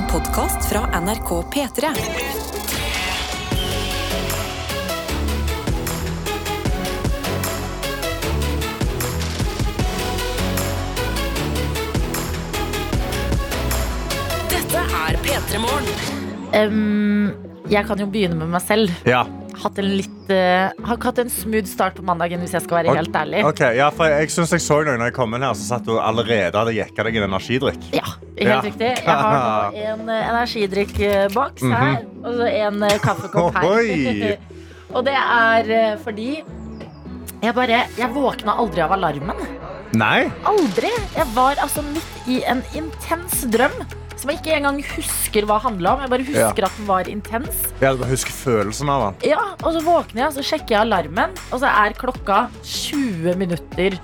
En 0.00 0.06
podkast 0.06 0.68
fra 0.68 1.00
NRK 1.00 1.30
P3. 1.52 1.88
Dette 14.48 14.78
er 14.78 15.18
P3 15.20 15.60
Morgen. 15.60 15.84
Um, 16.54 17.34
jeg 17.68 17.84
kan 17.84 18.00
jo 18.00 18.08
begynne 18.08 18.40
med 18.40 18.48
meg 18.56 18.64
selv. 18.64 18.96
Ja. 19.04 19.26
Hatt 19.60 19.78
en 19.82 19.88
litt, 19.92 20.20
uh, 20.32 20.70
har 20.86 20.96
ikke 20.96 21.10
hatt 21.10 21.20
en 21.20 21.32
smooth 21.32 21.68
start 21.68 21.98
på 21.98 22.04
mandagen, 22.06 22.40
hvis 22.40 22.54
jeg 22.56 22.64
skal 22.64 22.80
være 22.80 22.92
okay. 22.92 23.00
helt 23.02 23.18
ærlig. 23.22 23.42
Ok, 23.48 23.62
ja, 23.76 23.90
for 23.94 24.08
Jeg 24.08 24.32
syns 24.32 24.54
jeg 24.56 24.64
så 24.64 24.78
noe 24.86 24.96
når 24.96 25.10
jeg 25.10 25.16
kom 25.18 25.36
inn 25.36 25.44
her, 25.44 25.56
så 25.58 25.66
satt 25.74 25.88
du 25.88 25.98
allerede 26.00 26.56
hadde 26.56 26.76
jekka 26.76 27.06
deg 27.06 27.20
en 27.20 27.28
energidrikk. 27.28 27.90
Ja, 27.96 28.06
helt 28.38 28.48
Ja. 28.48 28.60
riktig. 28.64 28.92
Jeg 28.96 29.18
har 29.24 29.36
nå 29.36 29.84
en 29.84 30.08
eh, 30.08 30.30
energidrikkboks 30.32 31.66
her, 31.74 32.00
og 32.24 32.40
så 32.40 32.48
en 32.48 32.82
eh, 32.88 32.98
kaffekopp 33.04 33.60
her. 33.60 34.38
Og 34.90 35.04
det 35.06 35.14
er 35.14 36.00
fordi 36.02 36.40
jeg 37.40 37.54
bare 37.54 37.84
Jeg 37.96 38.10
våkna 38.12 38.56
aldri 38.58 38.82
av 38.82 38.92
alarmen. 38.96 39.38
Nei? 39.96 40.30
Aldri! 40.46 40.90
Jeg 41.16 41.26
var 41.34 41.58
altså 41.62 41.82
midt 41.86 42.28
i 42.30 42.40
en 42.46 42.60
intens 42.78 43.44
drøm 43.50 43.74
som 44.20 44.30
jeg 44.32 44.40
ikke 44.40 44.54
engang 44.58 44.78
husker 44.84 45.46
hva 45.48 45.56
handla 45.64 45.94
om. 45.96 46.04
Jeg 46.04 46.12
bare 46.12 46.26
husker 46.28 46.66
at 46.68 46.78
den 46.78 46.88
var 46.88 47.08
intens. 47.10 47.60
Jeg 47.80 48.00
bare 48.00 48.10
husker 48.10 48.36
følelsen 48.36 48.92
av 48.92 49.04
den. 49.06 49.30
Ja, 49.32 49.42
og 49.62 49.74
så 49.76 49.82
våkner 49.84 50.26
jeg, 50.26 50.36
så 50.36 50.46
sjekker 50.52 50.76
jeg 50.76 50.80
alarmen, 50.84 51.36
og 51.50 51.62
så 51.62 51.70
er 51.72 51.96
klokka 51.98 52.40
20 52.60 53.38
minutter 53.40 53.96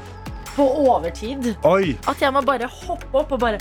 på 0.56 0.66
overtid. 0.86 1.52
Oi! 1.68 1.96
At 2.08 2.22
jeg 2.24 2.32
må 2.32 2.40
bare 2.46 2.68
hoppe 2.72 3.10
opp 3.20 3.34
og 3.36 3.42
bare 3.42 3.60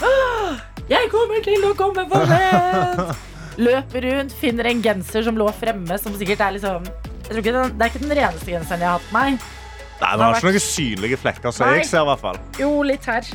Jeg 0.88 1.10
kommer 1.12 1.44
til 1.44 1.66
å 1.68 1.74
komme 1.78 2.06
for 2.12 2.30
sent! 2.32 3.26
Løper 3.66 4.04
rundt, 4.04 4.34
finner 4.36 4.68
en 4.68 4.82
genser 4.84 5.24
som 5.28 5.38
lå 5.40 5.48
fremme, 5.56 6.00
som 6.00 6.16
sikkert 6.20 6.42
er 6.44 6.56
liksom 6.58 6.88
jeg 7.26 7.32
tror 7.32 7.42
ikke 7.42 7.54
den, 7.56 7.72
Det 7.74 7.82
er 7.82 7.90
ikke 7.90 8.04
den 8.04 8.18
reneste 8.20 8.52
genseren 8.54 8.84
jeg 8.84 8.90
har 8.90 9.00
hatt 9.00 9.10
på 9.10 9.16
meg. 9.16 9.38
Nei, 9.96 10.10
Den 10.12 10.22
har 10.22 10.36
ikke 10.36 10.52
noen 10.52 10.62
synlige 10.62 11.18
flekker, 11.18 11.54
så 11.56 11.66
Nei. 11.66 11.78
jeg 11.80 11.88
ser 11.90 12.04
i 12.04 12.10
hvert 12.12 12.22
fall. 12.22 12.40
Jo, 12.62 12.70
litt 12.86 13.08
her. 13.10 13.30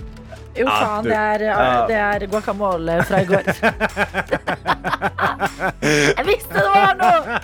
Jo, 0.59 0.67
faen, 0.67 1.05
det 1.07 1.15
er, 1.17 1.43
det 1.87 1.97
er 2.03 2.25
guacamole 2.33 2.97
fra 3.07 3.21
i 3.23 3.27
går. 3.29 3.51
jeg 6.19 6.25
visste 6.27 6.57
det 6.57 6.65
var 6.73 6.97
noe! 6.99 7.39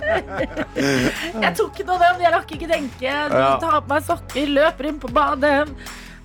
Jeg 1.44 1.52
tok 1.58 1.78
noe 1.86 1.94
av 1.96 2.02
den, 2.02 2.20
jeg 2.24 2.32
rakk 2.34 2.50
ikke 2.56 2.68
tenke. 2.70 3.12
Du 3.30 3.36
tar 3.62 3.78
på 3.84 3.90
meg 3.92 4.04
sokker, 4.06 4.50
løper 4.58 4.88
inn 4.90 4.98
på 5.02 5.10
badet. 5.14 5.68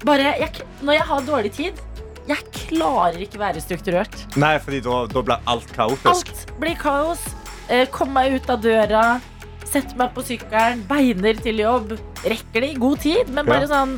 Bare, 0.08 0.32
jeg, 0.42 0.64
når 0.82 0.98
jeg 0.98 1.06
har 1.12 1.26
dårlig 1.28 1.52
tid, 1.56 1.82
jeg 2.30 2.46
klarer 2.56 3.20
ikke 3.26 3.40
være 3.42 3.62
strukturert. 3.64 4.16
Nei, 4.42 4.56
fordi 4.64 4.80
da, 4.86 5.02
da 5.12 5.24
blir 5.26 5.40
alt 5.52 5.70
kaotisk. 5.76 6.32
Alt 6.34 6.54
blir 6.62 6.78
kaos. 6.82 7.22
Eh, 7.72 7.86
Kom 7.94 8.12
meg 8.16 8.34
ut 8.40 8.50
av 8.52 8.62
døra, 8.64 9.04
sette 9.68 9.96
meg 10.00 10.12
på 10.16 10.24
sykkelen, 10.28 10.82
beiner 10.90 11.38
til 11.44 11.62
jobb. 11.62 11.94
Rekker 12.26 12.66
det 12.66 12.74
i 12.74 12.80
god 12.82 13.00
tid, 13.06 13.30
men 13.36 13.46
bare 13.50 13.68
Ja. 13.68 13.72
sånn 13.76 13.94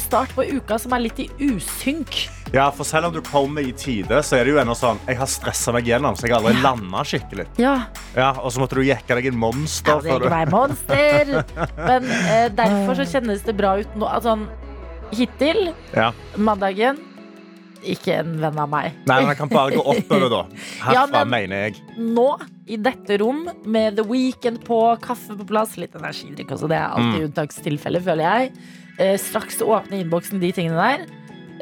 Start 0.00 0.32
på 0.34 0.44
uka 0.48 0.78
som 0.80 0.92
er 0.96 1.02
litt 1.04 1.18
i 1.20 1.26
usynk. 1.44 2.28
Ja, 2.52 2.70
for 2.72 2.84
selv 2.88 3.06
om 3.08 3.12
du 3.14 3.20
kommer 3.24 3.64
i 3.64 3.72
tide, 3.72 4.18
så 4.24 4.36
er 4.38 4.44
det 4.44 4.52
jo 4.54 4.58
ennå 4.60 4.74
sånn 4.76 4.98
Jeg 5.08 5.16
har 5.16 5.28
stressa 5.30 5.72
meg 5.72 5.86
gjennom, 5.88 6.16
så 6.16 6.26
jeg 6.26 6.34
har 6.34 6.40
aldri 6.42 6.54
Ja. 6.56 6.62
landa 6.70 7.04
skikkelig. 7.04 7.46
Ja, 7.58 7.74
Ja, 8.16 8.30
Og 8.40 8.50
så 8.52 8.60
måtte 8.60 8.76
du 8.76 8.82
jekke 8.84 9.08
deg 9.14 9.26
en 9.26 9.36
monster. 9.38 9.92
ja 10.04 10.18
det 10.18 10.32
er 10.32 10.46
ikke 10.46 10.50
monster. 10.50 11.44
Men 11.88 12.04
eh, 12.04 12.48
derfor 12.48 12.94
så 13.00 13.06
kjennes 13.08 13.42
det 13.44 13.56
bra 13.56 13.76
ut 13.80 13.94
nå. 13.96 14.06
Altså, 14.08 14.38
hittil, 15.12 15.72
Ja. 15.94 16.12
mandagen, 16.36 16.98
ikke 17.84 18.18
en 18.20 18.36
venn 18.40 18.58
av 18.58 18.68
meg. 18.70 18.92
Nei, 19.06 19.16
men 19.20 19.28
jeg 19.32 19.36
kan 19.38 19.48
bare 19.48 19.72
gå 19.72 19.82
oppover, 19.84 20.28
da. 20.30 20.42
Herfra, 20.84 20.92
Ja, 20.94 21.06
men- 21.06 21.28
mener 21.30 21.56
jeg. 21.66 21.80
Nå, 21.98 22.40
i 22.68 22.76
dette 22.76 23.18
rom, 23.20 23.48
med 23.66 23.96
The 23.96 24.04
Weekend 24.04 24.62
på, 24.64 24.78
kaffe 25.00 25.36
på 25.36 25.44
plass, 25.48 25.76
litt 25.76 25.92
energidrikk 25.98 26.52
også, 26.54 26.68
det 26.68 26.78
er 26.78 26.88
alltid 26.94 27.20
Mm. 27.20 27.26
unntakstilfelle, 27.32 28.00
føler 28.00 28.22
jeg. 28.22 28.52
Eh, 29.00 29.16
straks 29.20 29.60
åpne 29.64 30.02
innboksen, 30.02 30.40
de 30.42 30.52
tingene 30.52 30.76
der. 30.76 31.06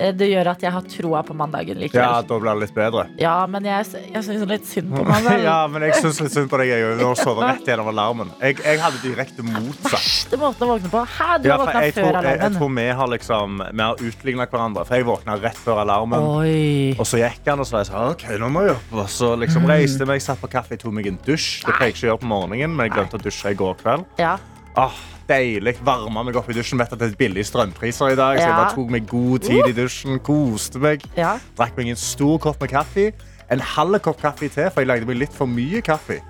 Eh, 0.00 0.12
det 0.16 0.30
gjør 0.30 0.48
at 0.54 0.62
jeg 0.64 0.72
har 0.72 0.84
troa 0.88 1.20
på 1.26 1.34
mandagen 1.36 1.80
Ja, 1.92 2.22
da 2.24 2.38
blir 2.40 2.54
det 2.54 2.62
litt 2.64 2.74
bedre. 2.74 3.06
Ja, 3.20 3.34
men 3.50 3.66
jeg, 3.68 3.86
jeg 4.14 4.22
syns 4.24 4.46
litt 4.48 4.66
synd 4.68 4.94
på 4.94 5.04
mandag. 5.04 5.42
Ja, 5.50 5.58
men 5.70 5.84
jeg 5.84 5.98
syns 6.00 6.20
litt 6.22 6.32
synd 6.34 6.50
på 6.50 6.60
deg. 6.60 6.70
Jeg 6.72 6.96
når 7.00 7.18
sovet 7.20 7.44
rett 7.44 7.68
gjennom 7.68 7.90
alarmen. 7.92 8.30
Jeg, 8.40 8.58
jeg 8.64 8.80
hadde 8.80 9.00
direkte 9.04 9.44
motsatt. 9.44 9.92
Verste 9.92 10.40
måten 10.40 10.66
å 10.66 10.70
våkne 10.72 10.92
på. 10.92 11.02
Hæ, 11.16 11.28
du 11.42 11.48
Ja, 11.50 11.56
har 11.58 11.64
våkna 11.66 11.82
før 11.82 11.98
tror, 11.98 12.20
jeg, 12.30 12.40
jeg 12.40 12.56
tror 12.56 12.72
vi 12.78 12.86
har 13.00 13.12
liksom 13.14 13.58
Vi 13.66 13.84
har 13.84 14.04
utligna 14.10 14.46
hverandre. 14.50 14.86
For 14.88 15.00
jeg 15.00 15.08
våkna 15.10 15.36
rett 15.42 15.60
før 15.60 15.82
alarmen. 15.84 16.28
Oi. 16.38 16.94
Og 16.96 17.08
så 17.08 17.20
gikk 17.20 17.50
han, 17.50 17.60
og 17.60 17.68
så 17.68 17.76
var 17.78 17.84
jeg 17.84 17.90
sånn, 17.92 18.14
ok, 18.16 18.26
nå 18.40 18.52
må 18.54 18.64
jeg 18.68 18.78
opp. 18.78 18.94
Og 19.02 19.10
så 19.12 19.34
liksom 19.42 19.68
reiste 19.68 20.06
jeg 20.06 20.12
meg, 20.14 20.24
satt 20.24 20.40
på 20.40 20.50
kaffe, 20.52 20.80
tok 20.80 20.96
meg 20.96 21.10
en 21.12 21.20
dusj. 21.26 21.66
Det 21.66 21.76
pleier 21.76 21.90
jeg 21.92 21.98
ikke 21.98 22.06
å 22.06 22.10
gjøre 22.14 22.22
på 22.24 22.32
morgenen, 22.32 22.72
men 22.76 22.88
jeg 22.88 22.96
glemte 22.96 23.20
å 23.20 23.24
dusje 23.26 23.52
i 23.52 23.58
går 23.58 23.76
kveld. 23.84 24.08
Ja. 24.22 24.38
Åh, 24.78 24.98
deilig. 25.28 25.76
Varma 25.84 26.22
meg 26.26 26.36
opp 26.38 26.50
i 26.50 26.54
dusjen. 26.54 26.78
Vet 26.78 26.92
at 26.94 27.00
det 27.00 27.08
er 27.10 27.16
billige 27.18 27.48
strømpriser 27.48 28.12
i 28.14 28.18
dag, 28.18 28.38
så 28.38 28.44
jeg 28.46 28.54
bare 28.54 28.74
tok 28.76 28.92
meg 28.94 29.08
god 29.10 29.38
tid 29.46 29.66
i 29.70 29.74
dusjen, 29.76 30.20
koste 30.26 30.78
meg. 30.82 31.02
ja. 31.18 31.36
Drakk 31.58 31.76
meg 31.78 31.90
en 31.94 32.00
stor 32.00 32.38
kopp 32.42 32.60
med 32.62 32.70
kaffe. 32.70 33.10
En 33.50 33.60
halv 33.60 33.98
kopp 34.04 34.20
kaffe 34.22 34.46
til, 34.48 34.70
for 34.70 34.80
jeg 34.84 34.86
lagde 34.92 35.08
meg 35.10 35.18
litt 35.24 35.34
for 35.34 35.50
mye 35.50 35.82
kaffe. 35.82 36.20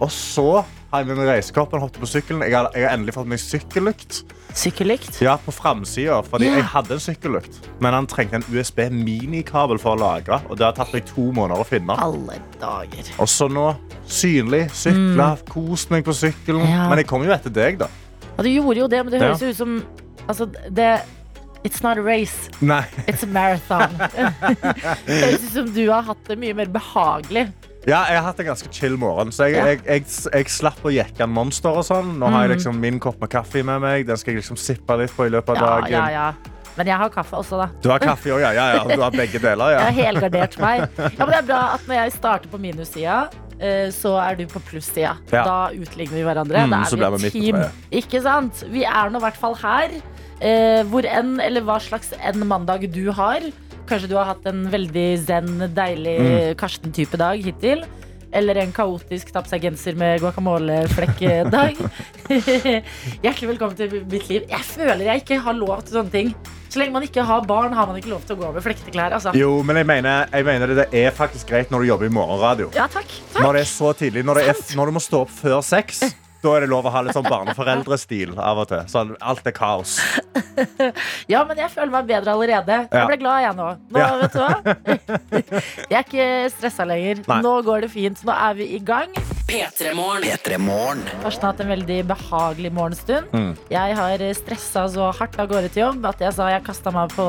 Og 0.00 0.10
så 0.12 0.62
har 0.92 1.02
jeg 1.02 1.08
med 1.10 1.20
meg 1.20 1.28
reisekoppen, 1.34 1.80
hoppet 1.82 2.00
på 2.00 2.08
sykkelen. 2.08 2.42
Jeg 2.48 2.56
har, 2.56 2.70
jeg 2.74 2.86
har 2.88 2.96
endelig 2.96 3.14
fått 3.16 3.28
meg 3.28 3.40
sykkellykt. 3.42 4.22
Sykkellykt. 4.56 5.18
Ja, 5.20 5.34
på 5.36 5.52
framsida, 5.52 6.22
fordi 6.24 6.46
Ja. 6.48 6.54
jeg 6.56 6.64
hadde 6.72 6.94
en 6.96 7.00
sykkellykt. 7.00 7.58
Men 7.80 7.92
han 7.92 8.06
trengte 8.08 8.38
en 8.40 8.44
USB 8.48 8.86
minikabel 8.90 9.78
for 9.78 9.96
å 9.96 10.00
lagre, 10.00 10.40
og 10.48 10.56
det 10.56 10.64
har 10.64 10.72
tatt 10.72 10.92
meg 10.94 11.04
to 11.06 11.30
måneder 11.36 11.60
å 11.60 11.66
finne. 11.68 11.92
Alle 12.00 12.38
dager. 12.60 13.10
Og 13.20 13.28
så 13.28 13.50
nå, 13.52 13.66
synlig, 14.08 14.70
sykla, 14.72 15.36
kost 15.48 15.90
meg 15.92 16.04
på 16.04 16.14
sykkelen. 16.16 16.64
Mm. 16.64 16.70
Ja. 16.72 16.88
Men 16.88 16.98
jeg 17.02 17.06
kom 17.06 17.22
jo 17.26 17.30
etter 17.36 17.52
deg, 17.52 17.78
da. 17.78 17.88
Ja, 18.36 18.42
du 18.42 18.48
gjorde 18.48 18.76
jo 18.80 18.88
det, 18.88 19.04
men 19.04 19.12
det 19.12 19.20
høres 19.20 19.40
jo 19.44 19.48
ut 19.52 19.56
som 19.56 19.76
Altså, 20.28 20.46
det 20.74 21.02
It's 21.64 21.82
not 21.82 21.98
a 21.98 22.02
race, 22.02 22.48
Nei. 22.60 22.84
it's 23.08 23.22
a 23.22 23.26
marathon. 23.26 23.96
det 25.06 25.22
høres 25.22 25.42
ut 25.44 25.52
som 25.52 25.70
du 25.74 25.88
har 25.90 26.02
hatt 26.02 26.24
det 26.28 26.36
mye 26.38 26.54
mer 26.54 26.66
behagelig. 26.66 27.48
Ja, 27.86 28.00
jeg 28.10 28.18
har 28.18 28.24
hatt 28.26 28.40
en 28.42 28.48
ganske 28.48 28.70
chill 28.74 28.96
morgen, 28.98 29.28
så 29.30 29.46
jeg, 29.46 29.54
Ja. 29.60 29.64
jeg, 29.70 29.80
jeg, 29.86 30.04
jeg 30.32 30.48
slapp 30.50 30.80
å 30.82 30.90
jekke 30.90 31.22
en 31.22 31.30
monster 31.30 31.70
og 31.70 31.84
sånn. 31.86 32.16
Nå 32.18 32.26
har 32.26 32.32
Mm. 32.42 32.48
jeg 32.48 32.56
liksom 32.58 32.80
min 32.82 32.98
kopp 32.98 33.20
med 33.20 33.30
kaffe 33.30 33.62
med 33.64 33.80
meg. 33.80 34.06
Den 34.08 34.16
skal 34.16 34.34
jeg 34.34 34.42
liksom 34.42 34.56
sippe 34.58 34.96
litt 34.98 35.14
på 35.16 35.26
i 35.26 35.30
løpet 35.30 35.50
av 35.50 35.56
Ja, 35.56 35.66
dagen. 35.80 35.92
ja, 35.92 36.08
ja. 36.10 36.32
Men 36.76 36.86
jeg 36.88 36.96
har 36.98 37.08
kaffe 37.08 37.32
også, 37.38 37.56
da. 37.62 37.68
Du 37.80 37.88
har 37.88 37.98
kaffe 38.00 38.26
òg, 38.34 38.40
ja. 38.42 38.50
ja, 38.52 38.66
ja. 38.74 38.82
Du 38.96 39.00
har 39.00 39.10
begge 39.10 39.38
deler, 39.40 39.70
Jeg 39.78 39.80
har 39.80 39.96
helgardert 40.04 40.58
meg. 40.58 40.88
Ja, 40.98 41.24
men 41.24 41.30
det 41.30 41.38
er 41.38 41.46
bra 41.46 41.60
at 41.74 41.86
når 41.86 41.94
jeg 42.02 42.12
starter 42.12 42.48
på 42.52 42.58
minussida, 42.60 43.28
eh, 43.60 43.88
så 43.94 44.12
er 44.20 44.34
du 44.36 44.46
på 44.50 44.60
plussida. 44.60 45.14
Ja. 45.32 45.44
Da 45.46 45.70
utligner 45.72 46.18
vi 46.18 46.24
hverandre. 46.26 46.66
Mm, 46.66 46.70
da 47.00 47.06
er 47.06 47.16
vi 47.16 47.26
et 47.30 47.32
team. 47.32 47.62
Ikke 47.92 48.20
sant? 48.20 48.64
Vi 48.68 48.82
er 48.84 49.08
nå 49.14 49.16
i 49.22 49.24
hvert 49.24 49.38
fall 49.40 49.54
her. 49.62 49.90
Eh, 50.42 50.82
hvor 50.84 51.06
enn, 51.08 51.38
eller 51.40 51.62
hva 51.62 51.78
slags 51.80 52.12
enn 52.20 52.42
mandag 52.44 52.90
du 52.92 53.10
har. 53.12 53.40
Kanskje 53.86 54.08
du 54.10 54.16
har 54.18 54.32
hatt 54.32 54.46
en 54.50 54.64
veldig 54.72 55.06
zen, 55.22 55.52
deilig 55.76 56.16
Mm. 56.20 56.54
Karsten-type 56.58 57.16
dag 57.20 57.38
hittil. 57.42 57.84
Eller 58.34 58.58
en 58.58 58.72
kaotisk 58.74 59.30
tapp 59.32 59.46
seg 59.48 59.62
genser 59.62 59.94
med 59.96 60.20
guacamole-flekk-dag. 60.20 61.78
Hjertelig 63.24 63.48
velkommen 63.52 63.76
til 63.78 63.94
mitt 64.10 64.26
liv. 64.28 64.42
Jeg 64.50 64.66
føler 64.66 65.04
jeg 65.06 65.22
ikke 65.22 65.38
har 65.46 65.54
lov 65.56 65.84
til 65.86 66.00
sånne 66.00 66.12
ting. 66.12 66.34
Så 66.68 66.80
lenge 66.82 66.92
man 66.92 67.06
ikke 67.06 67.22
har 67.24 67.46
barn, 67.46 67.72
har 67.72 67.86
man 67.88 67.96
ikke 68.00 68.10
lov 68.10 68.26
til 68.26 68.34
å 68.36 68.40
gå 68.42 68.50
med 68.56 68.64
flekkete 68.66 68.92
klær. 68.92 69.14
Altså. 69.16 69.32
Jo, 69.38 69.62
men 69.64 69.78
jeg 69.80 69.86
mener, 69.88 70.26
jeg 70.34 70.44
mener 70.50 70.74
det, 70.74 70.76
det 70.90 71.04
er 71.06 71.14
faktisk 71.14 71.48
greit 71.54 71.70
når 71.72 71.86
du 71.86 71.90
jobber 71.92 72.10
i 72.10 72.12
morgenradio. 72.12 72.68
Ja, 72.76 72.88
takk. 72.90 73.06
takk. 73.32 73.40
Når 73.46 73.56
det 73.56 73.62
er 73.62 73.70
så 73.70 73.92
tidlig, 73.96 74.26
når, 74.26 74.42
er, 74.50 74.60
når 74.76 74.90
du 74.90 74.96
må 74.98 75.04
stå 75.06 75.22
opp 75.24 75.32
før 75.32 75.62
seks, 75.64 76.02
da 76.42 76.52
er 76.56 76.64
det 76.64 76.68
lov 76.70 76.86
å 76.86 76.92
ha 76.94 77.00
litt 77.06 77.16
sånn 77.16 77.26
barneforeldrestil 77.26 78.34
av 78.38 78.60
og 78.62 78.68
til. 78.70 78.82
Sånn, 78.92 79.14
alt 79.20 79.46
er 79.48 79.54
kaos. 79.56 79.98
Ja, 81.28 81.42
men 81.44 81.58
jeg 81.60 81.68
føler 81.72 81.90
meg 81.92 82.06
bedre 82.08 82.32
allerede. 82.32 82.76
Ja. 82.88 83.02
Jeg 83.02 83.08
ble 83.10 83.16
glad, 83.20 83.42
jeg 83.44 83.56
nå. 83.58 83.66
Nå, 83.92 84.00
Ja. 84.00 84.08
vet 84.20 84.32
du 84.32 84.38
hva? 84.40 84.76
Jeg 85.90 85.96
er 85.98 86.04
ikke 86.06 86.28
stressa 86.54 86.86
lenger. 86.88 87.20
Nei. 87.28 87.38
Nå 87.44 87.52
går 87.66 87.84
det 87.84 87.90
fint. 87.92 88.22
Nå 88.24 88.32
er 88.32 88.56
vi 88.56 88.68
i 88.76 88.80
gang. 88.80 89.12
P3 89.50 89.92
P3 89.92 90.58
Morgen. 90.62 91.02
Karsten 91.22 91.44
har 91.46 91.52
hatt 91.52 91.60
en 91.64 91.70
veldig 91.74 91.98
behagelig 92.08 92.72
morgenstund. 92.72 93.28
Mm. 93.36 93.52
Jeg 93.70 93.96
har 94.00 94.24
stressa 94.40 94.86
så 94.96 95.10
hardt 95.18 95.36
av 95.42 95.50
gårde 95.52 95.70
til 95.74 95.84
jobb 95.84 96.08
at 96.08 96.24
jeg 96.24 96.34
sa 96.38 96.48
jeg 96.54 96.64
kasta 96.66 96.92
meg 96.94 97.12
på 97.14 97.28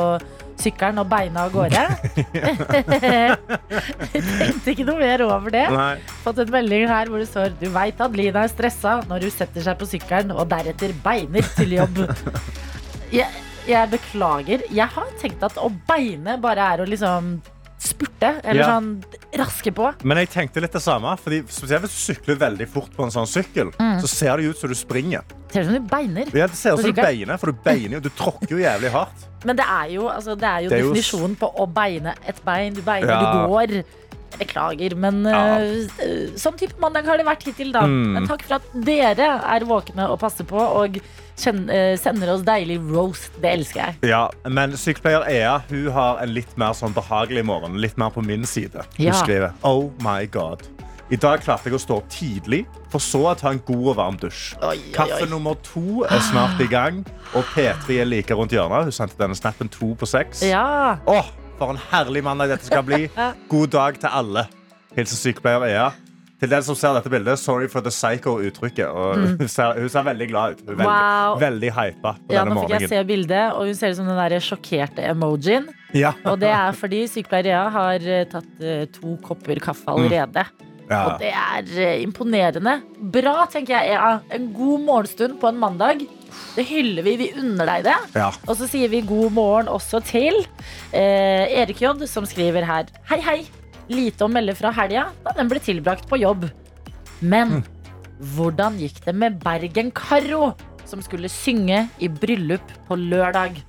sykkelen 0.62 1.02
og 1.02 1.10
beina 1.12 1.46
av 1.46 1.54
gårde. 1.54 1.84
Tenkte 4.14 4.74
ikke 4.74 4.86
noe 4.88 5.00
mer 5.00 5.24
over 5.28 5.54
det. 5.54 5.66
Nei. 5.74 5.96
Fått 6.24 6.42
en 6.44 6.54
melding 6.54 6.88
her 6.90 7.12
hvor 7.12 7.22
det 7.22 7.30
står 7.30 7.56
Du 7.60 7.68
veit 7.74 8.00
at 8.04 8.16
Lina 8.18 8.46
er 8.46 8.54
stressa 8.54 9.00
når 9.10 9.28
hun 9.28 9.36
setter 9.38 9.66
seg 9.68 9.78
på 9.80 9.90
sykkelen 9.90 10.34
og 10.36 10.48
deretter 10.52 10.96
beiner 11.04 11.46
til 11.58 11.78
jobb. 11.80 12.04
Jeg, 13.08 13.32
jeg 13.64 13.88
beklager. 13.88 14.66
Jeg 14.68 14.92
har 14.92 15.12
tenkt 15.22 15.44
at 15.48 15.56
å 15.64 15.70
beine 15.88 16.34
bare 16.44 16.66
er 16.74 16.82
å 16.84 16.88
liksom 16.92 17.38
spurte. 17.80 18.42
Eller 18.44 18.62
Ja. 18.62 18.80
sånn 18.80 19.04
raske 19.38 19.72
på. 19.74 19.94
Men 20.04 20.18
jeg 20.18 20.30
tenkte 20.30 20.62
litt 20.62 20.72
det 20.74 20.82
samme. 20.82 21.18
Fordi 21.20 21.44
spesielt 21.48 21.82
Hvis 21.84 21.94
du 22.08 22.14
sykler 22.14 22.36
veldig 22.38 22.68
fort 22.70 22.90
på 22.96 23.04
en 23.04 23.12
sånn 23.12 23.28
sykkel, 23.28 23.72
Mm. 23.78 24.02
så 24.02 24.08
ser 24.08 24.38
det 24.38 24.46
ut 24.46 24.58
som 24.58 24.70
du 24.70 24.76
springer. 24.76 25.22
Ser 25.52 25.62
ut 25.62 25.66
som 25.68 25.74
du 25.76 25.90
beiner. 25.90 26.26
Ja, 26.34 26.48
det 26.48 26.56
ser 26.56 26.74
ut 26.74 26.80
som 26.82 26.92
du 26.92 27.02
beiner, 27.02 27.38
for 27.38 27.52
du 27.52 27.58
beiner 27.64 27.94
jo. 27.94 28.00
Du 28.00 28.10
tråkker 28.10 28.50
jo 28.50 28.58
jævlig 28.58 28.90
hardt. 28.92 29.28
Men 29.46 29.56
det 29.56 29.66
er 29.66 29.88
jo, 29.94 30.08
altså, 30.10 30.36
det 30.36 30.44
er 30.44 30.60
jo 30.64 30.70
Det 30.70 30.80
er 30.80 30.84
jo- 30.84 30.94
definisjonen 30.94 31.38
på 31.38 31.56
å 31.56 31.72
beine 31.72 32.16
et 32.28 32.44
bein. 32.44 32.74
Du 32.74 32.82
beiner, 32.82 33.08
Ja. 33.08 33.34
du 33.34 33.48
går. 33.48 33.84
Beklager, 34.38 34.96
men 34.96 35.24
Ja. 35.24 35.58
uh, 35.58 36.34
sånn 36.36 36.58
type 36.58 36.78
mandag 36.80 37.06
har 37.06 37.18
det 37.18 37.26
vært 37.26 37.44
hittil, 37.44 37.72
da. 37.72 37.82
Mm. 37.84 38.14
Men 38.14 38.28
takk 38.28 38.42
for 38.44 38.56
at 38.56 38.62
dere 38.84 39.40
er 39.42 39.60
våkne 39.62 40.10
og 40.10 40.20
passer 40.20 40.44
på 40.44 40.60
og 40.60 41.00
sender 41.38 42.32
oss 42.34 42.42
deilig 42.48 42.80
roast. 42.92 43.32
Det 43.42 43.52
elsker 43.52 43.84
jeg. 43.84 44.00
Ja, 44.10 44.24
men 44.50 44.74
sykepleier 44.80 45.28
Ea 45.30 45.58
hun 45.70 45.92
har 45.94 46.22
en 46.24 46.34
litt 46.34 46.56
mer 46.60 46.74
sånn 46.78 46.96
behagelig 46.98 47.46
morgen. 47.48 47.78
Litt 47.82 47.98
mer 48.02 48.10
på 48.16 48.24
min 48.26 48.46
side. 48.50 48.84
Hun 48.98 49.06
Ja. 49.06 49.14
skriver 49.14 49.54
Oh 49.64 49.92
my 50.02 50.26
god. 50.26 50.64
I 51.10 51.16
dag 51.16 51.40
klarte 51.40 51.70
jeg 51.70 51.74
å 51.74 51.80
stå 51.80 51.98
opp 52.02 52.10
tidlig, 52.12 52.66
for 52.92 53.00
så 53.00 53.22
å 53.32 53.38
ta 53.40 53.50
en 53.54 53.62
god 53.66 53.88
og 53.88 53.96
varm 53.96 54.18
dusj. 54.20 54.58
Oi, 54.62 54.74
oi, 54.76 54.92
Kaffe 54.94 55.30
nummer 55.30 55.56
to 55.64 56.04
er 56.04 56.20
snart 56.20 56.60
i 56.60 56.68
gang, 56.68 57.06
og 57.34 57.46
P3 57.54 58.02
er 58.02 58.06
like 58.06 58.36
rundt 58.36 58.52
hjørnet. 58.52 58.84
Hun 58.84 58.92
sendte 58.92 59.16
denne 59.18 59.36
snappen 59.36 59.70
to 59.72 59.94
på 59.96 60.06
seks. 60.06 60.42
Ja. 60.44 60.98
Åh, 61.08 61.30
for 61.58 61.70
en 61.72 61.80
herlig 61.94 62.24
mandag 62.24 62.50
dette 62.50 62.66
skal 62.66 62.84
bli. 62.84 63.08
God 63.50 63.68
dag 63.72 64.00
til 64.02 64.10
alle. 64.12 64.48
Hilsen 64.98 65.16
sykepleier 65.34 65.64
Ea. 65.70 65.88
Til 66.38 66.52
den 66.52 66.62
som 66.62 66.76
ser 66.78 66.94
dette 66.94 67.10
bildet, 67.10 67.40
sorry 67.42 67.66
for 67.72 67.82
the 67.82 67.90
psycho-uttrykket. 67.90 68.92
Mm. 68.94 69.24
Hun, 69.42 69.48
ser, 69.50 69.80
hun 69.82 69.90
ser 69.90 70.04
veldig 70.06 70.28
glad 70.30 70.52
ut. 70.60 70.60
Veldig, 70.68 70.78
Mm. 70.78 70.92
Wow. 70.92 71.40
veldig 71.42 71.72
hypa 71.74 72.12
på 72.20 72.36
ja, 72.36 72.44
denne 72.44 72.54
nå 72.54 72.62
fikk 72.68 72.76
jeg 72.78 72.90
se 72.92 73.00
bildet, 73.10 73.56
og 73.58 73.66
hun 73.72 73.76
ser 73.80 73.90
ut 73.96 73.98
som 73.98 74.08
den 74.12 74.20
der 74.22 74.36
sjokkerte 74.46 75.08
emojien. 75.10 75.66
Ja. 75.98 76.12
Og 76.30 76.38
det 76.44 76.52
er 76.54 76.78
fordi 76.78 77.00
sykepleier 77.10 77.48
Rea 77.50 77.64
har 77.74 78.06
eh, 78.06 78.26
tatt 78.30 78.62
eh, 78.62 78.86
to 78.94 79.16
kopper 79.26 79.58
kaffe 79.64 79.90
allerede. 79.90 80.46
Ja. 80.88 81.02
Og 81.10 81.18
det 81.20 81.34
er 81.34 81.74
eh, 81.84 81.98
imponerende. 82.06 82.78
Bra, 83.18 83.34
tenker 83.52 83.74
jeg, 83.80 83.98
Ea. 83.98 84.14
En 84.38 84.52
god 84.56 84.86
morgenstund 84.86 85.40
på 85.42 85.50
en 85.50 85.58
mandag. 85.60 86.06
Det 86.56 86.64
hyller 86.70 87.04
vi. 87.04 87.16
Vi 87.26 87.32
unner 87.42 87.66
deg 87.74 87.88
det. 87.90 87.98
Ja. 88.16 88.30
Og 88.46 88.56
så 88.62 88.70
sier 88.70 88.94
vi 88.94 89.02
god 89.10 89.34
morgen 89.36 89.68
også 89.74 90.00
til 90.06 90.38
eh, 90.94 91.50
Erik 91.64 91.82
J, 91.82 91.96
som 92.08 92.30
skriver 92.30 92.68
her. 92.70 92.94
Hei, 93.10 93.20
hei. 93.26 93.40
Lite 93.90 94.26
å 94.26 94.32
melde 94.32 94.56
fra 94.58 94.72
helga 94.76 95.08
da 95.24 95.34
den 95.38 95.48
ble 95.52 95.62
tilbrakt 95.64 96.08
på 96.10 96.20
jobb. 96.20 96.48
Men 97.22 97.62
hvordan 98.36 98.78
gikk 98.82 99.00
det 99.06 99.14
med 99.16 99.40
Bergen-Karo, 99.44 100.52
som 100.88 101.02
skulle 101.06 101.30
synge 101.32 101.88
i 102.04 102.10
bryllup 102.12 102.64
på 102.88 102.98
lørdag? 103.00 103.62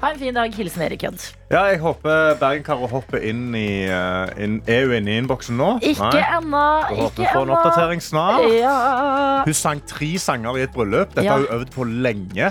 Ha 0.00 0.10
en 0.14 0.18
fin 0.18 0.32
dag. 0.32 0.54
Hilsen 0.56 0.80
Erik 0.86 1.02
Jødd. 1.04 1.20
Ja, 1.52 1.66
jeg 1.68 1.80
håper 1.82 2.34
Bergen-Karo 2.40 2.86
hopper 2.88 3.20
inn 3.20 3.50
i 3.54 3.84
uh, 3.92 4.30
inn, 4.40 4.62
Er 4.64 4.86
hun 4.88 4.94
inne 4.96 5.12
i 5.12 5.18
innboksen 5.20 5.58
nå? 5.60 5.74
Ikke 5.84 6.22
ennå. 6.24 6.62
Ikke 7.04 7.26
får 7.34 7.42
en 7.44 7.52
oppdatering 7.52 8.00
snart. 8.04 8.46
Ja. 8.56 8.76
Hun 9.44 9.56
sang 9.56 9.82
tre 9.90 10.14
sanger 10.22 10.56
i 10.56 10.64
et 10.64 10.72
bryllup. 10.72 11.12
Dette 11.12 11.26
Ja. 11.28 11.36
har 11.36 11.44
hun 11.44 11.60
øvd 11.60 11.74
på 11.76 11.84
lenge. 11.84 12.48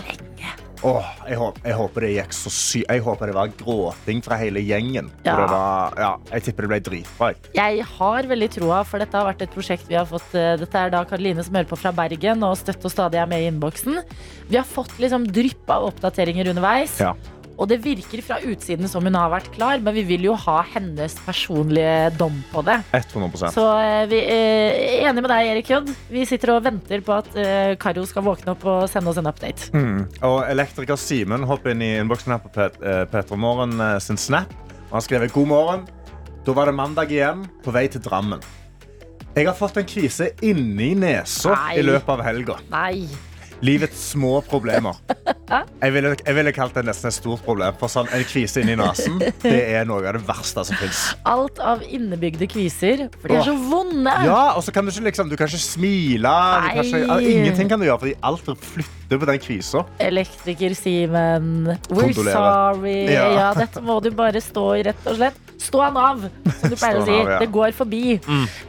Åh, 0.80 1.08
jeg, 1.28 1.36
håper, 1.36 1.66
jeg 1.68 1.76
håper 1.76 2.06
det 2.06 2.10
gikk 2.14 2.36
så 2.38 2.52
sy 2.54 2.82
Jeg 2.86 3.02
håper 3.04 3.28
det 3.28 3.36
var 3.36 3.50
gråting 3.60 4.22
fra 4.24 4.38
hele 4.40 4.62
gjengen. 4.64 5.10
Ja. 5.26 5.36
Det 5.36 5.48
var, 5.52 5.98
ja, 6.00 6.12
jeg 6.32 6.46
tipper 6.46 6.66
det 6.68 6.72
ble 6.72 6.80
dritbra. 6.86 7.32
jeg. 7.34 7.50
Jeg 7.58 7.88
har 7.98 8.30
veldig 8.32 8.50
troa, 8.56 8.84
for 8.88 9.04
dette 9.04 9.20
har 9.20 9.28
vært 9.28 9.44
et 9.44 9.52
prosjekt 9.56 9.90
vi 9.92 9.98
har 10.00 10.08
fått 10.08 10.38
eh, 10.40 10.54
Dette 10.62 10.86
er 10.86 10.94
da 10.94 11.04
Karoline 11.10 11.44
som 11.44 11.58
hører 11.60 11.68
på 11.68 11.80
fra 11.80 11.92
Bergen 11.96 12.46
og 12.48 12.56
støtt 12.62 12.88
og 12.88 12.94
stadig 12.94 13.20
er 13.20 13.28
med 13.28 13.44
i 13.44 13.50
innboksen. 13.52 14.00
Vi 14.48 14.60
har 14.60 14.68
fått 14.68 14.96
liksom 15.04 15.28
drypp 15.36 15.68
av 15.76 15.90
oppdateringer 15.92 16.54
underveis. 16.54 16.96
Ja. 17.04 17.12
Og 17.60 17.68
det 17.68 17.82
virker 17.84 18.22
fra 18.24 18.38
utsiden 18.48 18.88
som 18.88 19.04
hun 19.04 19.18
har 19.20 19.32
vært 19.34 19.50
klar, 19.52 19.82
men 19.84 19.96
vi 19.98 20.06
vil 20.08 20.30
jo 20.30 20.36
ha 20.46 20.62
hennes 20.72 21.18
personlige 21.26 22.10
dom 22.16 22.38
på 22.54 22.64
det. 22.64 22.78
100 22.96 23.52
Så 23.52 23.66
eh, 23.84 24.06
vi 24.12 24.22
er 24.24 25.10
enig 25.10 25.26
med 25.26 25.32
deg, 25.34 25.50
Erik 25.52 25.72
Jodd. 25.74 25.92
Vi 26.08 26.24
sitter 26.30 26.54
og 26.56 26.64
venter 26.64 27.04
på 27.04 27.18
at 27.18 27.36
eh, 27.36 27.74
Karo 27.82 28.06
skal 28.08 28.24
våkne 28.30 28.56
opp 28.56 28.64
og 28.64 28.88
sende 28.92 29.12
oss 29.12 29.20
en 29.20 29.28
update. 29.30 29.72
mm. 29.76 30.00
Og 30.30 30.40
elektriker 30.48 31.00
Simen 31.00 31.44
hopper 31.50 31.76
inn 31.76 31.84
i 31.84 31.94
innboksen 32.00 32.36
her 32.36 32.44
på 32.44 32.54
Pet 32.56 32.80
eh, 32.80 33.40
Morgen 33.40 33.76
eh, 33.84 33.98
sin 34.04 34.20
snap. 34.20 34.56
Og 34.90 35.00
han 35.02 35.06
skriver 35.06 35.36
god 35.36 35.52
morgen. 35.52 35.88
Da 36.48 36.56
var 36.56 36.72
det 36.72 36.78
mandag 36.80 37.12
igjen, 37.12 37.44
på 37.66 37.76
vei 37.76 37.90
til 37.92 38.02
Drammen. 38.02 38.40
Jeg 39.36 39.46
har 39.46 39.56
fått 39.56 39.78
en 39.78 39.88
kvise 39.88 40.32
inni 40.42 40.94
nesa 40.98 41.54
i 41.78 41.84
løpet 41.86 42.16
av 42.16 42.24
helga. 42.26 42.56
Nei. 42.72 43.29
Livets 43.66 44.12
små 44.14 44.40
problemer. 44.48 44.96
Jeg 45.50 45.94
ville, 45.96 46.10
jeg 46.22 46.36
ville 46.38 46.52
kalt 46.54 46.76
det 46.78 46.84
nesten 46.86 47.10
et 47.10 47.16
stort 47.16 47.42
problem. 47.42 47.74
For 47.80 47.90
sånn, 47.90 48.06
En 48.14 48.22
kvise 48.28 48.62
inni 48.62 48.76
nesen 48.78 49.16
det 49.42 49.54
er 49.80 49.88
noe 49.90 50.04
av 50.06 50.14
det 50.20 50.22
verste 50.28 50.62
som 50.68 50.78
fins. 50.78 51.00
Alt 51.26 51.58
av 51.64 51.82
innebygde 51.90 52.46
kviser, 52.52 53.08
for 53.18 53.32
de 53.34 53.40
er 53.40 53.48
så 53.48 53.56
vonde. 53.58 54.14
Ja, 54.28 54.44
og 54.54 54.62
så 54.68 54.74
kan 54.76 54.86
du 54.86 54.92
ikke 54.94 55.08
liksom, 55.08 55.32
du 55.32 55.34
kan 55.40 55.50
ikke 55.50 55.64
smile. 55.64 56.30
Du 56.30 56.70
kan 56.76 56.86
ikke, 56.86 57.34
ingenting 57.34 57.72
kan 57.72 57.82
du 57.82 57.88
gjøre, 57.88 58.02
fordi 58.04 58.14
alt 58.30 58.52
flytter 58.76 59.24
på 59.24 59.30
den 59.32 59.42
kvisa. 59.42 59.82
Elektriker 60.06 60.76
Simen, 60.78 61.50
we're 61.90 62.12
Kondolerer. 62.12 62.36
sorry. 62.38 62.98
Ja. 63.10 63.26
Ja. 63.40 63.50
dette 63.58 63.82
må 63.82 63.98
du 64.06 64.12
bare 64.14 64.44
stå 64.46 64.68
i, 64.78 64.86
rett 64.92 65.10
og 65.10 65.18
slett. 65.18 65.42
Stå 65.60 65.82
han 65.84 65.98
av, 66.00 66.22
som 66.62 66.72
du 66.72 66.76
pleier 66.80 67.02
å 67.02 67.08
si. 67.08 67.12
han 67.18 67.26
av, 67.26 67.32
ja. 67.34 67.40
Det 67.42 67.50
går 67.52 67.74
forbi. 67.76 68.04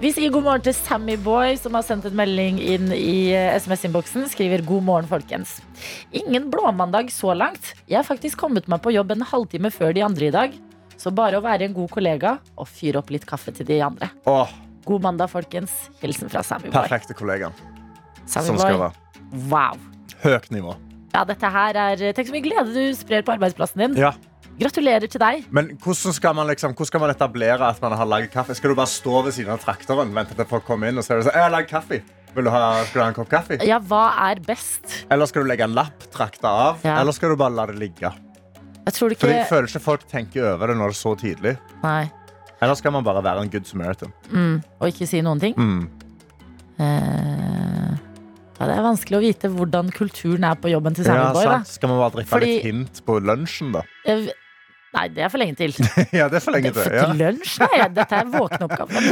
Vi 0.00 0.14
sier 0.16 0.32
god 0.34 0.48
morgen 0.48 0.64
til 0.64 0.74
Sammy 0.74 1.14
Boy, 1.22 1.52
som 1.60 1.76
har 1.76 1.84
sendt 1.86 2.08
en 2.08 2.16
melding 2.18 2.56
inn 2.58 2.88
i 2.96 3.30
eh, 3.36 3.52
SMS-innboksen. 3.60 4.24
Skriver 4.32 4.64
god 4.66 4.79
morgen, 4.84 5.08
folkens. 5.10 5.58
Ingen 6.12 6.50
blåmandag 6.52 7.10
så 7.14 7.34
langt. 7.36 7.74
Jeg 7.88 7.98
har 8.00 8.06
faktisk 8.06 8.38
kommet 8.40 8.68
meg 8.70 8.82
på 8.84 8.92
jobb 8.94 9.12
en 9.14 9.22
halvtime 9.26 9.70
før 9.74 9.94
de 9.96 10.04
andre 10.06 10.28
i 10.28 10.34
dag. 10.34 10.56
Så 11.00 11.12
bare 11.16 11.38
å 11.38 11.44
være 11.44 11.64
en 11.68 11.76
god 11.76 11.88
kollega 11.94 12.34
og 12.60 12.68
fyre 12.68 13.00
opp 13.00 13.10
litt 13.14 13.24
kaffe 13.28 13.54
til 13.56 13.66
de 13.68 13.78
andre. 13.84 14.10
Åh, 14.28 14.50
God 14.84 15.04
mandag, 15.04 15.30
folkens. 15.32 15.72
Hilsen 16.02 16.28
fra 16.32 16.42
Sammy 16.44 16.68
Boy. 16.68 16.76
perfekte 16.76 17.14
kollegaen. 17.16 17.52
Sammy 18.26 18.52
Sånn 18.52 18.58
skal 18.60 18.76
Boy. 18.76 18.88
være. 18.88 19.48
Wow. 19.52 19.78
Høyt 20.24 20.50
nivå. 20.52 20.74
Ja, 21.14 21.24
dette 21.26 21.48
her 21.50 21.74
er 21.74 22.12
Tenk 22.14 22.28
så 22.28 22.34
mye 22.34 22.44
glede 22.44 22.74
du 22.74 22.94
sprer 22.94 23.24
på 23.26 23.32
arbeidsplassen 23.34 23.80
din. 23.86 23.96
Ja. 23.98 24.12
Gratulerer 24.60 25.08
til 25.08 25.20
deg. 25.22 25.46
Men 25.50 25.70
hvordan 25.80 26.12
skal, 26.12 26.34
man 26.36 26.46
liksom, 26.50 26.74
hvordan 26.76 26.90
skal 26.90 27.00
man 27.00 27.10
etablere 27.14 27.64
at 27.64 27.80
man 27.80 27.94
har 27.96 28.04
laget 28.06 28.30
kaffe? 28.34 28.54
Skal 28.54 28.74
du 28.74 28.76
bare 28.76 28.92
stå 28.92 29.22
ved 29.24 29.32
siden 29.32 29.54
av 29.54 29.62
traktoren 29.62 30.12
vente 30.14 30.36
til 30.36 30.44
folk 30.44 30.66
kommer 30.68 30.90
inn 30.92 31.00
og 31.00 31.06
så 31.06 31.14
er 31.14 31.22
det 31.22 31.30
sånn, 31.30 31.38
jeg 31.38 31.46
har 31.46 31.54
laget 31.54 31.70
kaffe? 31.72 32.02
Vil 32.34 32.46
du 32.46 32.50
ha, 32.54 32.60
skal 32.86 33.00
du 33.00 33.02
ha 33.02 33.08
en 33.10 33.16
kopp 33.16 33.30
kaffe? 33.32 33.56
Ja, 33.66 33.78
hva 33.82 34.04
er 34.30 34.40
best? 34.46 35.04
Eller 35.10 35.26
skal 35.26 35.42
du 35.42 35.48
legge 35.50 35.66
en 35.66 35.74
lapp, 35.74 36.04
trakte 36.14 36.46
av? 36.46 36.78
Ja. 36.86 37.00
Eller 37.00 37.12
skal 37.16 37.32
du 37.34 37.36
bare 37.40 37.54
la 37.56 37.66
det 37.70 37.78
ligge? 37.80 38.12
Jeg 38.86 38.94
tror 38.96 39.12
ikke... 39.14 39.20
Fordi 39.24 39.34
jeg 39.36 39.48
føler 39.50 39.68
ikke 39.72 39.82
folk 39.84 40.06
tenker 40.10 40.46
over 40.54 40.70
det 40.72 40.76
når 40.78 40.92
det 40.92 40.96
er 40.96 41.00
så 41.00 41.14
tidlig. 41.18 41.56
Nei. 41.82 42.04
Eller 42.60 42.76
skal 42.78 42.92
man 42.94 43.04
bare 43.06 43.22
være 43.24 43.42
en 43.46 43.50
good 43.52 43.66
Samaritan? 43.66 44.12
Mm. 44.30 44.60
Og 44.78 44.88
ikke 44.92 45.08
si 45.10 45.20
noen 45.26 45.40
ting? 45.42 45.56
Mm. 45.58 45.88
Eh, 46.80 47.90
ja, 48.60 48.66
det 48.68 48.74
er 48.76 48.84
vanskelig 48.84 49.18
å 49.18 49.22
vite 49.24 49.50
hvordan 49.52 49.90
kulturen 49.96 50.44
er 50.48 50.58
på 50.60 50.70
jobben 50.72 50.96
til 50.96 51.06
Sammy 51.06 51.22
Ja, 51.22 51.32
Boy. 51.34 51.46
Da. 51.48 51.58
Skal 51.68 51.90
man 51.92 52.00
bare 52.02 52.14
drikke 52.18 52.32
Fordi- 52.34 52.54
litt 52.54 52.66
hint 52.68 53.02
på 53.06 53.18
lunsjen, 53.24 53.72
da? 53.74 53.82
Jeg- 54.06 54.32
Nei, 54.94 55.04
det 55.14 55.22
er 55.22 55.28
for 55.30 55.38
lenge 55.38 55.54
til. 55.54 55.70
ja, 56.18 56.26
det 56.28 56.40
er 56.40 56.42
for 56.42 56.50
lenge 56.56 56.72
til. 56.74 56.88
Ja. 56.90 57.04
til 57.12 57.20
lunsj? 57.20 57.58
Nei, 57.62 57.88
dette 57.94 58.16
er 58.20 58.30
våkneoppgaven. 58.32 59.04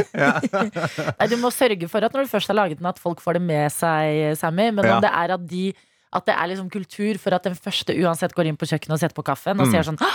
Nei, 1.20 1.28
du 1.30 1.36
må 1.38 1.52
sørge 1.54 1.88
for 1.92 2.02
at 2.02 2.12
når 2.16 2.26
du 2.26 2.32
først 2.32 2.50
har 2.50 2.58
laget 2.58 2.80
den, 2.80 2.88
at 2.90 2.98
folk 2.98 3.20
får 3.22 3.38
det 3.38 3.42
med 3.46 3.70
seg, 3.74 4.34
Sammy. 4.40 4.70
Men 4.74 4.84
Ja. 4.88 4.96
om 4.96 5.04
det 5.06 5.12
er 5.14 5.34
at 5.38 5.46
de 5.52 5.68
at 6.08 6.24
det 6.24 6.34
er 6.40 6.46
liksom 6.48 6.70
kultur 6.72 7.18
for 7.20 7.36
at 7.36 7.44
den 7.44 7.54
første 7.54 7.92
uansett 8.00 8.32
går 8.32 8.46
inn 8.48 8.56
på 8.56 8.64
kjøkkenet 8.64 8.94
og 8.96 9.00
setter 9.02 9.14
på 9.18 9.26
kaffen 9.28 9.60
og 9.60 9.66
Mm. 9.68 9.72
sier 9.74 9.84
sånn 9.84 9.98
«Hå! 10.00 10.08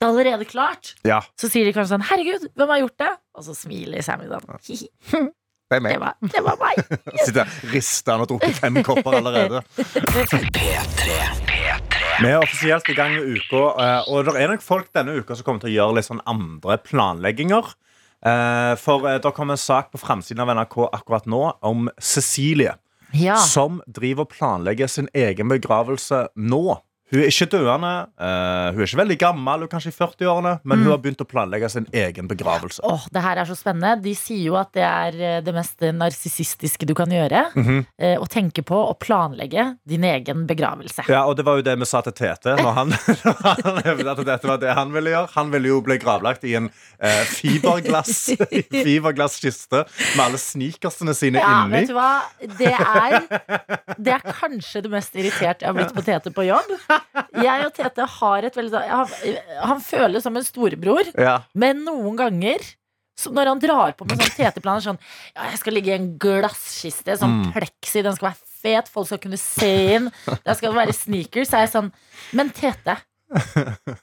Det 0.00 0.06
er 0.06 0.08
allerede 0.08 0.46
klart! 0.48 0.94
ja, 1.04 1.20
Så 1.36 1.50
sier 1.52 1.64
de 1.68 1.72
kanskje 1.76 1.92
sånn 1.92 2.06
'herregud, 2.08 2.48
hvem 2.56 2.68
har 2.72 2.78
gjort 2.80 2.96
det?' 2.98 3.16
Og 3.36 3.44
så 3.44 3.54
smiler 3.54 4.00
Sammy 4.02 4.26
sånn. 4.32 4.46
Det 5.68 5.82
Det 5.82 5.98
var, 6.00 6.14
det 6.22 6.42
var 6.42 6.56
meg. 6.56 6.76
Sitter 7.26 7.44
rister 7.72 8.12
han 8.12 8.20
og 8.22 8.28
drukket 8.28 8.54
fem 8.56 8.82
kopper 8.82 9.12
allerede. 9.20 9.60
Vi 12.16 12.28
er 12.32 12.40
offisielt 12.40 12.86
i 12.88 12.94
gang 12.96 13.12
med 13.12 13.26
uka, 13.36 13.62
eh, 13.82 14.06
og 14.08 14.24
det 14.24 14.34
er 14.40 14.48
nok 14.48 14.62
folk 14.64 14.88
denne 14.96 15.18
uka 15.20 15.36
som 15.36 15.44
kommer 15.44 15.60
til 15.60 15.72
å 15.74 15.76
gjøre 15.76 15.96
litt 15.98 16.06
sånn 16.08 16.22
andre 16.28 16.78
planlegginger. 16.80 17.74
Eh, 18.24 18.72
For 18.80 19.04
eh, 19.10 19.18
det 19.20 19.32
kommer 19.36 19.56
en 19.58 19.60
sak 19.60 19.90
på 19.92 20.00
framsiden 20.00 20.40
av 20.40 20.48
NRK 20.56 20.78
akkurat 20.96 21.26
nå 21.28 21.42
om 21.62 21.90
Cecilie, 22.00 22.74
Ja. 23.12 23.36
som 23.36 23.82
driver 23.86 24.24
og 24.26 24.30
planlegger 24.32 24.88
sin 24.88 25.08
egen 25.14 25.48
begravelse 25.48 26.28
nå. 26.36 26.80
Hun 27.06 27.20
er 27.22 27.28
ikke 27.30 27.46
døende, 27.52 27.90
uh, 28.18 28.72
hun 28.74 28.80
er 28.82 28.88
ikke 28.88 28.98
veldig 28.98 29.16
gammel, 29.20 29.60
hun 29.62 29.68
er 29.68 29.70
kanskje 29.70 29.92
i 29.92 29.94
40-årene, 29.94 30.56
men 30.66 30.80
hun 30.82 30.88
har 30.90 30.98
begynt 31.04 31.20
å 31.22 31.26
planlegge 31.28 31.68
sin 31.70 31.84
egen 31.94 32.26
begravelse. 32.26 32.82
Åh, 32.82 33.04
det 33.14 33.22
her 33.22 33.38
er 33.38 33.46
så 33.46 33.54
spennende. 33.54 33.92
De 34.02 34.14
sier 34.18 34.48
jo 34.48 34.56
at 34.58 34.72
det 34.74 34.82
er 34.82 35.18
eh, 35.20 35.36
det 35.46 35.54
mest 35.54 35.86
narsissistiske 35.94 36.88
du 36.88 36.96
kan 36.98 37.12
gjøre. 37.12 37.44
Mm 37.54 37.66
-hmm. 37.66 37.84
uh, 38.02 38.16
Å 38.24 38.26
tenke 38.26 38.64
på 38.66 38.74
å 38.74 38.94
planlegge 38.98 39.76
din 39.86 40.02
egen 40.02 40.46
begravelse. 40.46 41.04
Ja, 41.08 41.24
og 41.26 41.36
det 41.36 41.44
var 41.46 41.56
jo 41.56 41.62
det 41.62 41.76
vi 41.78 41.86
sa 41.86 42.00
til 42.00 42.12
Tete 42.12 42.56
når 42.58 42.72
han, 42.74 42.90
hevdet 43.86 44.18
at 44.18 44.26
dette 44.26 44.48
var 44.48 44.58
det 44.58 44.74
han 44.74 44.92
ville 44.92 45.10
gjøre. 45.10 45.28
Han 45.34 45.52
ville 45.52 45.68
jo 45.68 45.80
bli 45.80 45.98
gravlagt 45.98 46.44
i 46.44 46.54
en 46.54 46.66
uh, 46.66 47.24
fiberglass 47.38 48.34
fiberglasskiste 48.84 49.84
med 50.16 50.24
alle 50.26 50.38
sneakersene 50.38 51.14
sine 51.14 51.38
Ja, 51.38 51.62
inni. 51.62 51.72
vet 51.76 51.88
du 51.88 51.94
hva? 51.94 52.26
Det 52.58 52.74
er, 52.74 53.20
det 53.96 54.12
er 54.12 54.22
kanskje 54.26 54.82
det 54.82 54.90
mest 54.90 55.14
irriterte 55.14 55.62
jeg 55.62 55.70
har 55.70 55.74
blitt 55.74 55.94
på 55.94 56.02
Tete 56.02 56.34
på 56.34 56.42
jobb. 56.50 56.74
Jeg 57.42 57.66
og 57.66 57.74
Tete 57.76 58.06
har 58.18 58.44
et 58.48 58.54
veldig 58.56 58.70
sånn- 58.72 58.90
Han, 58.90 59.68
han 59.70 59.80
føles 59.80 60.22
som 60.22 60.36
en 60.36 60.44
storebror, 60.46 61.12
Ja. 61.18 61.38
men 61.54 61.84
noen 61.84 62.16
ganger 62.16 62.58
så 63.16 63.30
når 63.32 63.46
han 63.48 63.58
drar 63.62 63.92
på 63.96 64.04
med 64.04 64.18
sånn 64.20 64.34
Tete-planer 64.36 64.82
sånn 64.84 64.98
Ja, 65.34 65.46
jeg 65.50 65.58
skal 65.62 65.72
ligge 65.72 65.88
i 65.94 65.96
en 65.96 66.10
glasskiste, 66.20 67.16
sånn 67.16 67.46
Mm. 67.46 67.52
pleksi, 67.54 68.02
den 68.04 68.14
skal 68.16 68.30
være 68.30 68.42
fet, 68.62 68.88
folk 68.92 69.06
skal 69.06 69.18
kunne 69.18 69.38
se 69.38 69.70
inn. 69.94 70.10
Det 70.26 70.56
skal 70.58 70.72
være 70.74 70.92
sneakers. 70.92 71.48
Så 71.48 71.56
er 71.56 71.64
jeg 71.66 71.72
sånn 71.72 71.92
Men 72.32 72.50
Tete, 72.50 72.98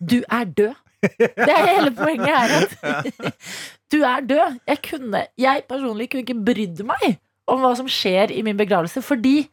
du 0.03 0.23
er 0.29 0.45
død. 0.45 0.75
Det 1.19 1.49
er 1.51 1.65
hele 1.67 1.91
poenget 1.91 2.27
her. 2.27 3.33
Du 3.93 3.99
er 4.01 4.21
død. 4.25 4.59
Jeg 4.67 4.79
kunne, 4.81 5.19
jeg 5.37 5.67
personlig 5.69 6.07
kunne 6.09 6.23
ikke 6.25 6.43
brydd 6.47 6.79
meg 6.87 7.19
om 7.47 7.59
hva 7.61 7.75
som 7.77 7.85
skjer 7.91 8.31
i 8.33 8.41
min 8.41 8.57
begravelse, 8.57 9.03
fordi 9.05 9.49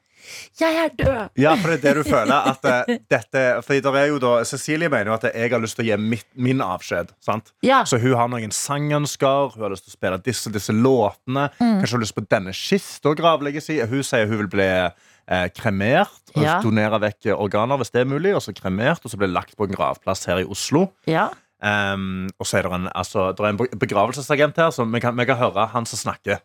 jeg 0.61 0.77
er 0.85 0.91
død. 0.99 1.31
Ja, 1.41 1.55
for 1.61 1.71
det 1.73 1.79
er 1.81 1.83
det 1.95 2.05
du 2.05 2.11
føler 2.11 2.49
at 2.53 2.65
eh, 2.71 2.99
dette 3.15 3.43
For 3.67 3.81
der 3.87 3.99
er 4.01 4.07
jo 4.11 4.19
da 4.23 4.33
Cecilie 4.49 4.89
mener 4.93 5.13
jo 5.13 5.17
at 5.19 5.29
jeg 5.35 5.51
har 5.53 5.63
lyst 5.63 5.79
til 5.79 5.87
å 5.87 5.89
gi 5.91 5.99
mitt, 6.03 6.27
min 6.35 6.61
avskjed. 6.65 7.13
Sant? 7.25 7.53
Ja. 7.67 7.83
Så 7.89 7.99
hun 8.03 8.17
har 8.19 8.31
noen 8.33 8.53
sangønsker, 8.55 9.55
hun 9.57 9.67
har 9.67 9.75
lyst 9.75 9.87
til 9.89 9.95
å 9.95 9.99
spille 9.99 10.21
disse 10.25 10.53
disse 10.55 10.75
låtene. 10.77 11.49
Mm. 11.61 11.79
Kanskje 11.81 11.95
hun 11.95 11.99
har 12.01 12.05
lyst 12.07 12.19
på 12.19 12.27
denne 12.31 12.55
kista 12.57 13.15
gravlegges 13.19 13.71
i. 13.75 13.81
Hun 13.91 14.03
sier 14.07 14.29
hun 14.31 14.43
vil 14.45 14.51
bli 14.53 14.69
eh, 14.71 15.47
kremert. 15.57 16.19
Og 16.37 16.43
Ja. 16.45 16.61
donere 16.63 17.01
vekk 17.03 17.33
organer 17.37 17.81
hvis 17.81 17.91
det 17.95 18.05
er 18.05 18.11
mulig. 18.11 18.35
Og 18.37 18.43
så 18.45 18.55
kremert, 18.57 19.05
og 19.05 19.11
så 19.13 19.19
bli 19.21 19.31
lagt 19.31 19.57
på 19.59 19.67
en 19.67 19.75
gravplass 19.75 20.27
her 20.31 20.43
i 20.43 20.49
Oslo. 20.49 20.89
Ja. 21.11 21.29
Um, 21.61 22.31
og 22.41 22.47
så 22.49 22.57
er 22.57 22.65
det 22.65 22.73
en, 22.73 22.87
altså, 22.97 23.27
det 23.37 23.45
er 23.45 23.51
en 23.53 23.81
begravelsesagent 23.83 24.57
her, 24.57 24.71
så 24.73 24.87
vi 24.89 25.01
kan, 25.03 25.13
vi 25.19 25.27
kan 25.29 25.37
høre 25.37 25.67
han 25.75 25.85
som 25.85 25.99
snakker. 26.01 26.39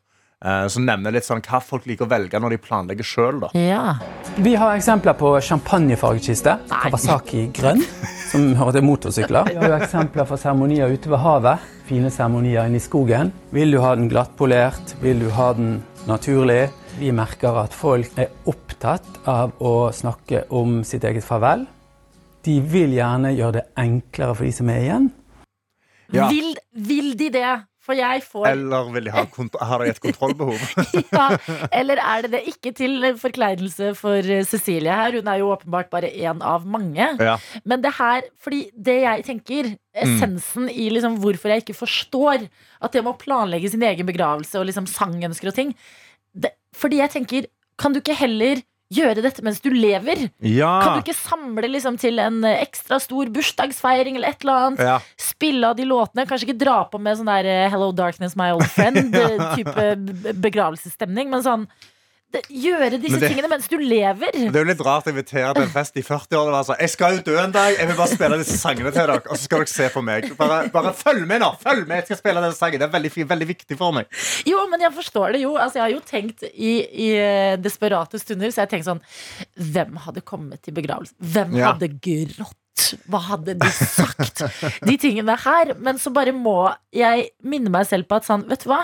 Eh, 0.43 0.65
som 0.71 0.85
nevner 0.87 1.15
litt 1.15 1.27
sånn 1.27 1.43
hva 1.45 1.61
folk 1.63 1.85
liker 1.87 2.07
å 2.07 2.11
velge 2.11 2.39
når 2.41 2.55
de 2.55 2.61
planlegger 2.65 3.07
sjøl. 3.07 3.45
ja. 3.53 3.97
Vi 4.35 4.51
har 4.59 4.75
eksempler 4.75 5.15
på 5.15 5.29
champagnefargekiste, 5.39 6.57
Kawasaki 6.67 7.45
grønn, 7.55 7.79
som 8.31 8.49
hører 8.59 8.79
til 8.79 8.83
motorsykler. 8.83 9.47
Vi 9.47 9.59
har 9.61 9.69
jo 9.71 9.77
eksempler 9.77 10.27
for 10.27 10.41
seremonier 10.41 10.91
ute 10.91 11.11
ved 11.13 11.21
havet, 11.23 11.69
fine 11.87 12.11
seremonier 12.11 12.67
inne 12.67 12.81
i 12.81 12.83
skogen. 12.83 13.31
Vil 13.55 13.71
du 13.71 13.79
ha 13.79 13.93
den 13.95 14.09
glattpolert? 14.11 14.97
Vil 14.99 15.23
du 15.23 15.29
ha 15.37 15.53
den 15.55 15.77
naturlig? 16.09 16.65
Vi 16.99 17.13
merker 17.15 17.61
at 17.63 17.73
folk 17.75 18.17
er 18.19 18.33
opptatt 18.49 19.21
av 19.27 19.55
å 19.63 19.91
snakke 19.95 20.45
om 20.55 20.81
sitt 20.87 21.07
eget 21.07 21.23
farvel. 21.23 21.63
De 22.45 22.59
vil 22.61 22.93
gjerne 22.97 23.31
gjøre 23.35 23.61
det 23.61 23.63
enklere 23.81 24.35
for 24.35 24.45
de 24.45 24.51
som 24.53 24.69
er 24.69 24.83
igjen. 24.83 25.07
Ja. 26.13 26.27
Vil, 26.29 26.51
vil 26.75 27.15
de 27.17 27.31
det? 27.33 27.53
For 27.85 27.97
jeg 27.97 28.23
får 28.25 28.47
Eller 28.49 28.89
vil 28.95 29.07
de 29.07 29.13
ha, 29.13 29.23
har 29.69 29.83
de 29.83 29.91
et 29.93 30.01
kontrollbehov? 30.01 30.61
ja, 31.19 31.27
Eller 31.69 32.01
er 32.01 32.25
det 32.25 32.31
det? 32.33 32.41
Ikke 32.49 32.73
til 32.75 33.11
forkleinelse 33.21 33.91
for 33.99 34.17
eh, 34.17 34.45
Cecilie 34.47 34.93
her. 34.93 35.19
Hun 35.19 35.29
er 35.29 35.41
jo 35.41 35.51
åpenbart 35.53 35.91
bare 35.93 36.09
én 36.09 36.41
av 36.41 36.65
mange. 36.65 37.11
ja. 37.21 37.37
Men 37.63 37.83
det 37.85 37.93
her, 37.99 38.25
fordi 38.41 38.65
det 38.73 38.97
jeg 39.03 39.25
tenker 39.27 39.75
Essensen 39.95 40.67
i 40.69 40.89
liksom 40.91 41.19
hvorfor 41.23 41.53
jeg 41.53 41.63
ikke 41.63 41.77
forstår 41.77 42.47
at 42.83 42.95
det 42.95 43.03
må 43.05 43.13
planlegge 43.19 43.69
sin 43.71 43.85
egen 43.85 44.07
begravelse 44.07 44.59
og 44.59 44.67
liksom 44.67 44.89
sangønsker 44.91 45.53
og 45.53 45.55
ting 45.55 45.75
det, 46.35 46.51
Fordi 46.75 46.99
jeg 46.99 47.13
tenker, 47.13 47.45
kan 47.79 47.93
du 47.93 48.01
ikke 48.01 48.17
heller 48.17 48.59
gjøre 48.95 49.23
dette 49.25 49.43
mens 49.45 49.61
du 49.63 49.69
lever? 49.73 50.27
Kan 50.41 50.97
du 50.97 51.03
ikke 51.03 51.17
samle 51.17 51.69
liksom 51.71 51.99
til 52.01 52.21
en 52.23 52.41
eh, 52.47 52.61
ekstra 52.65 52.99
stor 53.03 53.31
bursdagsfeiring 53.35 54.19
eller 54.19 54.35
et 54.35 54.45
eller 54.45 54.69
annet? 54.69 54.85
ja. 54.85 54.99
Spille 55.19 55.67
av 55.67 55.75
de 55.79 55.87
låtene? 55.87 56.27
Kanskje 56.29 56.49
ikke 56.49 56.61
dra 56.63 56.77
på 56.89 57.01
med 57.01 57.19
sånn 57.19 57.31
der 57.31 57.49
eh, 57.49 57.65
Hello 57.73 57.91
Darkness, 57.95 58.37
my 58.39 58.51
old 58.55 58.67
friend-type 58.75 59.89
begravelsesstemning, 60.45 61.31
men 61.33 61.43
sånn 61.45 61.67
Gjøre 62.49 62.99
disse 63.01 63.11
Men 63.15 63.19
det- 63.23 63.29
tingene 63.31 63.49
mens 63.49 63.67
du 63.71 63.77
lever. 63.77 64.31
Det 64.35 64.55
er 64.55 64.63
jo 64.63 64.69
litt 64.69 64.81
rart 64.85 65.05
å 65.07 65.13
invitere 65.13 65.53
til 65.55 65.63
en 65.63 65.69
fest 65.73 65.95
i 65.97 66.03
40-årene. 66.05 66.57
Altså. 66.61 66.75
Jeg 66.79 66.89
skal 66.89 67.15
jo 67.17 67.21
dø 67.27 67.37
en 67.41 67.51
dag, 67.55 67.75
jeg 67.77 67.87
vil 67.87 67.95
bare 67.95 68.07
spille 68.11 68.37
disse 68.41 68.57
sangene 68.61 68.91
til 68.91 69.01
dere. 69.07 69.21
Og 69.29 69.37
så 69.37 69.43
skal 69.47 69.63
dere 69.63 69.73
se 69.73 69.89
på 69.93 70.03
meg. 70.03 70.29
Bare, 70.37 70.69
bare 70.73 70.93
følg 70.93 71.25
med, 71.27 71.41
nå! 71.41 71.51
Følg 71.63 71.87
med, 71.87 71.97
jeg 72.03 72.05
skal 72.11 72.17
spille 72.23 72.41
denne 72.43 72.57
sangen. 72.57 72.79
Det 72.79 72.89
er 72.89 72.93
veldig, 72.97 73.13
veldig 73.29 73.47
viktig 73.53 73.77
for 73.79 73.91
meg. 73.95 74.05
Jo, 74.45 74.65
men 74.69 74.81
jeg 74.81 74.91
forstår 74.97 75.33
det 75.37 75.41
jo. 75.45 75.55
Altså, 75.55 75.79
jeg 75.79 75.85
har 75.87 75.95
jo 75.95 76.03
tenkt 76.05 76.43
i, 76.53 76.73
i 77.07 77.09
eh, 77.21 77.55
desperate 77.57 78.19
stunder, 78.21 78.51
så 78.51 78.61
jeg 78.63 78.67
har 78.67 78.73
tenkt 78.75 78.89
sånn 78.89 79.01
Hvem 79.57 79.97
hadde 80.05 80.21
kommet 80.25 80.61
til 80.63 80.73
begravelsen? 80.75 81.15
Hvem 81.21 81.55
Ja. 81.57 81.73
hadde 81.73 81.89
grått? 81.99 82.55
Hva 83.09 83.19
hadde 83.23 83.53
de 83.57 83.69
sagt? 83.71 84.41
De 84.85 84.97
tingene 84.99 85.35
her. 85.39 85.71
Men 85.79 85.95
så 85.97 86.11
bare 86.13 86.33
må 86.35 86.73
jeg 86.93 87.29
minne 87.43 87.71
meg 87.71 87.87
selv 87.87 88.05
på 88.09 88.17
at 88.19 88.25
sånn, 88.27 88.43
vet 88.49 88.65
du 88.65 88.69
hva? 88.69 88.81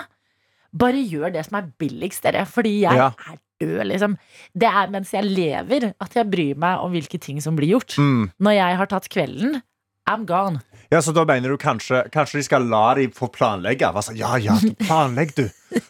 Bare 0.72 1.02
gjør 1.04 1.32
det 1.34 1.44
som 1.46 1.58
er 1.58 1.70
billigst, 1.78 2.22
dere. 2.24 2.44
Fordi 2.48 2.80
jeg 2.82 2.96
Ja. 2.96 3.10
er 3.28 3.38
død, 3.60 3.84
liksom. 3.86 4.16
Det 4.56 4.68
er 4.68 4.90
mens 4.90 5.10
jeg 5.12 5.24
lever 5.24 5.94
at 6.00 6.14
jeg 6.14 6.30
bryr 6.30 6.56
meg 6.56 6.78
om 6.80 6.90
hvilke 6.92 7.20
ting 7.20 7.40
som 7.40 7.56
blir 7.56 7.68
gjort. 7.76 7.96
Mm. 7.98 8.30
Når 8.40 8.50
jeg 8.56 8.76
har 8.76 8.86
tatt 8.86 9.08
kvelden, 9.08 9.62
I'm 10.08 10.24
gone. 10.26 10.60
Ja, 10.92 10.98
så 11.00 11.14
da 11.16 11.22
mener 11.24 11.48
du 11.48 11.56
kanskje 11.56 12.02
Kanskje 12.12 12.36
de 12.38 12.44
skal 12.44 12.66
la 12.68 12.82
de 12.98 13.06
få 13.16 13.30
planlegge? 13.32 13.88
Sånn, 14.04 14.18
ja, 14.20 14.34
ja, 14.42 14.58
planlegg 14.84 15.30
du 15.38 15.46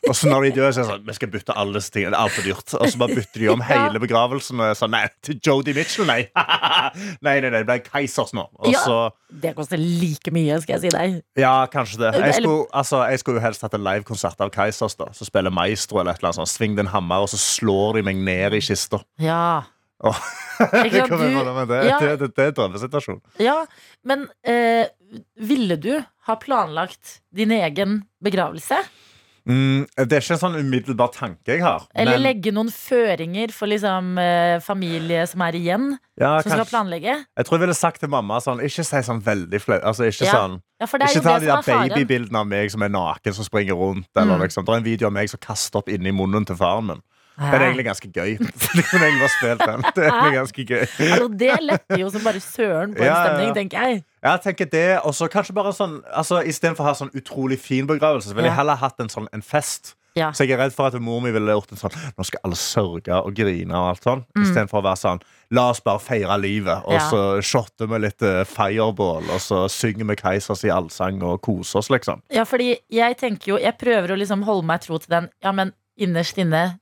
Og 0.06 0.14
så 0.14 0.28
når 0.30 0.44
de 0.46 0.50
dør, 0.60 0.68
så 0.70 0.78
er 0.78 0.84
det 0.84 0.90
sånn 0.92 1.08
Vi 1.08 1.16
skal 1.16 1.30
bytte 1.32 1.56
alle 1.58 1.74
disse 1.80 1.90
tingene. 1.90 2.12
Det 2.14 2.18
er 2.20 2.22
altfor 2.28 2.46
dyrt. 2.46 2.74
Og 2.78 2.92
så 2.92 3.00
bare 3.00 3.16
bytter 3.18 3.42
de 3.42 3.48
om 3.50 3.64
hele 3.66 4.02
begravelsen. 4.02 4.60
Og 4.62 4.76
sånn, 4.78 4.92
nei, 4.94 5.00
til 5.26 5.40
Jodie 5.42 5.74
Mitchell, 5.74 6.06
nei. 6.06 6.20
nei, 7.26 7.34
nei, 7.42 7.50
nei, 7.50 7.56
det 7.58 7.66
ble 7.66 7.78
Keisers 7.88 8.30
nå. 8.36 8.44
Og 8.62 8.70
Ja. 8.70 8.84
så 8.86 9.00
Det 9.42 9.54
koster 9.56 9.80
like 9.82 10.30
mye, 10.30 10.60
skal 10.62 10.76
jeg 10.78 10.84
si 10.84 10.94
deg. 10.94 11.18
Ja, 11.40 11.66
kanskje 11.72 11.98
det. 12.04 12.12
Jeg 12.20 12.38
skulle, 12.38 12.66
altså, 12.70 13.02
jeg 13.10 13.18
skulle 13.24 13.40
jo 13.40 13.46
helst 13.48 13.66
hatt 13.66 13.74
en 13.74 13.82
livekonsert 13.86 14.38
av 14.44 14.54
Keisers. 14.54 14.94
da 15.00 15.10
Så 15.16 15.26
spiller 15.26 15.50
Maestro 15.50 15.98
eller 15.98 16.12
et 16.14 16.22
eller 16.22 16.30
annet 16.30 16.42
sånt. 16.44 16.54
Sving 16.54 16.78
din 16.78 16.92
hammer, 16.94 17.26
og 17.26 17.32
så 17.34 17.40
slår 17.42 17.98
de 17.98 18.06
meg 18.06 18.22
ned 18.22 18.54
i 18.54 18.62
kista. 18.62 19.02
Ja. 19.18 19.64
Åh. 20.02 20.22
Ikke 20.84 21.00
sant, 21.06 21.10
du- 21.10 21.66
det, 21.72 21.78
ja. 21.88 21.98
det, 22.00 22.10
det, 22.20 22.30
det 22.36 22.44
er 22.44 22.50
en 22.52 22.58
drømmesituasjon. 22.58 23.20
Ja, 23.42 23.58
men 24.06 24.26
eh, 24.46 24.86
ville 25.36 25.76
du 25.80 25.94
ha 26.28 26.36
planlagt 26.42 27.20
din 27.34 27.50
egen 27.54 28.02
begravelse? 28.22 28.82
Mm, 29.42 29.88
det 29.98 30.14
er 30.14 30.20
ikke 30.22 30.36
en 30.36 30.38
sånn 30.38 30.54
umiddelbar 30.60 31.08
tanke 31.16 31.56
jeg 31.56 31.64
har. 31.64 31.88
Eller 31.98 32.14
men- 32.14 32.22
legge 32.28 32.52
noen 32.54 32.68
føringer 32.70 33.50
for 33.50 33.66
liksom, 33.66 34.12
eh, 34.22 34.60
familie 34.62 35.24
som 35.26 35.42
er 35.42 35.56
igjen, 35.58 35.88
ja, 36.20 36.36
som 36.44 36.52
skal 36.54 36.68
planlegge? 36.70 37.16
Jeg 37.36 37.48
tror 37.48 37.58
jeg 37.58 37.64
ville 37.64 37.74
sagt 37.74 37.98
til 38.04 38.08
mamma 38.12 38.38
sånn 38.44 38.60
Ikke 38.62 38.84
si 38.86 39.00
sånn 39.02 39.18
veldig 39.26 39.58
flaut. 39.64 39.82
Altså, 39.82 40.06
ikke 40.06 40.28
Ja, 40.28 40.36
sånn 40.36 40.60
Ja, 40.78 40.86
Ikke 40.86 41.22
ta 41.22 41.38
det 41.38 41.40
de 41.40 41.50
der 41.50 41.58
er 41.58 41.88
babybildene 41.88 42.38
av 42.38 42.46
meg 42.46 42.70
som 42.70 42.82
er 42.86 42.88
naken, 42.94 43.34
som 43.34 43.44
springer 43.46 43.74
rundt. 43.74 44.06
Eller, 44.16 44.36
Mm. 44.38 44.42
liksom. 44.46 44.64
Det 44.64 44.72
er 44.74 44.76
en 44.78 44.84
video 44.84 45.06
av 45.06 45.12
meg 45.12 45.28
som 45.30 45.38
kaster 45.42 45.78
opp 45.78 45.88
inni 45.88 46.10
munnen 46.12 46.46
til 46.46 46.56
faren 46.56 46.86
min. 46.86 47.02
Den 47.50 47.54
er 47.60 47.66
egentlig 47.66 47.86
ganske 47.88 48.10
gøy. 48.12 48.36
De 48.38 48.82
kunne 48.90 49.08
egentlig 49.08 49.30
spilt 49.36 49.64
den. 49.66 49.86
Det 49.96 50.04
er 50.04 50.10
egentlig 50.10 50.38
ganske 50.38 50.66
gøy. 50.68 50.82
Altså, 50.82 51.28
det 51.42 51.56
letter 51.62 52.02
jo 52.04 52.10
som 52.14 52.26
bare 52.26 52.40
søren 52.44 52.94
på 52.96 53.02
en 53.06 53.16
stemning, 53.16 53.48
ja. 53.48 53.56
tenker 53.56 53.88
jeg. 53.88 54.04
Ja, 54.22 54.36
tenker 54.42 54.70
det, 54.70 54.86
og 55.02 55.16
så 55.18 55.26
kanskje 55.32 55.56
bare 55.56 55.72
sånn 55.74 55.98
altså, 56.14 56.42
Istedenfor 56.46 56.86
å 56.86 56.92
ha 56.92 56.94
sånn 56.98 57.10
utrolig 57.18 57.58
fin 57.58 57.88
begravelse, 57.90 58.30
så 58.30 58.38
ville 58.38 58.50
jeg 58.52 58.58
heller 58.60 58.78
hatt 58.78 59.02
en 59.02 59.10
sånn 59.12 59.26
en 59.34 59.42
fest. 59.42 59.96
Ja. 60.14 60.28
Så 60.36 60.44
jeg 60.44 60.52
er 60.52 60.60
redd 60.60 60.74
for 60.76 60.90
at 60.90 60.96
mor 61.00 61.22
mi 61.24 61.30
ville 61.32 61.54
gjort 61.54 61.70
en 61.72 61.80
sånn 61.80 61.94
Nå 62.18 62.24
skal 62.28 62.42
alle 62.44 62.56
sørge 62.60 63.16
og 63.24 63.32
grine 63.36 63.72
og 63.72 63.94
alt 63.94 64.04
sånn. 64.04 64.24
Mm. 64.36 64.42
Istedenfor 64.44 64.82
å 64.82 64.84
være 64.84 65.00
sånn 65.00 65.22
La 65.56 65.66
oss 65.72 65.80
bare 65.84 66.02
feire 66.04 66.36
livet, 66.40 66.84
og 66.84 66.96
Ja. 66.98 67.06
så 67.08 67.22
shotter 67.44 67.88
vi 67.88 67.98
litt 68.04 68.22
eh, 68.24 68.42
fireball, 68.48 69.24
og 69.32 69.40
så 69.40 69.62
synger 69.72 70.08
vi 70.08 70.16
Keisers 70.20 70.64
i 70.64 70.72
allsang 70.72 71.22
og 71.24 71.40
koser 71.44 71.80
oss, 71.80 71.90
liksom. 71.92 72.22
Ja, 72.32 72.44
fordi 72.48 72.74
jeg 72.92 73.18
tenker 73.20 73.54
jo 73.54 73.58
Jeg 73.60 73.76
prøver 73.80 74.12
å 74.12 74.18
liksom 74.20 74.44
holde 74.48 74.68
meg 74.68 74.84
tro 74.84 75.00
til 75.00 75.12
den. 75.12 75.30
Ja, 75.44 75.52
men 75.52 75.72
innerst 75.96 76.38
inne 76.40 76.78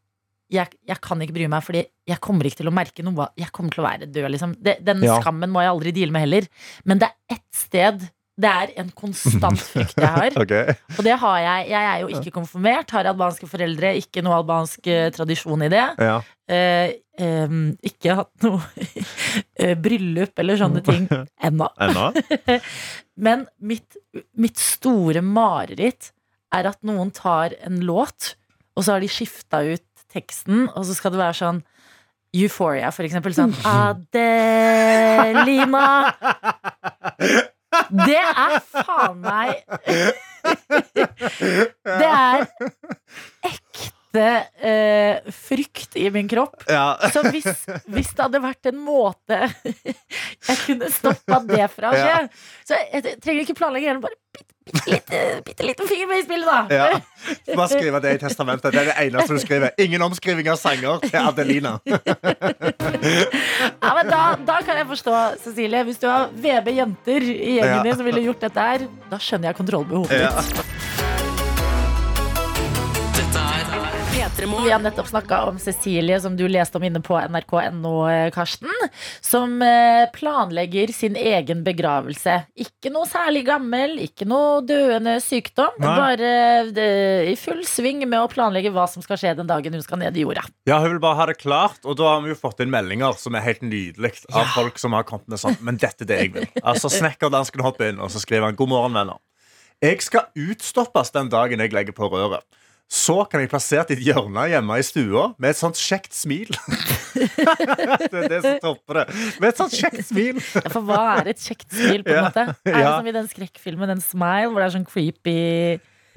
jeg, 0.50 0.73
jeg 0.88 1.00
kan 1.00 1.21
ikke 1.23 1.35
bry 1.37 1.47
meg, 1.52 1.62
fordi 1.62 1.85
jeg 2.11 2.21
kommer 2.21 2.47
ikke 2.49 2.61
til 2.62 2.71
å 2.71 2.75
merke 2.75 3.04
noe. 3.07 3.28
Jeg 3.38 3.52
kommer 3.54 3.71
til 3.75 3.83
å 3.85 3.88
være 3.88 4.09
død, 4.11 4.30
liksom. 4.35 4.54
Det, 4.61 4.78
den 4.87 5.02
Ja. 5.07 5.21
skammen 5.23 5.50
må 5.52 5.62
jeg 5.62 5.71
aldri 5.75 5.92
deale 5.95 6.12
med 6.16 6.25
heller. 6.26 6.49
Men 6.85 6.99
det 7.02 7.09
er 7.11 7.37
ett 7.37 7.47
sted 7.54 8.09
Det 8.40 8.49
er 8.49 8.71
en 8.80 8.88
konstant 8.97 9.61
frykt 9.73 9.99
jeg 10.00 10.09
har. 10.09 10.33
okay. 10.40 10.73
Og 10.97 11.04
det 11.04 11.12
har 11.21 11.38
jeg. 11.45 11.66
Jeg 11.75 11.88
er 11.90 11.99
jo 12.00 12.09
ikke 12.09 12.30
konfirmert, 12.38 12.90
har 12.97 13.04
albanske 13.11 13.45
foreldre, 13.50 13.90
ikke 14.00 14.23
noe 14.25 14.38
albansk 14.38 14.87
eh, 14.88 15.11
tradisjon 15.12 15.61
i 15.66 15.69
det. 15.69 15.83
Ja. 16.00 16.14
Eh, 16.49 16.95
eh, 17.21 17.52
ikke 17.90 18.16
hatt 18.23 18.47
noe 18.47 18.62
eh, 19.61 19.75
bryllup 19.76 20.40
eller 20.40 20.57
sånne 20.57 20.80
ting 20.87 21.04
ennå. 21.50 21.69
Ennå? 21.85 22.07
Men 23.21 23.45
mitt, 23.61 23.99
mitt 24.40 24.57
store 24.61 25.21
mareritt 25.21 26.12
er 26.57 26.66
at 26.73 26.80
noen 26.87 27.12
tar 27.14 27.52
en 27.66 27.76
låt, 27.85 28.35
og 28.75 28.87
så 28.87 28.97
har 28.97 29.04
de 29.04 29.11
skifta 29.12 29.61
ut 29.69 29.85
teksten, 30.12 30.69
og 30.75 30.83
så 30.87 30.93
skal 30.97 31.11
det 31.14 31.21
være 31.23 31.37
sånn 31.40 31.61
Euphoria, 32.37 32.88
for 32.95 33.02
eksempel. 33.07 33.33
Sånn 33.35 33.55
Adelima. 33.67 35.87
Det 37.90 38.19
er 38.19 38.61
faen 38.67 39.21
meg 39.23 39.55
Det 42.00 42.11
er 42.11 42.47
ekte 44.11 44.47
eh, 44.67 45.33
frykt 45.33 45.97
i 45.97 46.11
min 46.11 46.29
kropp. 46.29 46.64
Ja. 46.69 46.99
Så 47.12 47.23
hvis, 47.31 47.47
hvis 47.87 48.12
det 48.14 48.23
hadde 48.23 48.43
vært 48.43 48.67
en 48.67 48.79
måte 48.83 49.50
jeg 50.49 50.57
kunne 50.67 50.90
stoppa 50.90 51.40
det 51.47 51.69
fra 51.71 51.90
å 51.90 51.97
skje 51.97 52.09
Ja. 52.11 52.23
Så 52.67 52.79
jeg 52.93 53.21
trenger 53.23 53.45
ikke 53.45 53.59
planlegge 53.59 53.90
heller, 53.90 54.02
bare 54.02 54.17
bitte, 54.31 54.47
bitte, 54.67 54.90
lite, 54.90 55.21
bitte 55.47 55.67
liten 55.67 55.88
finger 55.88 56.09
med 56.11 56.21
i 56.21 56.25
spillet, 56.25 56.47
da. 56.47 56.61
Ja. 56.71 57.55
Bare 57.57 57.69
skrive 57.71 58.00
det 58.02 58.12
i 58.14 58.21
testamentet. 58.23 58.75
Det 58.75 58.83
er 58.83 58.90
det 58.90 58.97
eneste 59.07 59.35
du 59.35 59.43
skriver. 59.43 59.75
Ingen 59.83 60.05
omskriving 60.07 60.50
av 60.52 60.59
sanger 60.61 61.02
til 61.07 61.19
Adelina. 61.23 61.79
Ja, 63.81 63.95
men 63.97 64.11
da, 64.11 64.21
da 64.45 64.59
kan 64.64 64.76
jeg 64.76 64.87
forstå, 64.90 65.14
Cecilie. 65.40 65.81
Hvis 65.88 65.99
du 66.02 66.05
har 66.11 66.29
VB 66.37 66.69
jenter 66.76 67.25
i 67.25 67.57
gjengen 67.57 67.87
din 67.87 67.97
som 67.97 68.07
ville 68.07 68.23
gjort 68.26 68.45
dette 68.45 68.67
her, 68.67 68.85
da 69.11 69.19
skjønner 69.23 69.50
jeg 69.50 69.59
kontrollbehovet 69.62 70.12
ditt. 70.12 70.80
Vi 74.41 74.71
har 74.71 74.81
nettopp 74.81 75.09
snakka 75.09 75.43
om 75.51 75.59
Cecilie, 75.59 76.17
som 76.21 76.37
du 76.37 76.47
leste 76.49 76.79
om 76.79 76.85
inne 76.87 77.01
på 77.05 77.19
nrk.no, 77.21 77.91
eh, 78.09 78.31
Karsten. 78.33 78.71
Som 79.21 79.59
eh, 79.63 80.07
planlegger 80.15 80.89
sin 80.97 81.17
egen 81.17 81.61
begravelse. 81.67 82.39
Ikke 82.57 82.89
noe 82.95 83.05
særlig 83.11 83.43
gammel, 83.51 83.99
ikke 84.01 84.25
noe 84.31 84.63
døende 84.65 85.19
sykdom. 85.21 85.77
Nei. 85.83 85.93
Bare 85.99 86.31
eh, 86.73 87.29
i 87.33 87.37
full 87.37 87.61
sving 87.69 88.01
med 88.09 88.17
å 88.23 88.31
planlegge 88.33 88.73
hva 88.73 88.87
som 88.89 89.05
skal 89.05 89.21
skje 89.21 89.35
den 89.43 89.51
dagen 89.51 89.77
hun 89.77 89.85
skal 89.85 90.01
ned 90.01 90.17
i 90.17 90.25
jorda. 90.25 90.47
Ja, 90.71 90.79
Hun 90.81 90.95
vil 90.95 91.03
bare 91.05 91.21
ha 91.21 91.27
det 91.29 91.37
klart, 91.43 91.83
og 91.85 91.99
da 92.01 92.15
har 92.15 92.25
vi 92.25 92.33
jo 92.33 92.39
fått 92.41 92.65
inn 92.65 92.73
meldinger 92.73 93.19
som 93.21 93.37
er 93.37 93.45
helt 93.45 93.61
nydelig. 93.67 94.15
Av 94.33 94.47
Ja. 94.47 94.53
folk 94.57 94.81
som 94.81 94.97
har 94.97 95.05
kommet 95.05 95.29
med 95.29 95.43
sånn 95.43 95.59
Men 95.61 95.77
dette 95.77 96.07
er 96.07 96.09
det 96.15 96.19
jeg 96.23 96.33
vil. 96.39 96.49
Altså 96.65 96.89
Snekkerdansken 96.89 97.61
hopper 97.61 97.93
inn, 97.93 98.01
og 98.01 98.09
så 98.09 98.23
skriver 98.25 98.49
han 98.49 98.57
God 98.57 98.73
morgen, 98.73 98.97
venner. 98.97 99.21
Jeg 99.85 100.01
skal 100.05 100.33
utstoppes 100.37 101.13
den 101.13 101.29
dagen 101.29 101.61
jeg 101.61 101.73
legger 101.77 101.93
på 101.97 102.09
røret. 102.09 102.45
Så 102.91 103.21
kan 103.31 103.39
jeg 103.39 103.51
plassere 103.53 103.85
i 103.93 103.95
et 103.95 104.01
hjørne 104.09 104.49
hjemme 104.51 104.77
i 104.81 104.83
stua 104.83 105.29
med 105.39 105.53
et 105.53 105.59
sånt 105.61 105.79
kjekt 105.79 106.11
smil. 106.17 106.51
det 107.15 108.09
er 108.11 108.27
det 108.33 108.41
som 108.43 108.57
topper 108.65 108.99
det. 108.99 109.05
Med 109.39 109.53
et 109.53 109.61
sånt 109.61 109.77
kjekt 109.79 110.03
smil. 110.09 110.41
Ja, 110.43 110.65
For 110.75 110.83
hva 110.89 110.99
er 111.21 111.31
et 111.31 111.45
kjekt 111.45 111.69
smil, 111.71 112.03
på 112.03 112.17
en 112.17 112.27
måte? 112.27 112.49
Er 112.67 112.75
det 112.75 112.83
ja. 112.83 112.97
som 112.97 113.07
i 113.07 113.15
den 113.15 113.31
skrekkfilmen, 113.31 113.93
den 113.95 114.03
Smile, 114.03 114.51
hvor 114.51 114.59
det 114.59 114.67
er 114.67 114.75
sånn 114.75 114.89
creepy, 114.91 115.39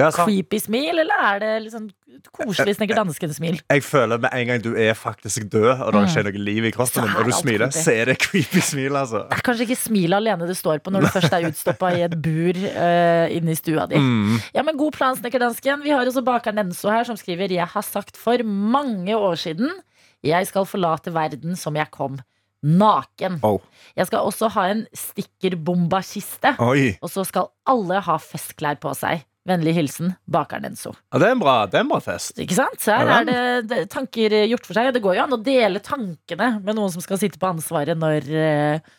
Ja, 0.03 0.09
creepy 0.13 0.59
smil, 0.61 0.99
eller 1.03 1.27
er 1.29 1.39
det 1.43 1.51
liksom 1.65 1.87
koselig 2.35 2.75
snekker 2.77 2.99
dansken-smil? 2.99 3.61
Jeg 3.71 3.85
føler 3.85 4.21
med 4.23 4.35
en 4.35 4.49
gang 4.49 4.63
du 4.63 4.71
er 4.79 4.93
faktisk 4.97 5.47
død, 5.53 5.71
og 5.79 5.93
det 5.95 6.03
ikke 6.09 6.23
er 6.23 6.27
noe 6.29 6.43
liv 6.49 6.67
i 6.69 6.73
kroppen 6.75 7.07
din, 7.07 7.15
og 7.17 7.29
du 7.29 7.33
smiler, 7.35 7.71
creepy. 7.71 7.85
så 7.85 7.95
er 7.95 8.11
det 8.11 8.17
creepy 8.23 8.63
smil, 8.63 8.99
altså. 8.99 9.23
Det 9.31 9.39
er 9.39 9.45
kanskje 9.47 9.67
ikke 9.69 9.79
smilet 9.79 10.19
alene 10.19 10.49
det 10.49 10.57
står 10.59 10.83
på 10.83 10.93
når 10.93 11.07
du 11.07 11.11
først 11.17 11.37
er 11.37 11.47
utstoppa 11.49 11.93
i 11.97 12.03
et 12.05 12.17
bur 12.27 12.59
uh, 12.65 13.25
inne 13.33 13.55
i 13.55 13.57
stua 13.59 13.87
di. 13.89 14.01
Mm. 14.01 14.37
Ja, 14.53 14.65
men 14.67 14.77
God 14.79 14.97
plan, 14.99 15.17
snekkerdansken. 15.17 15.81
Vi 15.85 15.95
har 15.95 16.05
også 16.05 16.25
bakeren 16.25 16.61
Enso 16.63 16.91
her, 16.91 17.07
som 17.07 17.17
skriver 17.19 17.51
Jeg 17.51 17.67
har 17.71 17.87
sagt 17.87 18.19
for 18.19 18.43
mange 18.45 19.17
år 19.17 19.39
siden 19.39 19.71
jeg 20.23 20.47
skal 20.47 20.67
forlate 20.67 21.11
verden 21.13 21.57
som 21.59 21.75
jeg 21.75 21.91
kom. 21.91 22.21
Naken. 22.63 23.41
Oh. 23.43 23.59
Jeg 23.97 24.07
skal 24.07 24.23
også 24.23 24.47
ha 24.55 24.69
en 24.71 24.85
stikkerbombakiste. 24.95 26.55
Og 27.03 27.11
så 27.11 27.25
skal 27.27 27.51
alle 27.67 27.99
ha 28.05 28.15
festklær 28.23 28.79
på 28.83 28.93
seg. 28.95 29.25
Vennlig 29.43 29.73
hilsen 29.75 30.13
bakeren 30.31 30.69
Enzo. 30.69 30.93
Ja, 31.11 31.19
det 31.19 31.27
er 31.27 31.33
en 31.35 31.41
bra, 31.41 31.55
det 31.67 31.75
er 31.75 31.83
en 31.83 31.89
bra 31.91 31.99
fest. 32.03 32.37
Ikke 32.39 32.55
sant? 32.55 32.79
Så 32.79 32.95
her 32.95 33.09
Ja 33.09 33.17
er 33.19 33.25
det, 33.27 33.39
det 33.67 33.79
tanker 33.91 34.35
gjort 34.47 34.67
for 34.69 34.77
seg. 34.77 34.93
Det 34.95 35.01
går 35.03 35.17
jo 35.17 35.23
an 35.25 35.35
å 35.35 35.41
dele 35.43 35.81
tankene 35.83 36.47
med 36.63 36.77
noen 36.77 36.93
som 36.93 37.03
skal 37.03 37.19
sitte 37.19 37.41
på 37.41 37.49
ansvaret 37.51 37.99
når, 37.99 38.29
eh, 38.31 38.93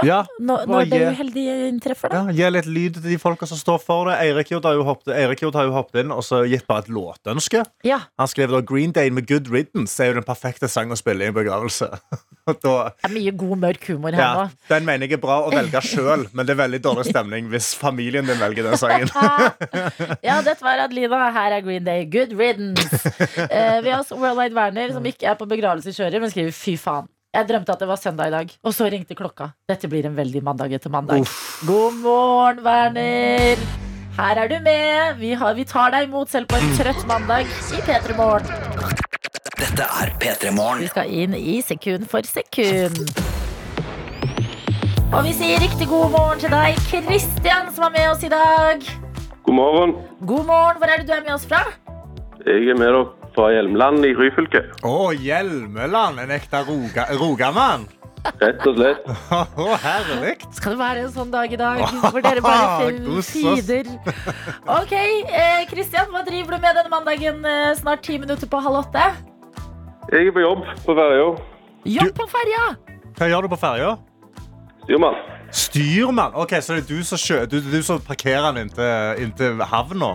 Ja, 0.00 0.22
når, 0.40 0.64
når 0.70 0.86
det 0.88 1.00
uheldige 1.12 1.54
inntreffer. 1.68 2.08
Da. 2.08 2.22
Ja, 2.32 2.32
Gi 2.32 2.50
litt 2.54 2.68
lyd 2.70 2.96
til 2.96 3.10
de 3.12 3.18
folka 3.20 3.46
som 3.48 3.58
står 3.60 3.80
for 3.82 4.08
det. 4.08 4.16
Eirik 4.24 4.52
Jod 4.54 4.64
har 4.64 4.78
jo 4.78 4.86
hoppet, 4.86 6.00
inn 6.00 6.14
og 6.14 6.24
så 6.24 6.42
gitt 6.48 6.64
bare 6.66 6.86
et 6.86 6.90
låtønske. 6.92 7.60
Ja. 7.86 8.00
Han 8.18 8.30
skrev 8.30 8.54
da 8.54 8.62
Green 8.64 8.94
Day 8.96 9.12
med 9.12 9.28
Good 9.28 9.50
Riddance 9.52 10.00
er 10.02 10.12
jo 10.12 10.16
den 10.20 10.26
perfekte 10.26 10.70
sangen 10.72 10.96
å 10.96 10.98
spille 10.98 11.26
i 11.26 11.32
en 11.32 11.36
begravelse. 11.36 11.90
Da, 12.42 12.54
Det 12.58 13.06
er 13.06 13.12
mye 13.14 13.30
god, 13.38 13.52
mørk 13.62 13.84
humor 13.86 14.16
her 14.18 14.18
ja, 14.18 14.46
den 14.66 14.82
mener 14.82 15.06
jeg 15.06 15.14
er 15.14 15.20
bra 15.22 15.36
å 15.46 15.52
velge 15.52 15.78
sjøl, 15.92 16.24
men 16.34 16.48
det 16.48 16.56
er 16.56 16.58
veldig 16.58 16.80
dårlig 16.82 17.04
stemning 17.06 17.46
hvis 17.52 17.68
familien 17.78 18.26
din 18.26 18.40
velger 18.40 18.66
den 18.66 18.80
sangen. 18.80 19.06
Ja, 20.26 20.40
dette 20.42 20.58
var 20.64 20.82
Adelina. 20.82 21.28
Her 21.36 21.54
er 21.60 21.62
Green 21.62 21.86
Day. 21.86 22.02
Good 22.10 22.34
riddance. 22.34 22.98
Eh, 23.46 23.78
vi 23.84 23.92
har 23.92 24.00
også 24.02 24.18
Worldwide 24.18 24.58
Werner, 24.58 24.90
som 24.96 25.06
ikke 25.06 25.30
er 25.30 25.38
på 25.38 25.46
begravelseskjører, 25.54 26.18
men 26.24 26.34
skriver 26.34 26.50
fy 26.56 26.74
faen. 26.82 27.06
Jeg 27.32 27.46
drømte 27.48 27.72
at 27.72 27.80
det 27.80 27.86
var 27.88 27.96
søndag 27.96 28.28
i 28.28 28.32
dag, 28.34 28.50
og 28.60 28.74
så 28.76 28.86
ringte 28.92 29.14
klokka. 29.16 29.46
Dette 29.64 29.88
blir 29.88 30.04
en 30.04 30.12
veldig 30.12 30.42
mandag 30.44 30.74
etter 30.76 30.90
mandag. 30.92 31.22
God 31.64 31.94
morgen, 32.04 32.58
Werner. 32.60 33.62
Her 34.18 34.40
er 34.42 34.50
du 34.50 34.58
med. 34.60 35.16
Vi, 35.16 35.30
har, 35.40 35.54
vi 35.56 35.64
tar 35.64 35.94
deg 35.94 36.10
imot 36.10 36.28
selv 36.28 36.50
på 36.52 36.60
en 36.60 36.74
trøtt 36.76 37.06
mandag 37.08 37.48
i 37.48 37.80
P3 37.86 38.18
Morgen. 38.18 38.52
Dette 39.56 39.86
er 40.02 40.12
P3 40.20 40.52
Morgen. 40.52 40.84
Vi 40.84 40.90
skal 40.92 41.08
inn 41.08 41.32
i 41.38 41.56
sekund 41.64 42.04
for 42.12 42.28
sekund. 42.28 43.00
Og 45.08 45.24
vi 45.24 45.32
sier 45.40 45.64
riktig 45.64 45.88
god 45.88 46.12
morgen 46.12 46.44
til 46.44 46.52
deg, 46.52 46.76
Kristian, 46.90 47.72
som 47.72 47.88
er 47.88 47.96
med 47.96 48.10
oss 48.12 48.28
i 48.28 48.32
dag. 48.34 48.84
God 49.48 49.56
morgen. 49.56 49.96
God 50.20 50.44
morgen. 50.52 50.84
Hvor 50.84 50.92
er 50.92 51.00
det 51.00 51.08
du 51.08 51.16
er 51.16 51.24
med 51.24 51.32
oss 51.40 51.48
fra? 51.48 51.64
Jeg 52.44 52.68
er 52.68 52.76
med 52.76 52.90
dere 52.92 53.21
fra 53.34 53.48
Hjelmeland 53.54 54.04
i 54.06 54.12
Ryfylke. 54.16 54.60
Å, 54.86 55.12
Hjelmeland! 55.16 56.20
En 56.22 56.32
ekte 56.34 56.60
roga, 56.68 57.06
rogamann! 57.20 57.88
Rett 58.38 58.62
og 58.70 58.76
slett. 58.78 59.06
Å, 59.64 59.68
herlig! 59.82 60.36
Skal 60.54 60.76
det 60.76 60.78
være 60.78 61.00
en 61.06 61.10
sånn 61.14 61.32
dag 61.32 61.50
i 61.50 61.58
dag 61.58 61.80
hvor 62.04 62.22
dere 62.22 62.42
bare 62.44 62.92
tider? 63.32 63.88
OK, 63.90 64.04
Kristian, 64.06 64.76
Ok, 64.76 64.94
eh, 64.94 65.64
Kristian, 65.70 66.12
hva 66.14 66.22
driver 66.28 66.54
du 66.54 66.62
med 66.62 66.78
denne 66.78 66.92
mandagen 66.92 67.42
eh, 67.48 67.72
snart 67.80 68.04
ti 68.06 68.20
minutter 68.22 68.46
på 68.50 68.60
halv 68.62 68.84
åtte? 68.84 69.08
Jeg 70.12 70.28
er 70.30 70.34
på 70.36 70.44
jobb 70.44 70.62
på 70.86 70.94
ferja. 70.98 71.26
Jobb 71.98 72.12
på 72.20 72.28
ferja! 72.30 72.62
Hva 73.18 73.28
gjør 73.32 73.46
du 73.48 73.52
på 73.52 73.58
ferja? 73.60 73.90
Styrmann. 74.84 75.18
Styrmann? 75.54 76.38
Ok, 76.38 76.54
Så 76.62 76.76
det 76.78 76.84
er 76.84 76.88
du 76.94 77.02
som, 77.06 77.18
kjø, 77.20 77.42
du, 77.50 77.58
du 77.62 77.82
som 77.86 77.98
parkerer 78.02 78.48
den 78.52 78.68
inntil, 78.68 79.20
inntil 79.22 79.60
havna 79.66 80.14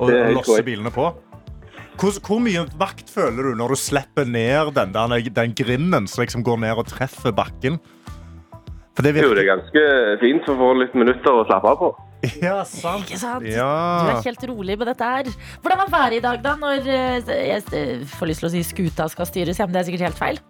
og 0.00 0.10
losser 0.38 0.64
bilene 0.66 0.92
på? 0.92 1.10
Hvor, 2.02 2.16
hvor 2.26 2.40
mye 2.42 2.64
makt 2.80 3.12
føler 3.14 3.46
du 3.46 3.58
når 3.60 3.76
du 3.76 3.78
slipper 3.78 4.26
ned 4.26 4.72
den, 4.74 4.90
der, 4.90 5.28
den 5.36 5.52
grinden 5.54 6.08
som 6.10 6.24
liksom 6.24 6.42
går 6.42 6.58
ned 6.64 6.80
og 6.82 6.88
treffer 6.90 7.30
bakken? 7.30 7.76
For 8.96 9.06
det 9.06 9.12
Jo, 9.22 9.30
det 9.30 9.44
er 9.44 9.52
ganske 9.52 9.84
fint 10.18 10.48
å 10.50 10.56
få 10.58 10.72
litt 10.80 10.96
minutter 10.98 11.30
å 11.30 11.44
slappe 11.46 11.70
av 11.70 11.78
på. 11.78 11.92
Ja, 12.42 12.58
sant. 12.66 13.06
Ikke 13.06 13.20
sant? 13.22 13.46
Du 13.46 13.54
er 13.54 14.18
helt 14.26 14.44
rolig 14.50 14.76
med 14.78 14.90
dette 14.90 15.12
her. 15.14 15.30
Hvordan 15.62 15.84
var 15.84 15.94
været 15.94 16.18
i 16.18 16.24
dag, 16.26 16.42
da? 16.42 16.56
Når 16.58 16.90
eh, 16.90 17.32
jeg 17.52 18.10
får 18.16 18.30
lyst 18.30 18.42
til 18.42 18.50
å 18.50 18.52
si 18.56 18.66
skuta 18.66 19.08
skal 19.10 19.30
styres? 19.30 19.62
Ja, 19.62 19.70
men 19.70 19.78
det 19.78 19.84
er 19.84 19.90
sikkert 19.90 20.10
helt 20.10 20.20
feil. 20.20 20.42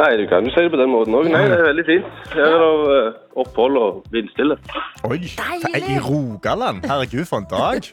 Nei, 0.00 0.10
du 0.16 0.22
kan 0.30 0.46
jo 0.46 0.52
si 0.54 0.62
det 0.64 0.70
på 0.72 0.78
den 0.80 0.92
måten 0.94 1.16
òg. 1.18 1.26
Nei, 1.28 1.42
det 1.50 1.56
er 1.58 1.66
veldig 1.66 1.84
fint. 1.88 2.06
Her 2.32 2.46
er 2.46 2.62
det 2.62 2.94
eh, 2.98 3.18
opphold 3.42 3.76
og 3.80 3.98
vindstille. 4.14 4.56
Oi, 5.04 5.18
Deilig. 5.40 5.82
I 5.92 5.98
Rogaland? 6.06 6.86
Herregud, 6.88 7.26
for 7.28 7.42
en 7.42 7.48
dag. 7.50 7.90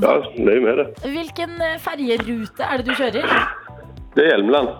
Ja, 0.00 0.14
nøye 0.38 0.62
med 0.64 0.80
det. 0.80 0.86
Hvilken 1.04 1.58
eh, 1.66 1.76
ferjerute 1.84 2.64
er 2.70 2.80
det 2.80 2.88
du 2.88 2.94
kjører? 2.96 3.28
Det 4.16 4.24
er 4.24 4.32
Hjelmeland. 4.32 4.72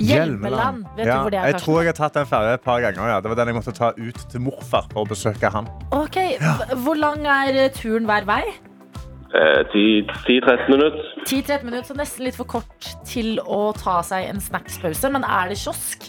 Hjelmeland. 0.00 0.84
Vet 0.96 1.06
Ja, 1.06 1.16
du 1.16 1.20
hvor 1.26 1.30
det 1.34 1.38
er, 1.40 1.50
jeg 1.50 1.60
tror 1.60 1.80
jeg 1.82 1.90
har 1.90 1.98
tatt 1.98 2.14
den 2.16 2.26
ferja 2.30 2.54
et 2.56 2.64
par 2.64 2.80
ganger. 2.80 3.10
Ja. 3.10 3.18
Det 3.20 3.28
var 3.32 3.40
den 3.42 3.50
jeg 3.52 3.58
måtte 3.58 3.74
ta 3.76 3.90
ut 3.98 4.22
til 4.32 4.40
morfar 4.46 4.86
for 4.92 5.02
å 5.04 5.08
besøke 5.10 5.50
han. 5.52 5.68
Ok, 5.92 6.16
Hvor 6.86 6.96
lang 6.98 7.26
er 7.26 7.64
eh, 7.66 7.72
turen 7.74 8.06
hver 8.08 8.24
vei? 8.28 8.42
Eh, 9.30 9.60
10-13 9.70 10.70
minutter. 10.70 11.04
10-13 11.26 11.64
minutter, 11.64 11.86
så 11.92 11.94
nesten 11.94 12.26
litt 12.26 12.38
for 12.38 12.48
kort 12.50 12.88
til 13.06 13.38
å 13.46 13.70
ta 13.78 14.00
seg 14.06 14.26
en 14.26 14.42
snackspause. 14.42 15.10
Men 15.14 15.22
er 15.22 15.52
det 15.52 15.60
kiosk 15.60 16.08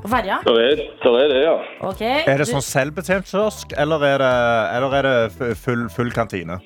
på 0.00 0.10
ferja? 0.10 0.40
Så 0.42 0.56
er, 0.58 0.82
der 1.04 1.18
er 1.20 1.30
det, 1.30 1.44
ja. 1.44 1.54
Okay. 1.86 2.24
Er 2.26 2.42
det 2.42 2.48
sånn 2.50 2.64
selvbetjent 2.66 3.30
kiosk, 3.30 3.76
eller 3.78 4.02
er 4.08 4.24
det, 4.24 4.32
eller 4.80 4.98
er 4.98 5.08
det 5.10 5.54
full, 5.62 5.86
full 5.94 6.10
kantine? 6.14 6.58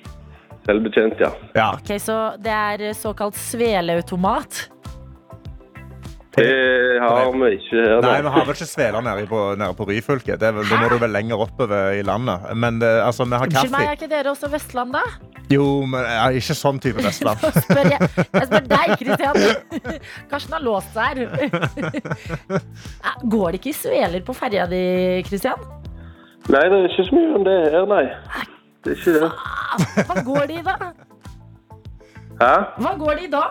Selvbetjent, 0.64 1.20
ja. 1.20 1.34
Ja. 1.56 1.68
Ok, 1.76 1.92
Så 2.00 2.16
det 2.40 2.56
er 2.56 2.92
såkalt 2.96 3.36
sveleautomat? 3.36 4.70
Det 6.36 7.00
har 7.02 7.32
vi 7.34 7.48
ikke 7.56 7.74
her. 7.74 7.96
Nei, 8.04 8.18
vi 8.22 8.30
har 8.30 8.44
vel 8.46 8.54
ikke 8.54 8.68
sveler 8.70 9.02
nede 9.02 9.24
på, 9.26 9.40
nede 9.58 9.74
på 9.74 9.86
Ryfylke. 9.88 10.36
Det 10.38 10.52
da 10.54 10.78
må 10.78 10.90
du 10.92 10.96
vel 11.02 11.10
lenger 11.10 11.42
oppover 11.42 11.96
i 11.98 12.04
landet. 12.06 12.46
Men 12.54 12.78
det, 12.82 12.90
altså, 13.02 13.26
vi 13.26 13.34
har 13.34 13.48
Unnskyld 13.48 13.74
meg, 13.74 13.88
er 13.88 13.98
ikke 13.98 14.10
dere 14.12 14.30
også 14.30 14.50
Vestland, 14.52 14.94
da? 14.94 15.02
Jo, 15.50 15.64
men 15.90 16.06
er 16.06 16.38
ikke 16.38 16.54
sånn 16.54 16.78
type 16.82 17.02
Vestland. 17.02 17.42
Spør 17.64 17.90
jeg, 17.90 18.10
jeg 18.20 18.46
spør 18.46 18.68
deg, 18.70 18.94
Kristian. 19.00 19.98
Karsten 20.30 20.54
har 20.54 20.62
låst 20.62 20.94
seg 20.94 21.24
her. 21.24 22.62
Går 23.34 23.50
det 23.50 23.62
ikke 23.62 23.72
i 23.72 23.78
sveler 23.80 24.22
på 24.26 24.36
ferja 24.38 24.68
di, 24.70 24.84
Kristian? 25.26 25.66
nei, 26.50 26.62
det 26.70 26.78
er 26.78 26.86
ikke 26.88 27.04
så 27.06 27.14
mye 27.14 27.34
om 27.38 27.44
det 27.46 27.58
her, 27.74 27.84
nei. 27.90 28.04
Det 28.86 28.94
er 28.94 29.02
ikke 29.02 29.18
det. 29.18 30.06
Hva 30.08 30.22
går 30.30 30.46
det 30.50 30.56
i 30.60 30.64
da? 30.70 30.78
Hæ? 32.40 32.54
Hva 32.80 32.94
går 33.02 33.18
det 33.18 33.26
i 33.26 33.32
da? 33.34 33.44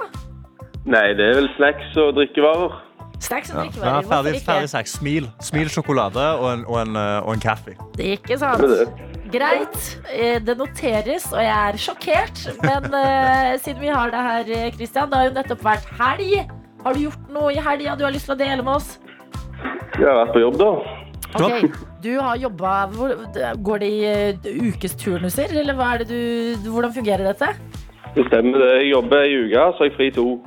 Nei, 0.89 1.08
det 1.13 1.25
er 1.25 1.36
vel 1.38 1.49
snacks 1.58 1.97
og 2.02 2.15
drikkevarer. 2.17 2.78
Snacks 3.19 3.52
og 3.52 3.58
Ja, 3.60 3.63
drikkevarer. 3.67 4.08
ferdig, 4.10 4.32
Hvorfor 4.34 4.45
ferdig 4.54 4.69
snacks. 4.71 4.93
Smil. 4.97 5.28
Smil 5.43 5.69
sjokolade 5.69 6.23
og 6.39 6.47
en, 6.54 6.63
og 6.65 6.78
en, 6.82 6.95
eh, 6.95 7.19
og 7.28 7.34
en 7.36 7.43
kaffe. 7.43 7.75
Ikke 7.99 8.38
sant? 8.39 8.62
Det 8.63 8.69
det. 8.80 8.88
Greit. 9.30 9.99
Eh, 10.12 10.39
Det 10.39 10.56
noteres, 10.58 11.28
og 11.34 11.41
jeg 11.43 11.54
er 11.69 11.78
sjokkert. 11.78 12.39
Men 12.63 12.88
uh, 12.93 13.58
siden 13.62 13.82
vi 13.82 13.88
har 13.93 14.10
det 14.10 14.23
her, 14.30 14.71
Christian, 14.71 15.10
det 15.12 15.17
har 15.19 15.25
jo 15.30 15.36
nettopp 15.36 15.62
vært 15.63 15.86
helg. 15.99 16.49
Har 16.84 16.93
du 16.93 16.99
gjort 17.04 17.30
noe 17.30 17.52
i 17.54 17.60
helga 17.62 17.95
du 17.99 18.06
har 18.08 18.12
lyst 18.15 18.25
til 18.25 18.34
å 18.34 18.39
dele 18.39 18.63
med 18.63 18.73
oss? 18.80 18.97
Jeg 19.99 20.08
har 20.08 20.25
vært 20.25 20.34
på 20.34 20.41
jobb, 20.41 20.58
da. 20.58 20.71
Ok, 21.38 21.75
Du 22.02 22.19
har 22.19 22.38
jobba 22.38 22.89
Går 23.62 23.80
det 23.84 23.89
i 23.91 24.71
ukesturnuser, 24.71 25.52
eller 25.60 25.75
hva 25.78 25.93
er 25.93 25.97
det 25.99 26.08
du, 26.10 26.69
hvordan 26.71 26.93
fungerer 26.95 27.28
dette? 27.30 27.52
Det 28.15 28.25
stemmer 28.32 28.58
det. 28.58 28.69
Jeg 28.82 28.91
jobber 28.95 29.21
ei 29.28 29.36
uke, 29.43 29.65
så 29.75 29.84
har 29.84 29.89
jeg 29.91 29.95
fri 29.99 30.10
to. 30.15 30.39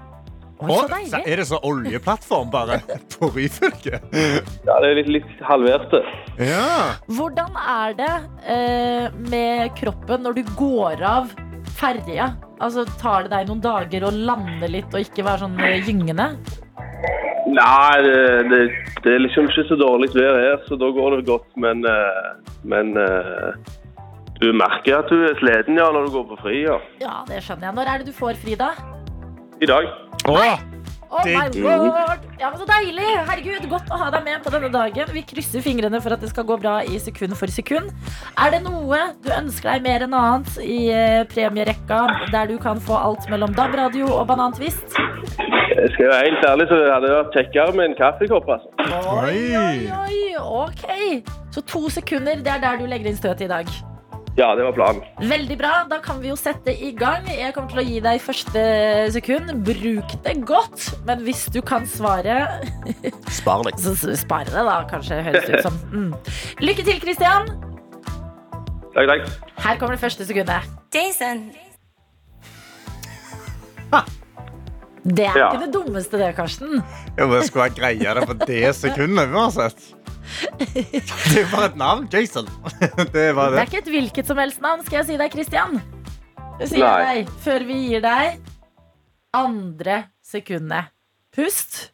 Oi, 0.62 1.04
så 1.10 1.20
er 1.26 1.40
det 1.42 1.46
så 1.48 1.58
oljeplattform 1.66 2.50
bare 2.52 2.80
på 3.16 3.30
Ryfylke? 3.34 3.98
Ja, 4.12 4.76
det 4.82 4.90
er 4.90 4.98
litt, 5.00 5.10
litt 5.18 5.42
halverte. 5.46 6.02
Ja. 6.38 6.94
Hvordan 7.10 7.56
er 7.58 7.96
det 7.98 8.12
eh, 8.54 9.06
med 9.32 9.74
kroppen 9.80 10.22
når 10.26 10.38
du 10.40 10.42
går 10.58 11.02
av 11.06 11.32
ferja? 11.78 12.32
Altså, 12.62 12.84
Tar 13.00 13.26
det 13.26 13.32
deg 13.34 13.48
noen 13.50 13.62
dager 13.64 14.06
å 14.06 14.12
lande 14.14 14.68
litt 14.70 14.92
og 14.94 15.02
ikke 15.02 15.24
være 15.26 15.44
sånn 15.46 15.58
eh, 15.62 15.80
gyngende? 15.86 16.28
Nei, 17.52 17.96
det, 18.06 18.18
det, 18.48 18.60
det 19.04 19.12
er 19.16 19.24
liksom 19.24 19.50
ikke 19.50 19.66
så 19.68 19.76
dårlig 19.80 20.12
vær 20.14 20.38
her, 20.40 20.60
så 20.68 20.78
da 20.80 20.88
går 20.94 21.18
det 21.18 21.26
godt. 21.28 21.48
Men, 21.60 21.82
eh, 21.88 22.54
men 22.70 22.94
eh, 22.96 23.50
du 24.40 24.48
merker 24.56 25.00
at 25.02 25.10
du 25.12 25.26
er 25.26 25.36
sliten 25.42 25.76
ja, 25.80 25.90
når 25.92 26.06
du 26.08 26.16
går 26.16 26.28
på 26.32 26.38
fri. 26.44 26.62
Ja. 26.64 26.78
Ja, 27.02 27.18
det 27.28 27.42
skjønner 27.44 27.68
jeg. 27.68 27.76
Når 27.80 27.92
er 27.92 28.02
det 28.02 28.12
du 28.12 28.16
får 28.16 28.40
fri, 28.42 28.56
da? 28.58 28.72
I 29.62 29.68
dag. 29.70 29.90
Åh, 30.28 30.58
Oh 31.12 31.26
my 31.26 31.48
Det- 31.52 31.60
lord! 31.60 32.20
Ja, 32.40 32.48
men 32.50 32.58
Så 32.58 32.64
deilig! 32.64 33.04
Herregud, 33.28 33.68
Godt 33.68 33.90
å 33.92 33.98
ha 34.00 34.10
deg 34.10 34.24
med 34.24 34.42
på 34.42 34.50
denne 34.50 34.70
dagen. 34.72 35.10
Vi 35.12 35.22
krysser 35.22 35.60
fingrene 35.60 36.00
for 36.00 36.14
at 36.14 36.20
det 36.20 36.30
skal 36.30 36.44
gå 36.48 36.56
bra 36.58 36.78
i 36.88 36.96
sekund 36.98 37.36
for 37.36 37.46
sekund. 37.52 37.90
Er 38.40 38.50
det 38.50 38.62
noe 38.64 39.12
du 39.22 39.28
ønsker 39.28 39.74
deg 39.74 39.82
mer 39.82 40.00
enn 40.06 40.14
annet 40.16 40.56
i 40.64 40.88
eh, 40.88 41.24
premierekka, 41.28 42.30
der 42.32 42.46
du 42.48 42.56
kan 42.56 42.80
få 42.80 42.96
alt 42.96 43.28
mellom 43.28 43.52
DAB-radio 43.52 44.08
og 44.08 44.26
banantvist? 44.32 44.96
Jeg 44.96 45.92
skal 45.92 46.08
være 46.08 46.24
helt 46.30 46.48
ærlig, 46.48 46.68
så 46.72 46.80
det 46.80 46.90
hadde 46.94 47.12
vært 47.18 47.36
kjekkere 47.36 47.76
med 47.76 47.84
en 47.90 47.94
kaffekopp. 48.00 48.48
altså. 48.48 48.68
Oi, 49.20 49.56
oi, 49.56 49.78
oi, 50.00 50.34
ok. 50.40 51.32
Så 51.52 51.60
to 51.68 51.90
sekunder, 51.90 52.40
det 52.40 52.56
er 52.56 52.60
der 52.64 52.80
du 52.80 52.86
legger 52.88 53.12
inn 53.12 53.16
støtet 53.20 53.50
i 53.50 53.52
dag. 53.52 53.68
Ja, 54.36 54.54
det 54.56 54.64
var 54.64 54.72
planen. 54.72 55.02
Veldig 55.28 55.56
bra. 55.60 55.72
Da 55.90 55.98
kan 56.00 56.20
vi 56.22 56.30
jo 56.30 56.36
sette 56.40 56.72
i 56.72 56.92
gang. 56.96 57.26
Jeg 57.28 57.52
kommer 57.52 57.68
til 57.74 57.82
å 57.82 57.84
gi 57.84 57.98
deg 58.00 58.20
første 58.24 58.62
sekund. 59.12 59.50
Bruk 59.66 60.14
det 60.24 60.36
godt. 60.48 60.86
Men 61.04 61.20
hvis 61.26 61.42
du 61.52 61.60
kan 61.60 61.84
svare, 61.90 62.38
spar 63.38 63.66
deg. 63.68 63.76
så 63.82 63.92
spar 64.16 64.48
det, 64.48 64.56
da. 64.56 64.78
Kanskje 64.88 65.20
høres 65.26 65.44
det 65.50 65.60
ut 65.60 65.66
som. 65.68 65.76
Mm. 65.92 66.14
Lykke 66.64 66.86
til, 66.88 67.00
Christian. 67.04 67.52
Takk, 68.96 69.04
takk. 69.08 69.28
Her 69.66 69.76
kommer 69.80 69.96
det 69.98 70.02
første 70.06 70.24
sekundet. 70.28 70.64
Jason. 70.96 71.50
Det 75.02 75.24
er 75.26 75.34
Ja. 75.36 75.48
ikke 75.50 75.64
det 75.66 75.72
dummeste, 75.74 76.16
det, 76.20 76.28
Karsten. 76.36 76.76
Jo, 77.18 77.26
men 77.26 77.42
skulle 77.42 77.64
jeg 77.68 77.74
greia 77.80 78.12
det 78.14 78.22
på 78.28 78.36
det 78.46 78.68
sekundet 78.78 79.32
uansett? 79.34 79.80
Det 80.62 81.42
er 81.42 81.48
bare 81.52 81.68
et 81.70 81.76
navn. 81.80 82.06
Jason. 82.12 82.48
Det 83.14 83.28
var 83.36 83.52
Det 83.54 83.60
er 83.62 83.68
ikke 83.68 83.82
et 83.82 83.90
hvilket 83.92 84.26
som 84.30 84.40
helst 84.40 84.62
navn, 84.64 84.84
skal 84.86 85.02
jeg 85.02 85.10
si 85.12 85.18
deg, 85.20 85.34
Christian. 85.34 85.78
Det 86.60 86.68
sier 86.70 87.04
Nei. 87.04 87.22
før 87.44 87.64
vi 87.66 87.78
gir 87.88 88.02
deg 88.04 88.40
andre 89.36 90.02
sekundet. 90.24 90.90
Pust. 91.32 91.90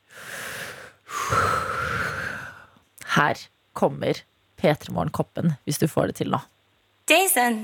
Her 3.15 3.39
kommer 3.79 4.25
P3 4.59 4.91
Morgen-koppen, 4.93 5.55
hvis 5.65 5.79
du 5.79 5.87
får 5.91 6.11
det 6.11 6.19
til 6.23 6.33
nå. 6.35 6.41
Jason. 7.09 7.63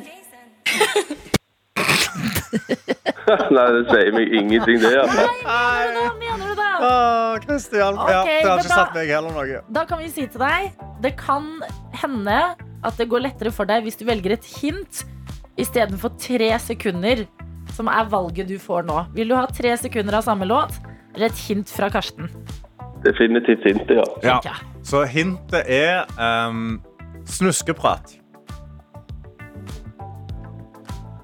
Nei, 3.55 3.67
det 3.75 3.83
sier 3.91 4.13
meg 4.15 4.33
ingenting, 4.39 4.79
det. 4.83 4.95
altså. 5.03 5.27
Hva 5.43 6.34
da? 6.81 6.89
Åh, 6.89 8.11
ja, 8.11 8.23
det 8.25 8.49
har 8.49 8.59
ikke 8.59 8.69
da- 8.69 8.75
satt 8.75 8.95
meg 8.95 9.09
heller 9.09 9.31
noe. 9.33 9.61
Da 9.73 9.85
kan 9.85 9.99
vi 9.99 10.09
si 10.09 10.27
til 10.27 10.41
deg 10.41 10.73
Det 11.03 11.17
kan 11.17 11.49
hende 11.93 12.39
at 12.85 12.97
det 12.97 13.09
går 13.09 13.21
lettere 13.25 13.53
for 13.53 13.65
deg 13.69 13.85
hvis 13.85 13.97
du 13.97 14.05
velger 14.05 14.33
et 14.33 14.45
hint 14.61 15.05
istedenfor 15.59 16.11
tre 16.19 16.51
sekunder, 16.59 17.27
som 17.73 17.89
er 17.89 18.05
valget 18.11 18.49
du 18.49 18.59
får 18.59 18.85
nå. 18.89 19.07
Vil 19.15 19.29
du 19.29 19.35
ha 19.37 19.47
tre 19.47 19.77
sekunder 19.79 20.15
av 20.19 20.23
samme 20.27 20.45
låt, 20.47 20.73
eller 21.15 21.27
et 21.27 21.39
hint 21.47 21.69
fra 21.71 21.89
Karsten? 21.91 22.29
Definitivt 23.05 23.63
hintet, 23.65 24.03
ja. 24.23 24.41
Ja. 24.45 24.55
Så 24.83 25.05
hintet 25.07 25.69
er 25.69 26.05
um, 26.19 26.81
snuskeprat. 27.25 28.17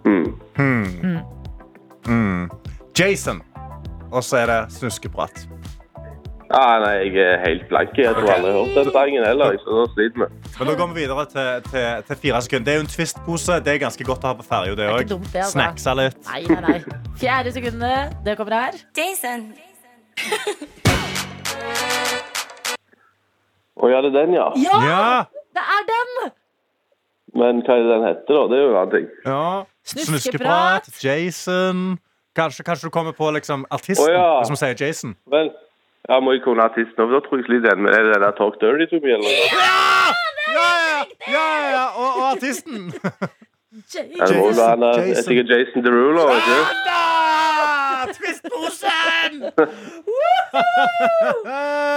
Mm. 0.04 0.34
Hmm. 0.56 1.18
Mm. 2.06 2.50
Jason. 2.96 3.42
Og 4.12 4.24
så 4.26 4.36
er 4.42 4.46
det 4.50 4.60
snuskeprat. 4.74 5.44
Ah, 6.50 6.80
nei, 6.82 6.94
jeg 7.14 7.22
er 7.22 7.36
helt 7.44 7.68
blank. 7.70 7.92
Jeg 7.94 8.10
tror 8.16 8.26
aldri 8.34 8.48
jeg 8.50 8.56
har 8.56 8.64
hørt 8.64 8.78
den 8.80 8.88
sangen 8.94 9.22
heller. 9.24 9.52
Så 9.62 9.70
da 9.76 9.84
sliter 9.92 10.24
vi. 10.24 10.26
Men 10.58 10.66
da 10.66 10.74
går 10.80 10.88
vi 10.90 10.96
videre 11.04 11.26
til, 11.30 11.70
til, 11.70 12.02
til 12.08 12.16
fire 12.24 12.40
sekunder. 12.42 12.64
Det 12.66 12.72
er 12.72 12.80
jo 12.80 12.84
en 12.86 12.90
twist-pose. 12.96 13.58
Det 13.64 13.74
er 13.74 13.78
ganske 13.84 14.06
godt 14.08 14.26
å 14.26 14.32
ha 14.32 14.34
på 14.40 14.46
ferja, 14.48 14.74
det 14.80 14.88
òg. 14.90 15.14
altså. 15.14 15.44
Snacksa 15.52 15.94
litt. 16.00 16.18
Nei, 16.26 16.42
nei, 16.50 16.60
nei. 16.66 17.00
Fjerde 17.22 17.52
sekundet, 17.54 18.18
det 18.26 18.34
kommer 18.40 18.58
her. 18.64 18.80
Jason. 18.98 19.46
Å 23.80 23.88
ja, 23.94 24.00
det 24.04 24.10
er 24.10 24.18
den, 24.18 24.34
ja. 24.36 24.50
Ja, 24.60 24.82
Ja! 24.84 25.24
det 25.56 25.62
er 25.78 25.86
den! 25.94 26.30
Men 27.38 27.62
hva 27.62 27.76
er 27.78 27.84
det 27.86 27.90
den 27.94 28.04
heter, 28.08 28.34
da? 28.34 28.42
Det 28.50 28.56
er 28.58 28.62
jo 28.64 28.70
en 28.72 28.78
annen 28.82 28.94
ting. 28.96 29.10
ja. 29.24 29.42
Snuskeprat. 29.90 30.20
Snuskeprat. 30.90 30.90
Jason. 31.02 31.78
Kanskje, 32.36 32.64
kanskje 32.64 32.86
du 32.86 32.94
kommer 32.94 33.12
på 33.12 33.30
liksom, 33.34 33.66
artisten, 33.70 34.06
oh, 34.06 34.14
ja. 34.14 34.38
hvis 34.38 34.52
vi 34.54 34.58
sier 34.60 34.76
Jason. 34.78 35.16
Vel, 35.32 35.50
ja, 36.08 36.20
må 36.22 36.36
jeg 36.36 36.44
kunne 36.46 36.62
artisten 36.62 37.02
òg? 37.02 37.14
Da 37.16 37.20
tror 37.24 37.40
jeg 37.40 37.48
sliter 37.48 37.74
den 37.74 37.82
med 37.86 37.94
er 37.96 38.06
det 38.06 38.14
den 38.14 38.24
der 38.26 38.36
Talk 38.38 38.60
Dirty 38.62 38.86
to 38.92 39.02
me, 39.02 39.16
eller 39.16 39.26
noe? 39.26 39.48
Ja! 39.54 40.18
Ja, 40.50 40.68
ja, 40.90 41.02
ja, 41.30 41.70
ja. 41.70 41.84
Og, 41.94 42.08
og 42.08 42.24
artisten. 42.32 42.90
Jason. 43.94 44.16
Jason. 44.18 44.82
Jeg 44.82 45.08
Jason. 45.08 45.24
sikkert 45.26 45.52
Jason 45.54 45.84
Derulo, 45.84 46.24
ikke? 46.34 46.58
Da! 46.86 47.00
Twist-posen! 48.16 49.44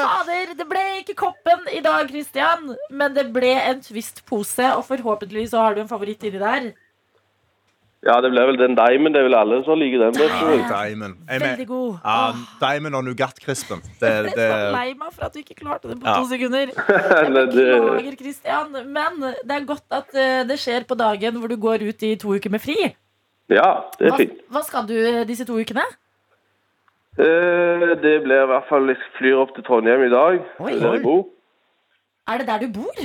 Fader, 0.04 0.54
det 0.60 0.68
ble 0.70 0.84
ikke 1.00 1.16
koppen 1.24 1.66
i 1.74 1.82
dag, 1.86 2.10
Christian, 2.12 2.74
men 2.92 3.16
det 3.18 3.30
ble 3.34 3.54
en 3.58 3.82
Twist-pose, 3.86 4.70
og 4.78 4.86
forhåpentligvis 4.90 5.54
så 5.54 5.66
har 5.66 5.78
du 5.78 5.84
en 5.84 5.90
favoritt 5.90 6.26
inni 6.28 6.42
der. 6.42 6.74
Ja, 8.04 8.18
det 8.20 8.34
ble 8.34 8.42
vel 8.50 8.58
den 8.60 8.74
Diamond. 8.76 9.16
Det 9.16 9.22
er 9.22 9.28
vel 9.30 9.36
alle 9.40 9.58
som 9.64 9.78
liker 9.80 10.02
den 10.02 10.16
best. 10.18 10.34
tror. 10.42 10.58
Diamond. 10.68 11.14
Jeg 11.30 11.40
med. 11.40 11.48
Veldig 11.48 11.68
god. 11.70 11.94
Ja, 12.04 12.18
Diamond 12.60 12.96
og 13.00 13.04
Nougat-krispen. 13.08 13.80
Det, 14.02 14.10
jeg 14.10 14.24
ble 14.26 14.34
det, 14.36 14.48
så 14.52 14.72
lei 14.76 14.90
meg 15.00 15.14
for 15.16 15.24
at 15.30 15.34
du 15.34 15.40
ikke 15.40 15.56
klarte 15.62 15.88
det 15.94 15.96
på 16.02 16.10
Ja. 16.10 16.18
to 16.20 16.28
sekunder. 16.28 16.74
Beklager, 17.54 18.18
Christian, 18.20 18.76
men 18.92 19.24
det 19.24 19.56
er 19.56 19.66
godt 19.70 19.88
at 20.02 20.12
eh, 20.20 20.44
det 20.50 20.60
skjer 20.60 20.84
på 20.90 20.98
dagen 21.00 21.40
hvor 21.40 21.48
du 21.48 21.56
går 21.64 21.86
ut 21.88 22.04
i 22.04 22.12
to 22.20 22.36
uker 22.36 22.52
med 22.52 22.60
fri. 22.66 22.76
ja, 23.54 23.70
det 24.00 24.12
er 24.12 24.18
fint. 24.20 24.38
hva 24.52 24.64
skal 24.68 24.88
du 24.90 24.96
eh, 25.00 25.24
disse 25.30 25.46
to 25.48 25.56
ukene? 25.60 25.84
Eh, 27.18 27.88
Det 28.04 28.14
blir 28.26 28.44
i 28.44 28.48
hvert 28.50 28.68
fall 28.70 28.88
Jeg 28.90 28.98
flyr 29.18 29.36
opp 29.44 29.52
til 29.56 29.64
Trondheim 29.68 30.04
i 30.08 30.10
dag. 30.12 30.40
Oi. 30.60 30.72
der 30.80 30.94
jeg 30.98 31.04
bor. 31.04 31.28
Er 32.28 32.38
det 32.42 32.48
der 32.48 32.60
du 32.68 32.72
bor? 32.82 33.04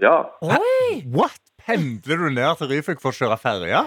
Ja, 0.00 0.16
Oi! 0.42 1.02
What? 1.14 1.38
Pendler 1.64 2.16
du 2.18 2.30
ned 2.34 2.56
til 2.58 2.66
Ryfylke 2.74 3.00
for 3.02 3.12
å 3.14 3.18
kjøre 3.18 3.38
ferja? 3.40 3.84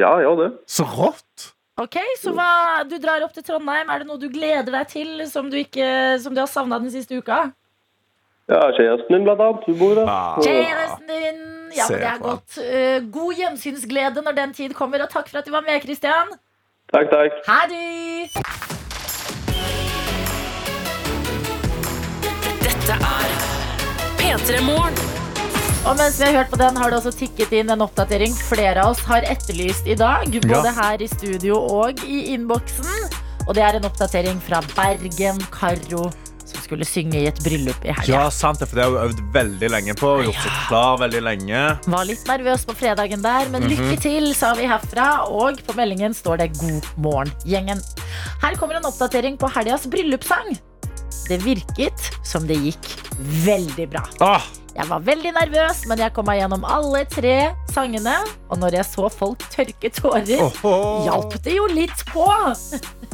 Ja, 0.00 0.14
gjør 0.22 0.40
det. 0.42 0.48
Så 0.66 0.86
rått! 0.88 1.50
Ok, 1.80 1.96
så 2.20 2.30
hva, 2.34 2.84
Du 2.86 2.94
drar 3.02 3.24
opp 3.26 3.34
til 3.34 3.42
Trondheim. 3.46 3.88
Er 3.90 4.02
det 4.02 4.06
noe 4.06 4.20
du 4.22 4.28
gleder 4.30 4.70
deg 4.70 4.88
til 4.92 5.24
som 5.30 5.48
du, 5.50 5.56
ikke, 5.58 6.20
som 6.22 6.34
du 6.34 6.42
har 6.42 6.50
savna 6.50 6.78
den 6.78 6.92
siste 6.94 7.18
uka? 7.18 7.48
Ja, 8.50 8.60
Kjæresten 8.76 9.10
min, 9.14 9.24
blant 9.24 9.40
annet. 9.40 9.64
Hun 9.66 9.78
bor 9.80 9.94
der. 9.98 10.06
Ah. 10.10 10.38
Kjæresten 10.44 11.08
din! 11.08 11.42
Ja, 11.74 11.88
men 11.90 11.98
det 11.98 12.06
er 12.06 12.20
godt. 12.22 12.58
Eh, 12.62 13.00
god 13.10 13.34
gjensynsglede 13.34 14.22
når 14.22 14.36
den 14.36 14.54
tid 14.54 14.74
kommer, 14.78 15.02
og 15.02 15.10
takk 15.10 15.28
for 15.28 15.38
at 15.40 15.46
du 15.46 15.50
var 15.50 15.64
med, 15.66 15.80
Christian. 15.82 16.30
Takk, 16.92 17.10
takk. 17.10 17.40
Ha 17.48 17.58
det! 17.72 18.30
Dette 22.62 23.00
er 23.00 23.36
P3 24.20 24.62
Morgen. 24.68 25.23
Og 25.84 25.98
mens 26.00 26.16
vi 26.16 26.24
har 26.24 26.32
hørt 26.38 26.48
på 26.52 26.56
den, 26.56 26.76
har 26.80 26.88
det 26.90 26.96
også 26.96 27.12
tikket 27.12 27.50
inn 27.58 27.68
en 27.74 27.82
oppdatering 27.84 28.32
flere 28.48 28.80
av 28.86 28.94
oss 28.94 29.02
har 29.04 29.26
etterlyst 29.28 29.86
i 29.90 29.96
dag. 30.00 30.24
Både 30.32 30.64
Ja. 30.64 30.72
her 30.72 31.02
i 31.02 31.08
studio 31.12 31.58
og 31.60 32.00
i 32.08 32.32
innboksen. 32.34 32.88
Og 33.46 33.54
det 33.54 33.62
er 33.62 33.76
en 33.76 33.84
oppdatering 33.84 34.40
fra 34.40 34.62
Bergen 34.74 35.38
Karo, 35.52 36.10
som 36.46 36.60
skulle 36.62 36.86
synge 36.88 37.20
i 37.20 37.26
et 37.28 37.36
bryllup 37.44 37.84
i 37.84 37.92
helga. 37.92 38.08
Ja, 38.08 38.30
sant 38.30 38.60
det, 38.60 38.68
for 38.70 38.76
det 38.76 38.84
har 38.84 38.90
hun 38.96 39.10
øvd 39.10 39.20
veldig 39.34 39.70
lenge 39.70 39.94
på. 40.00 40.08
og 40.08 40.24
Gjort 40.24 40.40
seg 40.40 40.56
klar 40.70 40.96
veldig 41.04 41.22
lenge. 41.22 41.60
Var 41.86 42.04
litt 42.08 42.24
nervøs 42.32 42.64
på 42.64 42.74
fredagen 42.80 43.20
der, 43.22 43.48
men 43.50 43.68
lykke 43.68 44.00
til, 44.00 44.32
sa 44.34 44.54
vi 44.54 44.64
herfra. 44.64 45.28
Og 45.28 45.60
på 45.66 45.76
meldingen 45.76 46.14
står 46.14 46.38
det 46.38 46.52
'God 46.58 46.84
morgen, 46.96 47.30
gjengen'. 47.44 47.84
Her 48.40 48.54
kommer 48.56 48.76
en 48.76 48.86
oppdatering 48.88 49.36
på 49.36 49.52
helgas 49.52 49.84
bryllupssang. 49.86 50.56
Det 51.28 51.42
virket 51.44 52.10
som 52.24 52.46
det 52.46 52.56
gikk 52.56 52.84
veldig 53.44 53.90
bra. 53.90 54.02
Åh, 54.20 54.42
Jeg 54.74 54.88
var 54.90 55.04
veldig 55.06 55.30
nervøs, 55.36 55.84
men 55.86 56.00
jeg 56.02 56.10
kom 56.16 56.26
meg 56.26 56.40
gjennom 56.40 56.64
alle 56.66 57.04
tre 57.06 57.34
sangene. 57.70 58.14
Og 58.50 58.58
når 58.58 58.80
jeg 58.80 58.88
så 58.88 59.06
folk 59.12 59.44
tørke 59.52 59.90
tårer, 59.94 60.42
hjalp 61.06 61.36
det 61.44 61.54
jo 61.54 61.68
litt 61.70 62.02
på. 62.10 62.26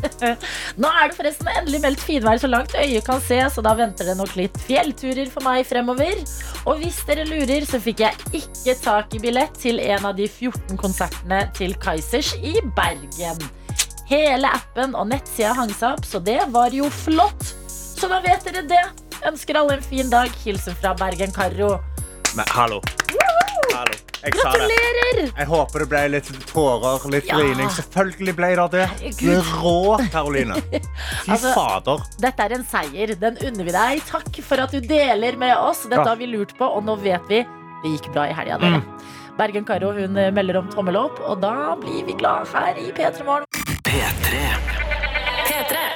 Nå 0.80 0.88
er 0.88 1.10
det 1.10 1.18
forresten 1.18 1.50
endelig 1.52 1.82
meldt 1.84 2.04
finvær 2.04 2.40
så 2.40 2.48
langt 2.48 2.72
øyet 2.80 3.04
kan 3.04 3.20
se, 3.24 3.42
så 3.52 3.64
da 3.64 3.74
venter 3.76 4.08
det 4.08 4.16
nok 4.16 4.32
litt 4.40 4.56
fjellturer 4.64 5.28
for 5.32 5.44
meg 5.44 5.68
fremover. 5.68 6.22
Og 6.64 6.80
hvis 6.80 7.02
dere 7.08 7.28
lurer, 7.28 7.68
så 7.68 7.82
fikk 7.82 8.06
jeg 8.06 8.40
ikke 8.40 8.78
tak 8.80 9.16
i 9.16 9.22
billett 9.22 9.60
til 9.60 9.82
en 9.84 10.08
av 10.08 10.16
de 10.16 10.30
14 10.30 10.80
konsertene 10.80 11.44
til 11.58 11.76
Kaizers 11.82 12.32
i 12.40 12.56
Bergen. 12.76 13.44
Hele 14.10 14.48
appen 14.48 14.96
og 14.98 15.12
nettsida 15.12 15.52
hang 15.60 15.70
seg 15.76 15.92
opp, 15.92 16.08
så 16.08 16.24
det 16.24 16.40
var 16.56 16.72
jo 16.74 16.88
flott. 17.04 17.52
Så 17.68 18.08
da 18.08 18.22
vet 18.24 18.48
dere 18.48 18.64
det. 18.64 19.09
Ønsker 19.28 19.58
alle 19.60 19.76
en 19.78 19.82
fin 19.84 20.08
dag. 20.10 20.30
Hilsen 20.44 20.76
fra 20.80 20.94
Bergen 20.96 21.32
Karo. 21.34 21.74
Men 22.36 22.46
hallo. 22.54 22.80
Hallo. 23.74 23.96
Jeg 24.20 24.34
sa 24.36 24.50
det. 24.52 24.66
Jeg 25.38 25.46
håper 25.48 25.80
det 25.80 25.86
ble 25.88 26.00
litt 26.12 26.26
tårer, 26.50 27.04
litt 27.12 27.24
Ja. 27.28 27.38
grining. 27.38 27.68
Selvfølgelig 27.72 28.34
ble 28.36 28.50
det 28.56 28.66
det. 28.74 29.14
Du 29.20 29.30
er 29.32 29.40
rå, 29.62 29.96
Karoline. 30.12 30.54
Fy 31.24 31.30
Altså- 31.32 31.54
fader. 31.56 32.02
Dette 32.20 32.40
er 32.44 32.52
en 32.58 32.64
seier. 32.64 33.14
Den 33.20 33.38
unner 33.48 33.64
vi 33.64 33.72
deg. 33.72 34.02
Takk 34.10 34.42
for 34.44 34.60
at 34.60 34.70
du 34.72 34.80
deler 34.80 35.36
med 35.40 35.56
oss. 35.56 35.84
Dette 35.84 36.02
Ja. 36.04 36.08
har 36.12 36.16
vi 36.16 36.26
lurt 36.26 36.56
på, 36.58 36.64
og 36.68 36.84
nå 36.84 36.96
vet 37.00 37.22
vi 37.28 37.40
det 37.82 37.94
gikk 37.96 38.12
bra 38.12 38.24
i 38.28 38.32
helga. 38.36 38.58
dere. 38.58 38.82
Bergen-Karo 39.38 39.92
hun 39.96 40.16
eh, 40.18 40.30
melder 40.30 40.58
om 40.58 40.68
tommel 40.68 40.96
opp, 40.96 41.18
og 41.20 41.40
da 41.40 41.74
blir 41.80 42.04
vi 42.04 42.12
glad 42.12 42.46
her 42.52 42.74
i 42.76 42.90
P3 42.92 43.24
Morgen. 43.24 43.46
P3. 43.84 44.79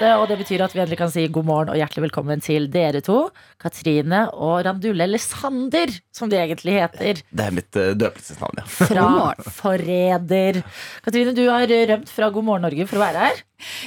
Og 0.03 0.27
det 0.27 0.39
betyr 0.41 0.65
at 0.65 0.73
vi 0.75 0.81
endelig 0.83 0.99
kan 0.99 1.11
si 1.13 1.27
god 1.31 1.47
morgen 1.47 1.71
og 1.71 1.79
hjertelig 1.79 2.09
velkommen 2.09 2.43
til 2.43 2.67
dere 2.73 3.03
to. 3.05 3.29
Katrine 3.63 4.25
og 4.35 4.65
Randulle, 4.67 5.07
eller 5.07 5.23
Sander, 5.23 5.93
som 6.15 6.33
de 6.33 6.41
egentlig 6.41 6.75
heter. 6.81 7.23
Det 7.31 7.47
er 7.47 7.55
mitt 7.55 7.79
uh, 7.79 7.93
døpelsesnavn, 7.95 8.59
ja. 8.59 8.67
Fra 8.75 9.09
Forræder. 9.61 10.63
Katrine, 11.05 11.35
du 11.37 11.45
har 11.47 11.71
eh, 11.71 11.87
rømt 11.93 12.11
fra 12.11 12.31
God 12.35 12.49
morgen 12.49 12.67
Norge 12.67 12.89
for 12.91 12.99
å 12.99 13.05
være 13.05 13.29
her. 13.29 13.45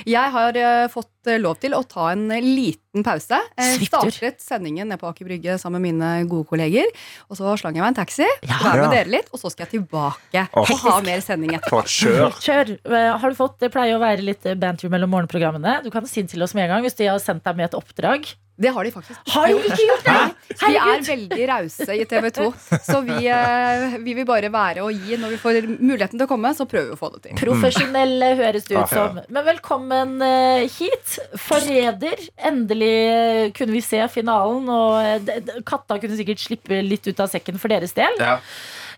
Jeg 0.07 0.31
har 0.33 0.57
eh, 0.57 0.87
fått 0.91 1.29
eh, 1.29 1.39
lov 1.41 1.57
til 1.61 1.75
å 1.77 1.81
ta 1.87 2.09
en 2.13 2.25
eh, 2.33 2.43
liten 2.43 3.03
pause. 3.05 3.37
Jeg 3.59 3.89
startet 3.89 4.41
sendingen 4.41 4.87
nede 4.89 4.99
på 5.01 5.09
Aker 5.09 5.27
Brygge 5.27 5.57
sammen 5.61 5.83
med 5.83 5.97
mine 5.97 6.11
gode 6.29 6.47
kolleger. 6.49 6.89
Og 7.29 7.37
så 7.39 7.53
slang 7.59 7.77
jeg 7.77 7.83
meg 7.83 7.93
en 7.93 7.99
taxi, 7.99 8.25
Ja. 8.47 8.57
være 8.63 8.87
med 8.87 8.95
dere 8.95 9.13
litt, 9.17 9.29
og 9.33 9.41
så 9.41 9.51
skal 9.53 9.67
jeg 9.67 9.75
tilbake 9.77 10.47
og 10.57 10.73
ha 10.87 10.97
mer 11.05 11.21
sending 11.25 11.53
etterpå. 11.57 11.83
Kjør. 11.97 12.39
Kjør. 12.41 12.73
Har 13.21 13.29
du 13.29 13.37
fått, 13.37 13.59
Det 13.59 13.71
pleier 13.73 13.97
å 13.97 14.01
være 14.03 14.25
litt 14.25 14.45
banter 14.57 14.89
mellom 14.93 15.11
morgenprogrammene. 15.13 15.81
Du 15.83 15.91
kan 15.93 16.07
si 16.09 16.23
det 16.23 16.31
til 16.33 16.43
oss 16.45 16.55
med 16.57 16.67
en 16.67 16.77
gang 16.77 16.87
hvis 16.87 16.97
de 16.97 17.11
har 17.11 17.21
sendt 17.21 17.43
deg 17.47 17.57
med 17.59 17.69
et 17.69 17.77
oppdrag. 17.77 18.27
Det 18.57 18.71
har 18.73 18.87
de 18.87 18.91
faktisk 18.91 19.19
Har 19.35 19.47
de 19.51 19.57
ikke 19.69 19.83
gjort 19.85 20.05
det? 20.07 20.53
Vi 20.63 20.77
er 20.81 21.01
veldig 21.05 21.45
rause 21.51 21.87
i 21.93 22.05
TV 22.09 22.29
2, 22.33 22.45
så 22.87 23.01
vi, 23.05 23.17
eh, 23.29 23.97
vi 24.01 24.15
vil 24.17 24.25
bare 24.25 24.49
være 24.53 24.81
og 24.81 24.91
gi. 24.97 25.17
Når 25.21 25.35
vi 25.35 25.37
får 25.43 25.59
muligheten 25.77 26.17
til 26.17 26.25
å 26.25 26.29
komme, 26.31 26.49
så 26.57 26.65
prøver 26.69 26.89
vi 26.89 26.95
å 26.95 26.99
få 26.99 27.11
det 27.13 27.21
til. 27.27 27.37
Profesjonelle 27.37 28.31
høres 28.39 28.65
det 28.65 28.79
ut 28.79 28.89
som. 28.89 29.19
Men 29.29 29.45
velkommen 29.45 30.15
eh, 30.25 30.65
hit. 30.73 31.19
Forræder. 31.37 32.25
Endelig 32.49 33.53
kunne 33.57 33.77
vi 33.77 33.83
se 33.85 34.01
finalen, 34.09 34.65
og 34.73 35.29
eh, 35.29 35.53
katta 35.67 35.99
kunne 36.01 36.17
sikkert 36.17 36.41
slippe 36.41 36.81
litt 36.85 37.05
ut 37.11 37.21
av 37.23 37.29
sekken 37.31 37.61
for 37.61 37.69
deres 37.73 37.93
del. 37.97 38.17
Ja. 38.19 38.39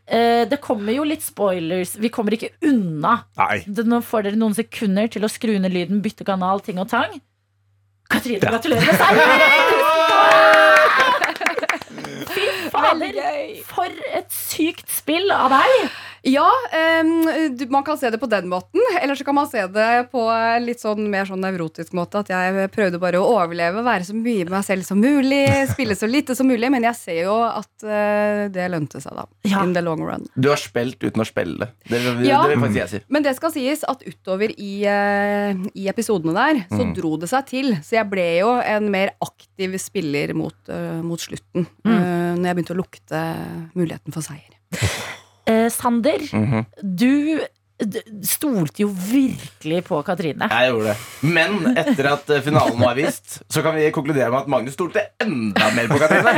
Eh, 0.07 0.45
Det 0.49 0.61
kommer 0.63 0.95
jo 0.95 1.03
litt 1.03 1.21
spoilers. 1.27 1.97
Vi 1.99 2.09
kommer 2.09 2.33
ikke 2.37 2.53
unna. 2.65 3.19
Nei. 3.37 3.59
Nå 3.67 3.99
får 4.07 4.29
dere 4.29 4.39
noen 4.39 4.55
sekunder 4.57 5.11
til 5.11 5.27
å 5.27 5.29
skru 5.29 5.57
ned 5.59 5.75
lyden, 5.75 5.99
bytte 6.05 6.25
kanal, 6.27 6.63
ting 6.63 6.79
og 6.79 6.87
tang. 6.89 7.19
Katrine, 8.09 8.39
gratulerer 8.39 8.85
med 8.85 8.95
seieren! 8.97 9.41
Fy 12.33 12.45
fader, 12.73 13.63
for 13.69 13.89
et 14.17 14.31
sykt 14.33 14.89
spill 14.93 15.29
av 15.33 15.53
deg! 15.53 15.89
Ja, 16.27 16.47
um, 17.01 17.11
du, 17.57 17.65
man 17.71 17.83
kan 17.87 17.97
se 17.97 18.09
det 18.11 18.17
på 18.19 18.27
den 18.31 18.49
måten. 18.51 18.81
Eller 19.01 19.15
så 19.15 19.23
kan 19.27 19.35
man 19.37 19.47
se 19.47 19.61
det 19.71 19.87
på 20.11 20.23
litt 20.65 20.81
sånn 20.83 21.05
mer 21.11 21.25
sånn 21.29 21.39
nevrotisk 21.43 21.93
måte. 21.95 22.19
At 22.25 22.31
jeg 22.33 22.69
prøvde 22.75 22.99
bare 22.99 23.21
å 23.21 23.27
overleve, 23.37 23.83
være 23.85 24.07
så 24.09 24.15
mye 24.17 24.43
med 24.47 24.51
meg 24.57 24.65
selv 24.67 24.83
som 24.87 24.99
mulig, 24.99 25.45
spille 25.73 25.95
så 25.95 26.09
lite 26.09 26.35
som 26.35 26.49
mulig. 26.49 26.69
Men 26.73 26.83
jeg 26.89 26.97
ser 26.99 27.21
jo 27.29 27.37
at 27.47 27.71
uh, 27.87 28.43
det 28.51 28.67
lønte 28.73 28.99
seg, 29.03 29.15
da. 29.15 29.25
Ja. 29.47 29.63
In 29.63 29.73
the 29.77 29.83
long 29.85 30.03
run. 30.05 30.27
Du 30.35 30.49
har 30.51 30.59
spilt 30.59 30.99
uten 31.03 31.23
å 31.23 31.27
spille. 31.27 31.69
Det, 31.87 31.99
det, 32.03 32.15
Ja. 32.27 32.41
det 32.43 32.53
vil 32.55 32.63
faktisk 32.65 32.81
jeg 32.83 32.93
si. 32.97 33.01
Men 33.15 33.25
det 33.25 33.35
skal 33.39 33.55
sies 33.55 33.85
at 33.87 34.03
utover 34.07 34.51
i, 34.55 34.73
uh, 34.89 35.65
i 35.73 35.87
episodene 35.91 36.35
der, 36.35 36.63
så 36.69 36.83
Mm. 36.89 36.93
dro 36.95 37.15
det 37.21 37.27
seg 37.29 37.45
til. 37.49 37.73
Så 37.85 37.95
jeg 37.99 38.07
ble 38.09 38.23
jo 38.39 38.53
en 38.59 38.87
mer 38.91 39.11
aktiv 39.21 39.75
spiller 39.79 40.31
mot, 40.33 40.55
uh, 40.71 40.99
mot 41.05 41.19
slutten. 41.21 41.67
Uh, 41.85 42.35
når 42.39 42.45
jeg 42.51 42.55
begynte 42.59 42.75
å 42.75 42.79
lukte 42.79 43.23
muligheten 43.75 44.15
for 44.15 44.25
seier. 44.25 44.55
Eh, 45.69 45.75
Sander, 45.77 46.19
-hmm. 46.33 46.65
du 46.81 47.39
stolte 48.27 48.81
jo 48.83 48.89
virkelig 48.91 49.83
på 49.87 50.01
Katrine. 50.03 50.49
Jeg 50.51 50.71
gjorde 50.71 50.89
det. 50.89 50.95
Men 51.31 51.77
etter 51.79 52.09
at 52.11 52.29
eh, 52.35 52.41
finalen 52.43 52.79
var 52.81 52.97
vist, 52.97 53.37
så 53.47 53.63
kan 53.63 53.77
vi 53.77 53.85
konkludere 53.95 54.27
med 54.33 54.39
at 54.41 54.49
Magnus 54.51 54.75
stolte 54.75 55.05
enda 55.23 55.69
mer 55.75 55.87
på 55.87 55.99
Katrine. 56.01 56.33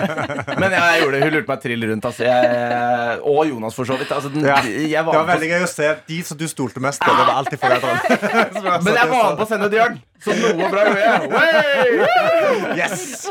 Men 0.60 0.76
jeg 0.76 1.00
gjorde 1.00 1.16
det. 1.16 1.22
Hun 1.24 1.32
lurte 1.36 1.52
meg 1.52 1.62
trill 1.64 1.86
rundt. 1.90 2.08
Altså. 2.10 2.26
Jeg, 2.28 3.18
og 3.22 3.48
Jonas, 3.48 3.78
for 3.78 3.88
så 3.88 3.96
vidt. 3.96 4.12
Altså, 4.12 4.28
den, 4.34 4.44
Ja. 4.44 4.60
jeg 4.64 4.90
Det 4.90 5.06
var 5.06 5.22
var 5.22 5.30
veldig 5.32 5.50
gøy 5.54 5.64
å 5.64 5.72
se 5.72 5.94
de 6.08 6.22
som 6.22 6.38
du 6.38 6.46
stolte 6.52 6.84
mest 6.84 7.00
på. 7.00 7.16
Det 7.16 7.26
var 7.30 7.40
alltid 7.40 7.58
foreldrene. 7.64 8.00
men 8.84 8.92
jeg 9.00 9.08
var 9.08 9.30
med 9.30 9.40
på 9.40 9.46
å 9.46 9.48
sende 9.48 9.70
et 9.72 9.78
hjørn, 9.80 9.98
så 10.22 10.34
noe 10.38 10.68
bra 10.70 10.84
gjorde 10.86 11.02
jeg. 11.04 12.78
Yes! 12.78 13.26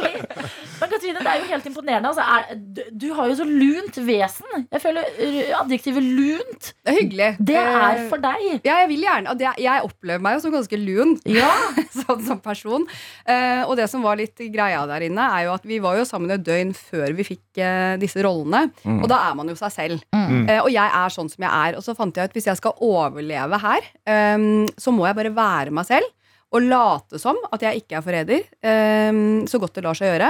Men 0.82 0.90
Katrine, 0.92 1.22
det 1.24 1.30
er 1.32 1.40
jo 1.40 1.46
helt 1.48 1.68
imponerende. 1.70 2.10
Altså, 2.10 2.24
er, 2.28 2.58
du, 2.76 2.82
du 3.00 3.06
har 3.16 3.30
jo 3.32 3.36
så 3.40 3.46
lunt 3.48 3.98
vesen. 4.04 4.66
Jeg 4.74 4.82
føler 4.84 5.06
adjektivet 5.62 6.04
lunt, 6.04 6.72
Det 6.84 6.92
er 6.92 6.98
hyggelig. 7.00 7.30
det 7.40 7.56
er 7.60 7.82
Eh, 7.94 8.08
for 8.10 8.18
deg. 8.24 8.44
ja, 8.66 8.80
jeg 8.82 8.90
vil 8.90 9.04
gjerne 9.06 9.30
og 9.32 9.38
det, 9.40 9.48
Jeg 9.62 9.84
opplever 9.86 10.22
meg 10.24 10.36
jo 10.38 10.42
som 10.44 10.54
ganske 10.56 10.78
lun 10.82 11.14
Ja. 11.30 11.50
sånn 12.04 12.24
som 12.26 12.40
person. 12.44 12.86
Eh, 13.30 13.62
og 13.68 13.76
det 13.80 13.88
som 13.92 14.04
var 14.04 14.18
litt 14.20 14.38
greia 14.54 14.82
der 14.90 15.06
inne, 15.08 15.28
er 15.38 15.46
jo 15.48 15.54
at 15.56 15.66
vi 15.70 15.78
var 15.84 15.98
jo 16.00 16.06
sammen 16.10 16.32
et 16.36 16.44
døgn 16.46 16.74
før 16.76 17.14
vi 17.16 17.26
fikk 17.28 17.62
eh, 17.64 17.94
disse 18.02 18.22
rollene. 18.26 18.66
Og 19.00 19.08
da 19.12 19.22
er 19.30 19.38
man 19.40 19.48
jo 19.52 19.56
seg 19.60 19.72
selv. 19.76 20.04
Eh, 20.14 20.60
og 20.60 20.72
jeg 20.74 20.90
er 20.90 21.14
sånn 21.16 21.30
som 21.32 21.46
jeg 21.46 21.52
er. 21.54 21.78
Og 21.80 21.86
så 21.86 21.96
fant 21.98 22.16
jeg 22.18 22.28
ut 22.32 22.36
hvis 22.38 22.50
jeg 22.52 22.60
skal 22.60 22.76
overleve 22.84 23.62
her, 23.64 23.88
eh, 24.10 24.38
så 24.78 24.92
må 24.96 25.08
jeg 25.08 25.20
bare 25.22 25.34
være 25.38 25.72
meg 25.80 25.88
selv. 25.90 26.12
Og 26.54 26.62
late 26.62 27.18
som 27.22 27.40
at 27.50 27.66
jeg 27.66 27.82
ikke 27.82 27.98
er 27.98 28.06
forræder, 28.06 28.44
eh, 28.62 29.22
så 29.50 29.60
godt 29.62 29.80
det 29.80 29.86
lar 29.86 29.98
seg 29.98 30.14
gjøre. 30.14 30.30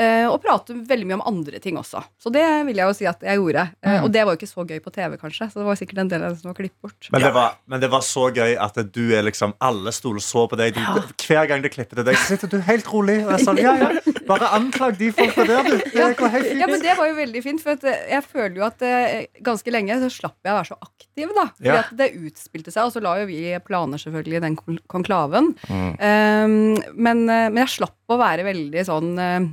Eh, 0.00 0.24
og 0.30 0.38
prate 0.40 0.72
veldig 0.88 1.06
mye 1.08 1.18
om 1.18 1.24
andre 1.28 1.60
ting 1.60 1.76
også. 1.76 2.00
Så 2.22 2.32
det 2.32 2.44
vil 2.68 2.78
jeg 2.80 2.88
jo 2.88 2.96
si 2.96 3.06
at 3.10 3.20
jeg 3.26 3.36
gjorde. 3.40 3.66
Eh, 3.84 3.98
og 4.04 4.08
det 4.14 4.22
var 4.24 4.34
jo 4.34 4.40
ikke 4.40 4.48
så 4.48 4.64
gøy 4.64 4.78
på 4.80 4.92
TV, 4.94 5.16
kanskje. 5.20 5.50
Så 5.52 5.60
det 5.60 5.66
var 5.66 5.76
sikkert 5.80 6.00
en 6.04 6.12
del 6.12 6.24
av 6.24 6.32
det 6.34 6.40
som 6.40 6.50
var 6.50 6.56
klippet 6.56 6.80
bort. 6.86 7.10
Men 7.12 7.24
det, 7.26 7.32
var, 7.36 7.58
men 7.68 7.82
det 7.82 7.90
var 7.92 8.04
så 8.06 8.28
gøy 8.32 8.56
at 8.60 8.80
du 8.94 9.02
er 9.16 9.26
liksom 9.26 9.52
Alle 9.60 9.92
stoler 9.94 10.24
så 10.24 10.46
på 10.48 10.58
deg. 10.60 10.78
Du, 10.78 11.12
Hver 11.26 11.50
gang 11.50 11.64
de 11.64 11.72
klipper 11.72 12.00
til 12.00 12.08
deg, 12.08 12.16
så 12.16 12.32
sitter 12.34 12.52
du 12.54 12.58
helt 12.64 12.88
rolig. 12.92 13.18
Og 13.26 13.34
jeg 13.36 13.44
sa, 13.44 13.56
ja, 13.66 13.74
ja, 13.82 14.16
bare 14.30 14.50
anklag 14.56 14.96
de 15.00 15.12
folka 15.16 15.46
der, 15.48 15.68
du. 15.68 15.76
Det 15.92 16.10
går 16.18 16.34
helt 16.36 16.48
fint. 16.48 16.62
Ja, 16.64 16.70
men 16.70 16.84
Det 16.86 16.96
var 16.98 17.10
jo 17.12 17.18
veldig 17.20 17.44
fint. 17.44 17.64
For 17.64 17.76
at 17.76 17.86
eh, 17.90 18.04
jeg 18.14 18.26
føler 18.30 18.60
jo 18.62 18.66
at 18.70 18.86
eh, 18.86 19.16
ganske 19.44 19.74
lenge 19.74 20.00
så 20.06 20.12
slapp 20.20 20.38
jeg 20.46 20.54
å 20.54 20.58
være 20.60 20.70
så 20.72 20.80
aktiv. 20.80 21.34
da 21.36 21.48
Fordi 21.52 21.70
Ja. 21.70 21.80
at 21.84 21.92
det 22.00 22.12
utspilte 22.16 22.72
seg, 22.72 22.86
og 22.88 22.94
så 22.96 23.04
la 23.04 23.18
jo 23.20 23.28
vi 23.28 23.42
planer 23.66 24.00
selvfølgelig 24.00 24.40
i 24.40 24.44
den 24.48 24.56
konklaven. 24.56 24.88
konklaven. 25.10 25.54
Um, 26.00 26.78
men, 26.96 27.24
men 27.26 27.58
jeg 27.62 27.74
slapp 27.76 27.96
å 28.10 28.18
være 28.20 28.44
veldig 28.46 28.84
sånn 28.88 29.10
eh, 29.20 29.50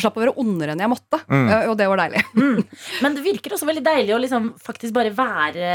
Slapp 0.00 0.16
å 0.18 0.22
være 0.24 0.32
ondere 0.42 0.72
enn 0.74 0.80
jeg 0.82 0.90
måtte, 0.90 1.20
Mm. 1.30 1.48
og 1.70 1.76
det 1.78 1.86
var 1.86 2.00
deilig. 2.02 2.22
Men 3.04 3.14
det 3.14 3.22
virker 3.22 3.54
også 3.54 3.68
veldig 3.68 3.84
deilig 3.86 4.14
å 4.16 4.18
liksom 4.24 4.48
faktisk 4.58 4.92
bare 4.96 5.12
være, 5.14 5.68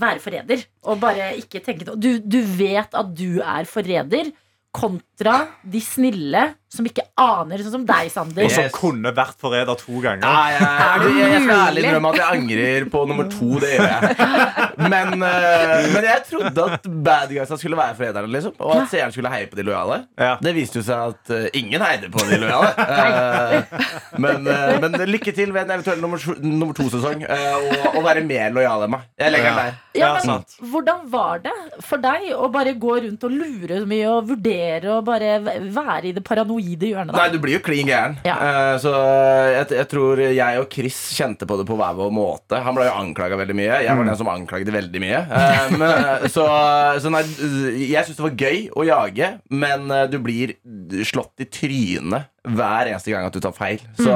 være 0.00 0.22
forræder. 0.24 0.62
Og 0.88 0.98
bare 1.02 1.34
ikke 1.36 1.60
tenke. 1.66 1.84
Du, 1.92 2.18
du 2.24 2.38
vet 2.56 2.96
at 2.96 3.12
du 3.14 3.42
er 3.44 3.68
forræder, 3.68 4.32
kontra 4.76 5.36
de 5.64 5.80
snille 5.80 6.42
som 6.68 6.86
ikke 6.88 7.04
aner, 7.22 7.62
sånn 7.62 7.74
som 7.76 7.84
deg, 7.86 8.08
Sander. 8.10 8.42
Og 8.42 8.50
som 8.50 8.66
kunne 8.74 9.12
vært 9.14 9.36
forræder 9.40 9.78
to 9.78 10.00
ganger. 10.02 10.24
Nei, 10.24 10.48
jeg, 10.56 10.66
Er 10.66 11.02
det 11.04 11.10
jeg, 11.12 11.30
jeg 11.30 11.42
skal 11.44 11.60
ærlig 11.62 11.84
innrømme 11.84 12.10
at 12.10 12.18
jeg 12.18 12.40
angrer 12.40 12.88
på 12.90 13.02
nummer 13.06 13.28
to. 13.30 13.50
Det 13.62 13.70
gjør 13.76 13.86
jeg. 13.86 14.16
Men, 14.76 15.22
eh, 15.24 15.86
men 15.94 16.08
jeg 16.08 16.24
trodde 16.28 16.64
at 16.74 16.88
bad 17.06 17.30
guysa 17.32 17.56
skulle 17.60 17.78
være 17.78 17.96
forræderne, 18.00 18.32
liksom. 18.34 18.56
Og 18.58 18.74
at 18.80 18.90
seeren 18.92 19.14
skulle 19.14 19.30
heie 19.32 19.46
på 19.50 19.56
de 19.60 19.64
lojale. 19.68 20.00
Det 20.42 20.54
viste 20.56 20.80
jo 20.80 20.84
seg 20.88 21.14
at 21.14 21.32
eh, 21.38 21.46
ingen 21.62 21.84
heide 21.86 22.10
på 22.12 22.26
de 22.30 22.40
lojale. 22.42 22.74
Eh, 23.06 24.18
men, 24.20 24.46
men 24.82 24.94
lykke 25.08 25.32
til 25.34 25.50
ved 25.54 25.66
en 25.66 25.72
eventuell 25.76 26.00
nummer, 26.02 26.20
nummer 26.42 26.74
to-sesong. 26.76 27.22
og, 27.26 27.96
og 27.96 28.04
være 28.04 28.22
mer 28.26 28.52
lojal 28.54 28.84
enn 28.86 28.92
meg. 28.92 29.06
Jeg 29.20 29.32
legger 29.34 29.50
den 29.52 29.58
der. 29.60 29.76
Ja, 29.96 30.06
Ja, 30.06 30.10
men. 30.26 30.44
Hvordan 30.72 31.06
var 31.12 31.40
det 31.44 31.54
for 31.84 32.02
deg 32.02 32.28
å 32.36 32.48
bare 32.52 32.74
gå 32.80 32.96
rundt 33.06 33.24
og 33.26 33.32
lure 33.34 33.80
så 33.82 33.88
mye 33.88 34.10
og 34.12 34.28
vurdere 34.30 34.96
og 34.98 35.06
bare 35.08 35.36
være 35.44 36.10
i 36.10 36.14
det 36.16 36.24
paranoide 36.26 36.55
hjørnet? 36.60 37.14
Nei, 37.16 37.28
du 37.32 37.38
blir 37.42 37.58
jo 37.58 37.62
klin 37.64 37.90
gæren. 37.90 38.18
Ja. 38.26 38.36
Uh, 38.36 38.74
så 38.82 38.92
jeg, 39.52 39.70
jeg 39.78 39.90
tror 39.92 40.22
jeg 40.24 40.62
og 40.62 40.68
Chris 40.72 41.00
kjente 41.16 41.48
på 41.48 41.58
det 41.60 41.66
på 41.68 41.78
hver 41.78 41.96
vår 41.98 42.12
måte. 42.14 42.60
Han 42.64 42.76
ble 42.76 42.88
jo 42.88 42.96
anklaga 42.98 43.38
veldig 43.40 43.56
mye. 43.58 43.82
Jeg 43.86 43.98
var 43.98 44.10
den 44.10 44.20
som 44.20 44.30
anklagde 44.32 44.74
veldig 44.74 45.02
mye. 45.02 45.22
Uh, 45.30 45.76
men, 45.80 46.30
så 46.32 46.46
så 47.02 47.10
nei, 47.12 47.22
jeg 47.90 48.06
syns 48.06 48.18
det 48.18 48.24
var 48.24 48.38
gøy 48.46 48.62
å 48.76 48.86
jage, 48.86 49.32
men 49.52 49.90
eh, 49.92 50.06
du 50.10 50.18
blir 50.22 50.54
slått 51.06 51.42
i 51.42 51.48
trynet 51.50 52.30
hver 52.46 52.90
eneste 52.92 53.12
gang 53.12 53.26
at 53.26 53.34
du 53.34 53.42
tar 53.42 53.54
feil. 53.56 53.82
Så 53.98 54.14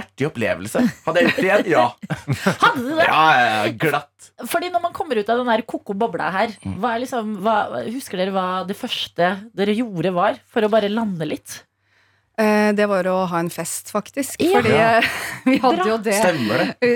artig 0.00 0.28
opplevelse. 0.28 0.82
Hadde 1.06 1.22
jeg 1.22 1.30
gjort 1.30 1.40
det 1.40 1.46
igjen? 1.48 1.70
Ja. 1.72 1.86
Hadde 2.64 2.82
du 2.82 2.90
det? 2.92 3.06
ja, 3.08 3.22
ja, 3.40 3.70
glatt. 3.84 4.30
Fordi 4.50 4.68
når 4.72 4.82
man 4.84 4.96
kommer 4.96 5.16
ut 5.16 5.30
av 5.32 5.40
den 5.40 5.48
der 5.48 5.64
koko 5.68 5.96
bobla 5.96 6.28
her, 6.34 6.52
hva 6.76 6.92
er 6.92 7.04
liksom, 7.06 7.38
hva, 7.44 7.56
husker 7.88 8.20
dere 8.20 8.34
hva 8.34 8.48
det 8.68 8.76
første 8.76 9.30
dere 9.56 9.76
gjorde 9.78 10.12
var 10.16 10.42
for 10.52 10.66
å 10.66 10.72
bare 10.72 10.92
lande 10.92 11.28
litt? 11.28 11.62
Eh, 12.36 12.70
det 12.76 12.84
var 12.84 13.06
å 13.08 13.22
ha 13.30 13.38
en 13.40 13.48
fest, 13.48 13.88
faktisk. 13.94 14.42
Ja. 14.44 14.58
Fordi 14.58 14.74
eh, 14.76 15.06
vi 15.48 15.56
hadde 15.62 15.78
Bra. 15.80 15.86
jo 15.88 15.96
det 16.04 16.16
det? 16.20 16.90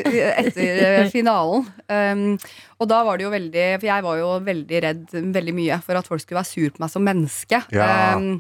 etter 0.44 0.82
eh, 0.84 1.06
finalen. 1.12 1.64
Um, 1.88 2.34
og 2.80 2.90
da 2.90 3.00
var 3.04 3.18
det 3.18 3.24
jo 3.26 3.32
veldig 3.32 3.64
For 3.80 3.88
jeg 3.88 4.04
var 4.04 4.18
jo 4.20 4.28
veldig 4.46 4.82
redd 4.84 5.16
veldig 5.34 5.54
mye 5.56 5.80
for 5.84 5.98
at 5.98 6.06
folk 6.08 6.22
skulle 6.22 6.38
være 6.38 6.50
sur 6.50 6.74
på 6.76 6.84
meg 6.84 6.92
som 6.92 7.06
menneske. 7.08 7.62
Ja. 7.72 7.88
Um, 8.20 8.36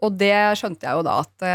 og 0.00 0.16
det 0.16 0.34
skjønte 0.56 0.88
jeg 0.88 0.96
jo 0.96 1.04
da 1.04 1.18
at 1.26 1.46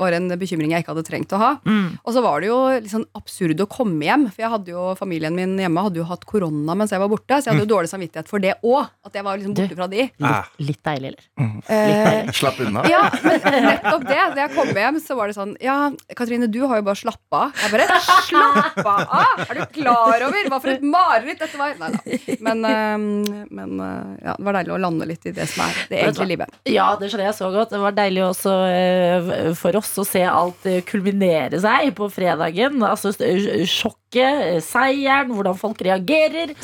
var 0.00 0.16
en 0.16 0.28
bekymring 0.40 0.72
jeg 0.74 0.84
ikke 0.84 0.94
hadde 0.94 1.06
trengt 1.06 1.34
å 1.36 1.40
ha. 1.42 1.50
Mm. 1.66 1.98
Og 2.02 2.14
så 2.14 2.22
var 2.24 2.40
det 2.42 2.50
jo 2.50 2.58
litt 2.78 2.92
sånn 2.92 3.06
absurd 3.18 3.60
å 3.64 3.68
komme 3.70 4.06
hjem, 4.06 4.28
for 4.32 4.44
jeg 4.44 4.52
hadde 4.54 4.74
jo, 4.74 4.86
familien 4.98 5.34
min 5.36 5.56
hjemme 5.60 5.84
hadde 5.88 6.00
jo 6.00 6.06
hatt 6.08 6.24
korona 6.28 6.76
mens 6.78 6.94
jeg 6.94 7.02
var 7.02 7.10
borte, 7.12 7.38
så 7.38 7.50
jeg 7.50 7.56
hadde 7.56 7.66
jo 7.66 7.72
dårlig 7.74 7.90
samvittighet 7.92 8.30
for 8.30 8.42
det 8.42 8.54
òg. 8.62 8.88
At 9.08 9.16
jeg 9.18 9.26
var 9.26 9.38
liksom 9.40 9.54
borte 9.58 9.78
fra 9.78 9.88
de. 9.90 10.08
Ah. 10.22 10.46
Litt, 10.58 10.68
litt 10.70 10.82
deilig, 10.88 11.12
eller? 11.12 11.58
Eh, 11.68 12.32
Slapp 12.38 12.60
unna. 12.64 12.84
ja, 12.90 13.04
men 13.24 13.68
nettopp 13.68 14.06
det. 14.08 14.20
Da 14.36 14.44
jeg 14.44 14.54
kom 14.54 14.72
hjem, 14.76 15.00
så 15.02 15.16
var 15.18 15.30
det 15.30 15.36
sånn 15.38 15.54
Ja, 15.64 15.76
Katrine, 16.18 16.48
du 16.50 16.60
har 16.68 16.80
jo 16.80 16.86
bare 16.86 17.00
slappa 17.00 17.44
av. 17.48 17.62
Jeg 17.62 17.72
bare 17.74 18.00
Slappa 18.28 18.94
av! 19.04 19.44
Er 19.48 19.60
du 19.60 19.64
klar 19.78 20.24
over 20.28 20.50
hva 20.52 20.58
for 20.62 20.72
et 20.72 20.84
mareritt 20.84 21.40
dette 21.42 21.58
var? 21.60 21.74
Nei 21.80 21.90
da. 21.94 22.18
Men, 22.44 22.64
eh, 22.68 23.46
men 23.54 23.80
eh, 23.84 24.12
ja, 24.26 24.34
det 24.38 24.46
var 24.46 24.58
deilig 24.60 24.74
å 24.76 24.80
lande 24.82 25.08
litt 25.08 25.26
i 25.28 25.34
det 25.36 25.46
som 25.50 25.64
er 25.66 25.78
det 25.90 26.00
egentlige 26.02 26.30
livet. 26.34 26.58
Ja, 26.68 26.88
det 27.00 27.10
skjønner 27.10 27.30
jeg 27.30 27.38
så 27.38 27.50
godt. 27.54 27.72
Det 27.74 27.80
var 27.82 27.96
deilig 27.96 28.24
også 28.28 28.54
eh, 28.68 29.30
for 29.58 29.78
oss 29.80 29.87
å 29.96 30.04
se 30.06 30.22
alt 30.28 30.66
eh, 30.68 30.82
kulminere 30.86 31.60
seg 31.62 31.92
på 31.96 32.08
fredagen. 32.12 32.82
Altså 32.84 33.12
eh, 33.24 33.64
sjokket, 33.68 34.42
eh, 34.44 34.60
seieren, 34.64 35.32
hvordan 35.34 35.58
folk 35.58 35.80
reagerer. 35.86 36.54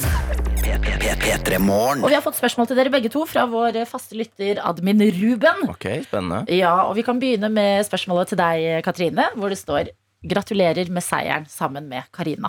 Og 2.05 2.09
vi 2.11 2.17
har 2.17 2.25
fått 2.25 2.39
spørsmål 2.41 2.69
til 2.71 2.79
dere 2.81 2.93
begge 2.93 3.13
to 3.13 3.25
fra 3.29 3.47
vår 3.51 3.81
eh, 3.83 3.89
faste 3.89 4.19
lytter 4.19 4.61
Admin 4.65 5.03
Ruben. 5.19 5.67
Ok, 5.73 5.89
spennende. 6.07 6.45
Ja, 6.53 6.77
og 6.89 6.97
vi 6.99 7.05
kan 7.07 7.21
begynne 7.23 7.53
med 7.53 7.87
spørsmålet 7.89 8.33
til 8.33 8.41
deg, 8.41 8.67
Katrine, 8.87 9.31
hvor 9.39 9.53
det 9.53 9.61
står 9.61 9.95
Gratulerer 10.25 10.89
med 10.89 11.05
seieren 11.05 11.45
sammen 11.53 11.85
med 11.91 12.07
Karina. 12.15 12.49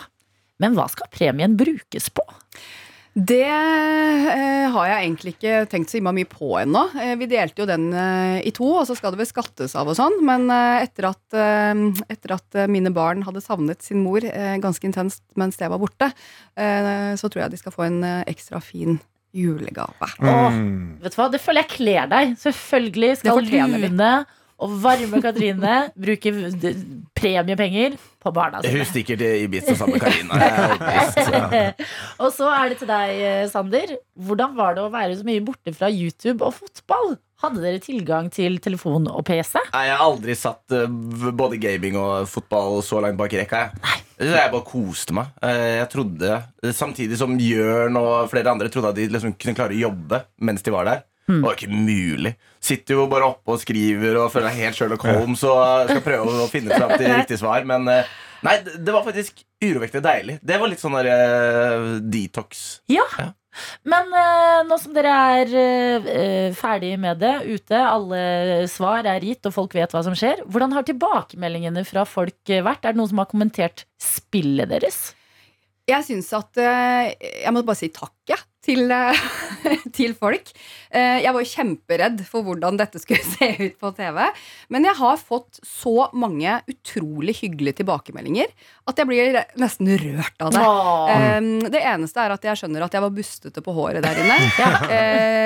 Men 0.63 0.77
hva 0.77 0.85
skal 0.87 1.09
premien 1.11 1.57
brukes 1.59 2.07
på? 2.15 2.23
Det 3.15 3.45
eh, 3.47 4.65
har 4.73 4.87
jeg 4.89 5.05
egentlig 5.05 5.31
ikke 5.37 5.59
tenkt 5.71 5.87
så 5.87 6.01
innmari 6.01 6.17
mye 6.19 6.27
på 6.27 6.49
ennå. 6.59 6.81
Eh, 6.99 7.13
vi 7.15 7.29
delte 7.31 7.63
jo 7.63 7.67
den 7.69 7.85
eh, 7.95 8.41
i 8.43 8.51
to, 8.55 8.67
og 8.81 8.83
så 8.89 8.97
skal 8.99 9.15
det 9.15 9.21
vel 9.21 9.29
skattes 9.29 9.75
av 9.79 9.87
og 9.87 9.95
sånn. 9.95 10.17
Men 10.27 10.49
eh, 10.51 10.83
etter, 10.83 11.07
at, 11.13 11.23
eh, 11.39 12.03
etter 12.11 12.35
at 12.35 12.59
eh, 12.59 12.67
mine 12.71 12.91
barn 12.95 13.23
hadde 13.23 13.43
savnet 13.45 13.85
sin 13.87 14.03
mor 14.03 14.25
eh, 14.27 14.57
ganske 14.59 14.83
intenst 14.89 15.23
mens 15.39 15.55
jeg 15.61 15.71
var 15.71 15.79
borte, 15.79 16.11
eh, 16.59 17.13
så 17.15 17.31
tror 17.31 17.45
jeg 17.45 17.55
de 17.55 17.61
skal 17.63 17.75
få 17.77 17.87
en 17.87 18.01
eh, 18.03 18.23
ekstra 18.35 18.59
fin 18.59 18.99
julegave. 19.35 20.11
Åh, 20.19 20.59
vet 21.03 21.15
du 21.15 21.19
hva, 21.21 21.29
Det 21.31 21.43
føler 21.43 21.63
jeg 21.63 21.71
kler 21.77 22.11
deg. 22.11 22.35
Selvfølgelig 22.43 23.13
skal 23.21 23.31
Det 23.31 23.45
fortjener. 23.45 23.87
Lune 23.87 24.11
og 24.63 24.71
varme 24.83 25.19
Katrine 25.23 25.75
bruker 25.99 26.37
premiepenger 27.17 27.97
på 28.23 28.31
barna 28.33 28.61
sine. 28.63 28.79
Hun 28.79 28.87
stikker 28.89 29.17
til 29.19 29.43
Ibiza 29.45 29.75
sammen 29.75 29.97
med 29.97 30.05
Karina. 30.05 31.73
Og 32.23 32.31
så 32.33 32.47
er 32.53 32.71
det 32.71 32.79
til 32.79 32.89
deg, 32.89 33.13
eh, 33.19 33.43
Sander. 33.51 33.95
Hvordan 34.15 34.55
var 34.57 34.77
det 34.77 34.85
å 34.85 34.91
være 34.93 35.17
så 35.19 35.27
mye 35.27 35.43
borte 35.45 35.73
fra 35.75 35.89
YouTube 35.91 36.45
og 36.47 36.55
fotball? 36.57 37.15
Hadde 37.43 37.59
dere 37.61 37.81
tilgang 37.83 38.29
til 38.31 38.55
telefon 38.63 39.09
og 39.11 39.25
PC? 39.27 39.59
Nei, 39.73 39.83
Jeg 39.89 39.97
har 39.97 40.05
aldri 40.07 40.35
satt 40.39 40.71
eh, 40.77 40.87
både 41.35 41.59
gaming 41.61 41.97
og 41.99 42.29
fotball 42.31 42.79
så 42.85 43.01
langt 43.03 43.19
bak 43.19 43.35
i 43.35 43.41
rekka. 43.43 43.65
Jeg. 43.75 44.01
Jeg 44.31 44.51
bare 44.53 44.63
koste 44.63 45.11
meg. 45.17 45.33
Eh, 45.43 45.81
Jeg 45.81 45.89
trodde, 45.91 46.37
Samtidig 46.73 47.19
som 47.19 47.35
Jørn 47.37 47.99
og 47.99 48.29
flere 48.31 48.53
andre 48.55 48.71
trodde 48.71 48.93
at 48.93 48.97
de 49.01 49.09
liksom 49.11 49.35
kunne 49.35 49.57
klare 49.59 49.75
å 49.75 49.83
jobbe 49.89 50.23
mens 50.47 50.63
de 50.63 50.71
var 50.73 50.87
der. 50.87 51.03
Det 51.25 51.41
var 51.41 51.55
ikke 51.57 51.71
mulig. 51.73 52.35
Sitter 52.61 52.99
jo 52.99 53.07
bare 53.09 53.31
oppe 53.31 53.55
og 53.55 53.61
skriver 53.61 54.19
og 54.21 54.29
føler 54.33 54.51
deg 54.51 54.59
helt 54.65 54.77
Sherlock 54.77 55.05
Holmes 55.07 55.41
og 55.47 55.89
skal 55.89 56.03
prøve 56.05 56.43
å 56.43 56.49
finne 56.53 56.77
fram 56.77 56.93
til 56.97 57.09
riktig 57.09 57.39
svar. 57.41 57.65
Men 57.65 57.89
eh, 57.89 58.11
nei, 58.45 58.59
det 58.61 58.93
var 58.93 59.05
faktisk 59.07 59.41
urovekkende 59.63 60.05
deilig. 60.05 60.37
Det 60.45 60.59
var 60.61 60.69
litt 60.69 60.83
sånn 60.83 60.97
der 60.99 61.09
uh, 61.09 61.89
detox. 62.13 62.67
Ja. 62.93 63.07
Ja. 63.17 63.31
Men 63.87 64.11
uh, 64.11 64.61
nå 64.67 64.77
som 64.81 64.95
dere 64.95 65.13
er 65.39 65.53
uh, 65.55 66.55
ferdig 66.57 66.93
med 67.01 67.21
det 67.23 67.35
ute, 67.47 67.79
alle 67.79 68.65
svar 68.71 69.07
er 69.09 69.23
gitt, 69.25 69.45
og 69.47 69.55
folk 69.55 69.75
vet 69.77 69.95
hva 69.95 70.03
som 70.05 70.17
skjer, 70.17 70.43
hvordan 70.51 70.75
har 70.75 70.87
tilbakemeldingene 70.87 71.85
fra 71.87 72.05
folk 72.09 72.51
eh, 72.51 72.63
vært? 72.65 72.83
Er 72.85 72.95
det 72.95 73.01
noen 73.01 73.13
som 73.13 73.21
har 73.23 73.31
kommentert 73.31 73.85
spillet 74.01 74.69
deres? 74.71 75.07
Jeg 75.85 76.01
syns 76.07 76.31
at 76.33 76.57
eh, 76.57 77.13
Jeg 77.43 77.53
må 77.53 77.61
bare 77.65 77.77
si 77.77 77.91
takk, 77.93 78.15
jeg. 78.29 78.41
Til, 78.65 78.89
eh, 78.91 79.25
til 79.97 80.15
folk. 80.17 80.49
Eh, 80.89 81.19
Jeg 81.21 81.33
var 81.35 81.45
kjemperedd 81.45 82.23
for 82.25 82.41
hvordan 82.47 82.79
dette 82.79 82.97
skulle 83.03 83.21
se 83.35 83.51
ut 83.61 83.75
på 83.81 83.91
TV. 83.97 84.17
Men 84.73 84.87
jeg 84.89 84.97
har 84.97 85.19
fått 85.21 85.59
så 85.65 86.07
mange 86.17 86.57
utrolig 86.71 87.35
hyggelige 87.43 87.79
tilbakemeldinger 87.83 88.49
at 88.89 88.99
jeg 89.01 89.09
blir 89.09 89.37
nesten 89.61 89.89
rørt 90.01 90.41
av 90.45 90.51
det. 90.55 90.61
Åh. 90.65 91.13
Eh, 91.13 91.69
Det 91.73 91.81
eneste 91.81 92.21
er 92.25 92.33
at 92.35 92.43
jeg 92.49 92.59
skjønner 92.63 92.85
at 92.87 92.93
jeg 92.97 93.05
var 93.05 93.13
bustete 93.13 93.61
på 93.65 93.73
håret 93.77 94.01
der 94.05 94.23
inne. 94.23 94.39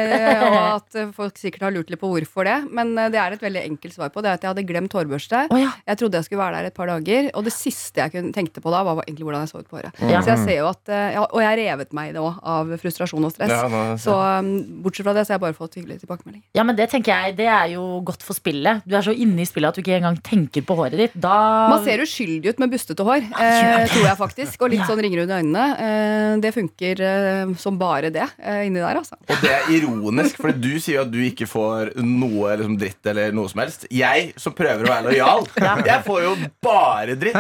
Ja. 0.10 0.46
og 0.50 0.56
at 0.80 0.96
folk 1.16 1.38
sikkert 1.40 1.64
har 1.68 1.74
lurt 1.76 1.90
litt 1.92 2.00
på 2.02 2.10
hvorfor 2.12 2.48
det. 2.48 2.56
Men 2.76 2.94
eh, 2.98 3.10
det 3.14 3.20
er 3.22 3.36
et 3.36 3.44
veldig 3.44 3.62
enkelt 3.74 3.96
svar 3.96 4.10
på 4.14 4.24
det. 4.24 4.32
er 4.32 4.40
At 4.40 4.46
jeg 4.48 4.54
hadde 4.54 4.66
glemt 4.70 4.96
hårbørste. 4.96 5.44
Å 5.52 5.60
ja. 5.60 5.72
Jeg 5.92 6.00
trodde 6.02 6.20
jeg 6.20 6.28
skulle 6.30 6.42
være 6.44 6.60
der 6.62 6.70
et 6.72 6.78
par 6.78 6.90
dager, 6.92 7.30
og 7.36 7.46
det 7.48 7.54
siste 7.56 8.06
jeg 8.08 8.32
tenkte 8.36 8.64
på 8.64 8.72
da, 8.74 8.82
var 8.88 9.04
egentlig 9.06 9.28
hvordan 9.28 9.44
jeg 9.46 9.52
så 9.54 9.62
ut 9.64 9.70
på 9.70 9.80
håret. 9.80 10.00
Ja. 10.08 10.22
Så 10.24 10.34
jeg 10.34 10.44
ser 10.46 10.58
jo 10.62 10.70
at, 10.72 10.84
eh, 10.94 11.20
Og 11.30 11.42
jeg 11.44 11.60
revet 11.62 11.94
meg 12.00 12.12
i 12.12 12.16
det 12.16 12.24
òg, 12.24 12.40
av 12.56 12.72
frustrasjon 12.82 13.09
og 13.18 13.32
stress. 13.34 13.50
Ja, 13.50 13.68
nå- 13.68 13.98
Så 14.00 14.14
um, 14.14 14.82
bortsett 14.84 15.06
fra 15.08 15.14
det, 15.18 15.24
så 15.26 15.34
har 15.34 15.40
jeg 15.40 15.42
bare 15.48 15.58
fått 15.58 15.76
hyggelige 15.80 16.00
tilbakemeldinger. 16.06 16.46
Ja, 16.56 16.64
men 16.64 16.76
det 16.78 16.90
tenker 16.92 17.12
jeg, 17.16 17.36
det 17.38 17.48
er 17.50 17.68
jo 17.74 18.02
godt 18.06 18.22
for 18.24 18.34
spillet. 18.38 18.84
Du 18.86 18.96
er 18.96 19.02
så 19.02 19.12
inne 19.16 19.42
i 19.42 19.46
spillet 19.50 19.70
at 19.70 19.76
du 19.76 19.82
ikke 19.82 19.98
engang 19.98 20.20
tenker 20.22 20.62
på 20.62 20.76
håret 20.78 20.98
ditt. 21.02 21.14
Da 21.20 21.68
Man 21.70 21.84
ser 21.84 22.00
uskyldig 22.06 22.54
ut 22.54 22.60
med 22.60 22.70
bustete 22.72 23.04
hår, 23.04 23.26
eh, 23.40 23.88
tror 23.90 24.06
jeg 24.06 24.18
faktisk. 24.22 24.62
Og 24.62 24.70
litt 24.76 24.86
sånn 24.86 25.02
ringer 25.02 25.24
under 25.26 25.42
øynene. 25.42 25.66
Eh, 25.80 26.38
det 26.46 26.54
funker 26.54 27.02
eh, 27.02 27.54
som 27.58 27.78
bare 27.82 28.10
det 28.14 28.28
eh, 28.38 28.66
inni 28.68 28.80
der, 28.80 29.00
altså. 29.02 29.18
Og 29.30 29.42
det 29.42 29.50
er 29.52 29.70
ironisk, 29.80 30.38
for 30.38 30.52
du 30.54 30.70
sier 30.80 31.00
jo 31.00 31.06
at 31.08 31.12
du 31.12 31.20
ikke 31.26 31.48
får 31.50 31.96
noe 32.04 32.56
liksom, 32.60 32.78
dritt 32.78 33.06
eller 33.10 33.32
noe 33.34 33.50
som 33.50 33.60
helst. 33.64 33.88
Jeg 33.90 34.34
som 34.38 34.54
prøver 34.54 34.86
å 34.86 34.92
være 34.94 35.10
lojal, 35.12 35.48
jeg 35.90 36.04
får 36.06 36.24
jo 36.24 36.36
bare 36.64 37.16
dritt. 37.16 37.36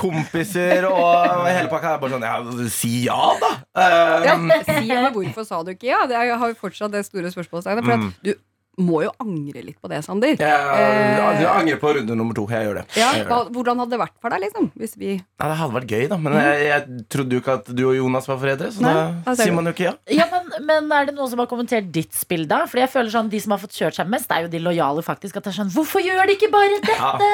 Kompiser 0.00 0.86
og 0.88 1.46
hele 1.48 1.68
pakka 1.70 1.94
er 1.96 2.00
bare 2.02 2.14
sånn 2.16 2.26
Ja, 2.26 2.68
si 2.72 2.90
ja, 3.06 3.18
da! 3.40 3.50
Ja, 4.24 4.34
si 4.64 4.88
henne 4.88 5.10
hvorfor 5.14 5.44
sa 5.46 5.62
du 5.62 5.70
ikke 5.74 5.88
ja? 5.90 6.00
Det 6.06 6.16
er- 6.16 6.28
jeg 6.32 6.38
har 6.38 6.48
jo 6.48 6.54
fortsatt 6.60 6.92
det 6.92 7.04
store 7.06 7.30
spørsmålstegnet. 7.34 7.84
For 7.84 7.92
at 7.92 8.14
du 8.24 8.34
må 8.78 9.02
jo 9.04 9.12
angre 9.22 9.62
litt 9.66 9.78
på 9.82 9.90
det, 9.90 10.00
Sander. 10.06 10.36
jeg, 10.38 11.38
jeg 11.42 11.48
angrer 11.50 11.80
på 11.82 11.92
runde 11.98 12.16
nummer 12.18 12.36
to. 12.36 12.46
Jeg 12.50 12.68
gjør 12.68 12.80
det. 12.80 12.84
Ja, 12.96 13.10
Jeg 13.16 13.24
gjør 13.26 13.30
det. 13.48 13.54
hvordan 13.56 13.82
hadde 13.82 13.94
det 13.96 14.00
vært 14.02 14.14
for 14.22 14.34
deg, 14.34 14.44
liksom? 14.46 14.70
Hvis 14.78 14.96
vi 14.98 15.10
Ja, 15.18 15.48
det 15.50 15.56
hadde 15.60 15.74
vært 15.78 15.92
gøy, 15.92 16.04
da. 16.12 16.18
Men 16.22 16.36
jeg, 16.38 16.66
jeg 16.68 17.04
trodde 17.12 17.36
jo 17.36 17.42
ikke 17.42 17.56
at 17.60 17.70
du 17.74 17.82
og 17.88 17.96
Jonas 17.98 18.28
var 18.30 18.38
foreldre, 18.42 18.70
så 18.74 18.84
Nei, 18.84 18.94
da 18.94 19.06
da 19.28 19.34
sier 19.38 19.54
man 19.56 19.68
jo 19.68 19.74
ikke 19.74 19.86
ja. 19.88 19.94
Ja, 20.18 20.26
men, 20.32 20.48
men 20.68 20.92
er 20.94 21.08
det 21.10 21.14
noen 21.16 21.30
som 21.30 21.42
har 21.42 21.48
kommentert 21.50 21.90
ditt 21.94 22.14
spill, 22.16 22.46
da? 22.50 22.62
Fordi 22.70 22.84
jeg 22.84 22.92
føler 22.92 23.12
sånn, 23.12 23.28
De 23.32 23.40
som 23.42 23.54
har 23.54 23.60
fått 23.62 23.76
kjørt 23.76 23.98
seg 23.98 24.08
mest, 24.10 24.30
er 24.34 24.46
jo 24.46 24.52
de 24.52 24.60
lojale. 24.62 25.02
faktisk 25.06 25.38
At 25.38 25.46
det 25.48 25.52
er 25.52 25.58
sånn, 25.60 25.72
Hvorfor 25.74 26.02
gjør 26.04 26.28
de 26.30 26.36
ikke 26.38 26.50
bare 26.52 26.78
dette? 26.84 27.30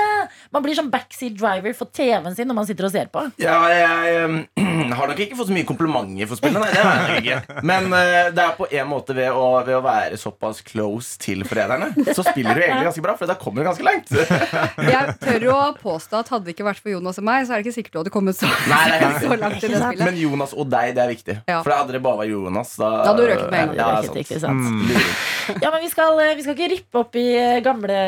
Man 0.54 0.64
blir 0.64 0.76
sånn 0.78 0.90
backseat 0.92 1.36
driver 1.38 1.74
for 1.76 1.90
TV-en 1.94 2.34
sin 2.36 2.48
når 2.50 2.58
man 2.60 2.66
sitter 2.68 2.88
og 2.88 2.92
ser 2.94 3.10
på. 3.12 3.24
Ja, 3.42 3.58
jeg 3.72 4.24
um, 4.28 4.38
har 4.98 5.10
nok 5.10 5.20
ikke 5.24 5.36
fått 5.38 5.50
så 5.50 5.56
mye 5.56 5.66
komplimenter 5.68 6.28
for 6.30 6.40
spillet. 6.40 6.60
Nei, 6.60 6.70
det 6.72 6.82
har 6.84 6.94
jeg 6.94 7.06
nok 7.08 7.24
ikke. 7.24 7.60
Men 7.70 7.88
uh, 7.92 8.30
det 8.34 8.44
er 8.44 8.54
på 8.58 8.68
en 8.70 8.88
måte 8.90 9.16
ved 9.16 9.30
å, 9.34 9.46
ved 9.66 9.78
å 9.78 9.82
være 9.84 10.18
såpass 10.20 10.62
close 10.66 11.18
til 11.22 11.33
foreldrene, 11.42 11.88
så 12.14 12.22
spiller 12.22 12.54
du 12.54 12.62
egentlig 12.62 12.86
ganske 12.86 13.02
bra, 13.04 13.14
for 13.18 13.30
da 13.30 13.34
kommer 13.40 13.62
du 13.64 13.68
ganske 13.68 13.86
langt. 13.86 14.12
Jeg 14.94 15.14
tør 15.24 15.46
å 15.54 15.58
påstå 15.80 16.20
at 16.22 16.30
hadde 16.30 16.46
det 16.46 16.54
ikke 16.54 16.68
vært 16.68 16.82
for 16.84 16.94
Jonas 16.94 17.18
og 17.18 17.26
meg, 17.26 17.48
så 17.48 17.56
er 17.56 17.62
det 17.62 17.66
ikke 17.66 17.78
sikkert 17.80 17.96
du 17.96 18.00
hadde 18.04 18.14
kommet 18.14 18.38
så, 18.38 18.50
Nei, 18.70 18.82
det 18.92 19.00
er 19.00 19.18
så 19.24 19.38
langt 19.40 19.58
i 19.58 19.72
det 19.72 19.80
spillet. 19.82 20.04
Men 20.06 20.20
Jonas 20.22 20.54
og 20.54 20.70
deg, 20.70 20.94
det 20.94 21.04
er 21.04 21.12
viktig. 21.14 21.36
Ja. 21.50 21.58
For 21.66 21.74
hadde 21.74 21.96
det 21.96 22.02
bare 22.04 22.22
vært 22.22 22.34
Jonas, 22.36 22.76
da 22.78 22.92
Da 23.00 23.10
hadde 23.10 23.24
du 23.24 23.32
røket 23.32 23.50
med 23.50 23.60
en 23.64 23.74
gang. 23.74 23.82
Ja, 23.82 23.90
Røket, 24.04 24.22
ikke 24.22 24.40
sant? 24.42 24.70
Mm. 24.70 25.58
Ja, 25.60 25.74
men 25.74 25.82
vi 25.84 25.90
skal, 25.92 26.22
vi 26.38 26.46
skal 26.46 26.56
ikke 26.58 26.72
rippe 26.76 27.04
opp 27.04 27.18
i 27.20 27.26
gamle 27.64 27.98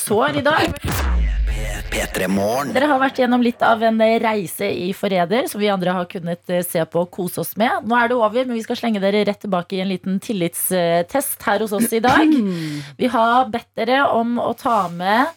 sår 0.00 0.42
i 0.42 0.46
dag. 0.46 1.19
P3 1.90 2.26
Dere 2.70 2.86
har 2.86 3.00
vært 3.02 3.18
gjennom 3.18 3.42
litt 3.42 3.62
av 3.66 3.82
en 3.82 3.98
reise 4.22 4.68
i 4.70 4.92
Forræder, 4.94 5.48
som 5.50 5.60
vi 5.62 5.70
andre 5.72 5.94
har 5.96 6.06
kunnet 6.10 6.52
eh, 6.52 6.62
se 6.66 6.84
på 6.86 7.02
og 7.02 7.10
kose 7.14 7.42
oss 7.42 7.56
med. 7.58 7.88
Nå 7.88 7.96
er 7.98 8.10
det 8.10 8.18
over, 8.18 8.44
men 8.44 8.54
vi 8.54 8.62
skal 8.62 8.78
slenge 8.78 9.02
dere 9.02 9.24
rett 9.26 9.40
tilbake 9.42 9.76
i 9.76 9.82
en 9.82 9.90
liten 9.90 10.20
tillitstest 10.22 11.42
her 11.46 11.64
hos 11.64 11.74
oss 11.74 11.90
i 11.96 12.02
dag. 12.04 12.30
Vi 13.00 13.10
har 13.10 13.50
bedt 13.50 13.70
dere 13.78 14.04
om 14.14 14.38
å 14.42 14.52
ta 14.58 14.84
med 14.92 15.32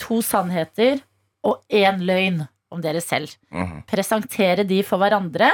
to 0.00 0.18
sannheter 0.24 0.98
og 1.46 1.62
én 1.70 2.02
løgn 2.02 2.42
om 2.74 2.82
dere 2.82 3.02
selv. 3.04 3.36
Mhm. 3.54 3.84
Presentere 3.90 4.66
de 4.66 4.82
for 4.86 5.02
hverandre, 5.02 5.52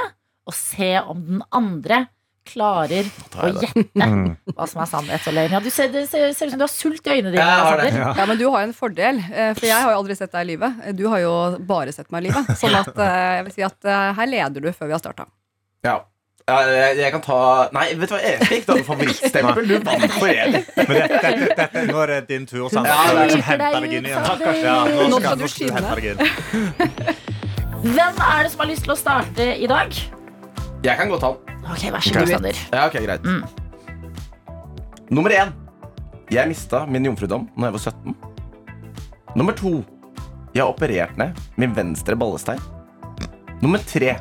og 0.49 0.57
se 0.57 0.95
om 1.05 1.21
den 1.21 1.43
andre 1.53 2.07
klarer 2.47 3.05
å 3.37 3.49
gjette 3.61 4.53
hva 4.57 4.65
som 4.67 4.81
er 4.81 4.89
sannhet 4.89 5.27
og 5.29 5.35
løgn. 5.37 5.53
Ja, 5.55 5.59
du 5.61 5.69
ser, 5.73 5.91
det 5.93 6.07
ser, 6.09 6.31
ser 6.33 6.49
ut 6.49 6.55
som 6.55 6.61
du 6.61 6.65
har 6.65 6.71
sult 6.73 7.05
i 7.07 7.13
øynene 7.13 7.31
dine. 7.35 7.43
Ja, 7.45 7.57
har 7.67 7.77
det. 7.81 7.89
Sander. 7.93 8.17
Ja, 8.21 8.25
men 8.31 8.37
du 8.41 8.45
har 8.49 8.63
en 8.65 8.73
fordel, 8.75 9.19
eh, 9.29 9.51
for 9.57 9.65
jeg 9.69 9.77
har 9.77 9.91
jo 9.93 9.99
aldri 10.01 10.15
sett 10.17 10.31
deg 10.33 10.41
i 10.47 10.49
live. 10.55 10.71
Du 10.97 11.05
har 11.11 11.21
jo 11.23 11.33
bare 11.69 11.93
sett 11.95 12.09
meg 12.11 12.23
i 12.25 12.29
live. 12.29 12.41
Sånn 12.57 12.75
at 12.79 12.89
eh, 12.97 13.19
jeg 13.37 13.45
vil 13.49 13.53
si 13.59 13.65
at 13.67 13.85
eh, 13.93 14.07
her 14.17 14.31
leder 14.33 14.65
du 14.65 14.71
før 14.73 14.89
vi 14.89 14.97
har 14.97 15.03
starta. 15.03 15.27
Ja. 15.85 15.99
Ja, 16.49 16.55
jeg, 16.65 16.95
jeg 16.97 17.11
kan 17.13 17.21
ta 17.21 17.35
Nei, 17.71 17.83
vet 18.01 18.09
du 18.09 18.15
hva, 18.15 18.19
jeg 18.25 18.47
fikk 18.49 18.63
da 18.65 18.75
favorittstempel. 18.83 19.67
Du 19.69 19.75
vant 19.85 20.15
forræder. 20.17 20.63
Men 20.75 20.95
dette, 20.97 21.19
dette, 21.21 21.51
dette, 21.59 21.83
nå 21.91 21.99
er 22.01 22.11
det 22.15 22.17
din 22.31 22.47
tur, 22.49 22.65
Sander. 22.73 22.89
Ja, 22.89 22.95
Ja, 22.97 23.11
det 23.13 23.21
er- 23.21 23.29
liksom 23.29 23.45
hente 23.45 23.69
deg 23.75 23.93
inn 23.99 24.07
igjen. 24.09 24.25
Sander. 24.25 24.57
Ja, 24.57 24.79
nå 24.89 25.19
skal 25.21 25.37
nå 25.37 25.51
skal 25.53 25.69
du 25.69 25.73
hente 25.77 25.93
deg 26.01 26.05
inn. 26.11 26.17
Hvem 27.81 28.19
er 28.25 28.43
det 28.43 28.51
som 28.55 28.63
har 28.65 28.69
lyst 28.73 28.83
til 28.89 28.93
å 28.93 28.97
starte 28.99 29.47
i 29.61 29.69
dag? 29.69 30.01
Jeg 30.83 30.97
kan 30.97 31.09
godt 31.09 31.21
ta 31.21 31.27
den. 31.33 31.59
Ok, 31.71 31.83
Vær 31.93 31.99
så 32.01 32.13
god. 32.19 32.27
Sander. 32.27 32.61
Ja, 32.73 32.85
ok, 32.87 32.93
greit 33.05 33.23
Mm. 33.25 33.43
Nummer 35.11 35.29
én 35.35 35.51
Jeg 36.31 36.47
mistet 36.47 36.87
min 36.89 37.03
jomfrudom 37.05 37.49
Når 37.57 37.65
jeg 37.67 37.73
var 37.73 37.79
17 37.79 38.15
Nummer 39.35 39.53
to. 39.53 39.83
Jeg 40.55 40.63
har 40.63 40.69
operert 40.73 41.17
ned 41.17 41.37
min 41.57 41.71
venstre 41.75 42.15
ballestein. 42.19 42.59
Nummer 43.61 43.77
tre. 43.87 44.17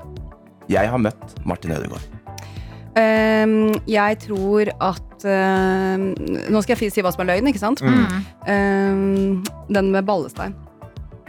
Jeg 0.69 0.89
har 0.91 0.99
møtt 1.03 1.33
Martin 1.45 1.73
Ødegaard. 1.73 2.05
Ehm, 2.97 3.73
jeg 3.89 4.19
tror 4.23 4.71
at 4.81 5.25
ehm, 5.25 6.15
Nå 6.51 6.63
skal 6.63 6.77
jeg 6.77 6.79
fi- 6.79 6.91
si 6.91 7.03
hva 7.03 7.11
som 7.13 7.23
er 7.25 7.33
løgn, 7.33 7.49
ikke 7.51 7.59
sant? 7.59 7.83
Ehm, 8.47 9.43
den 9.69 9.91
med 9.91 10.03
ballestein. 10.07 10.55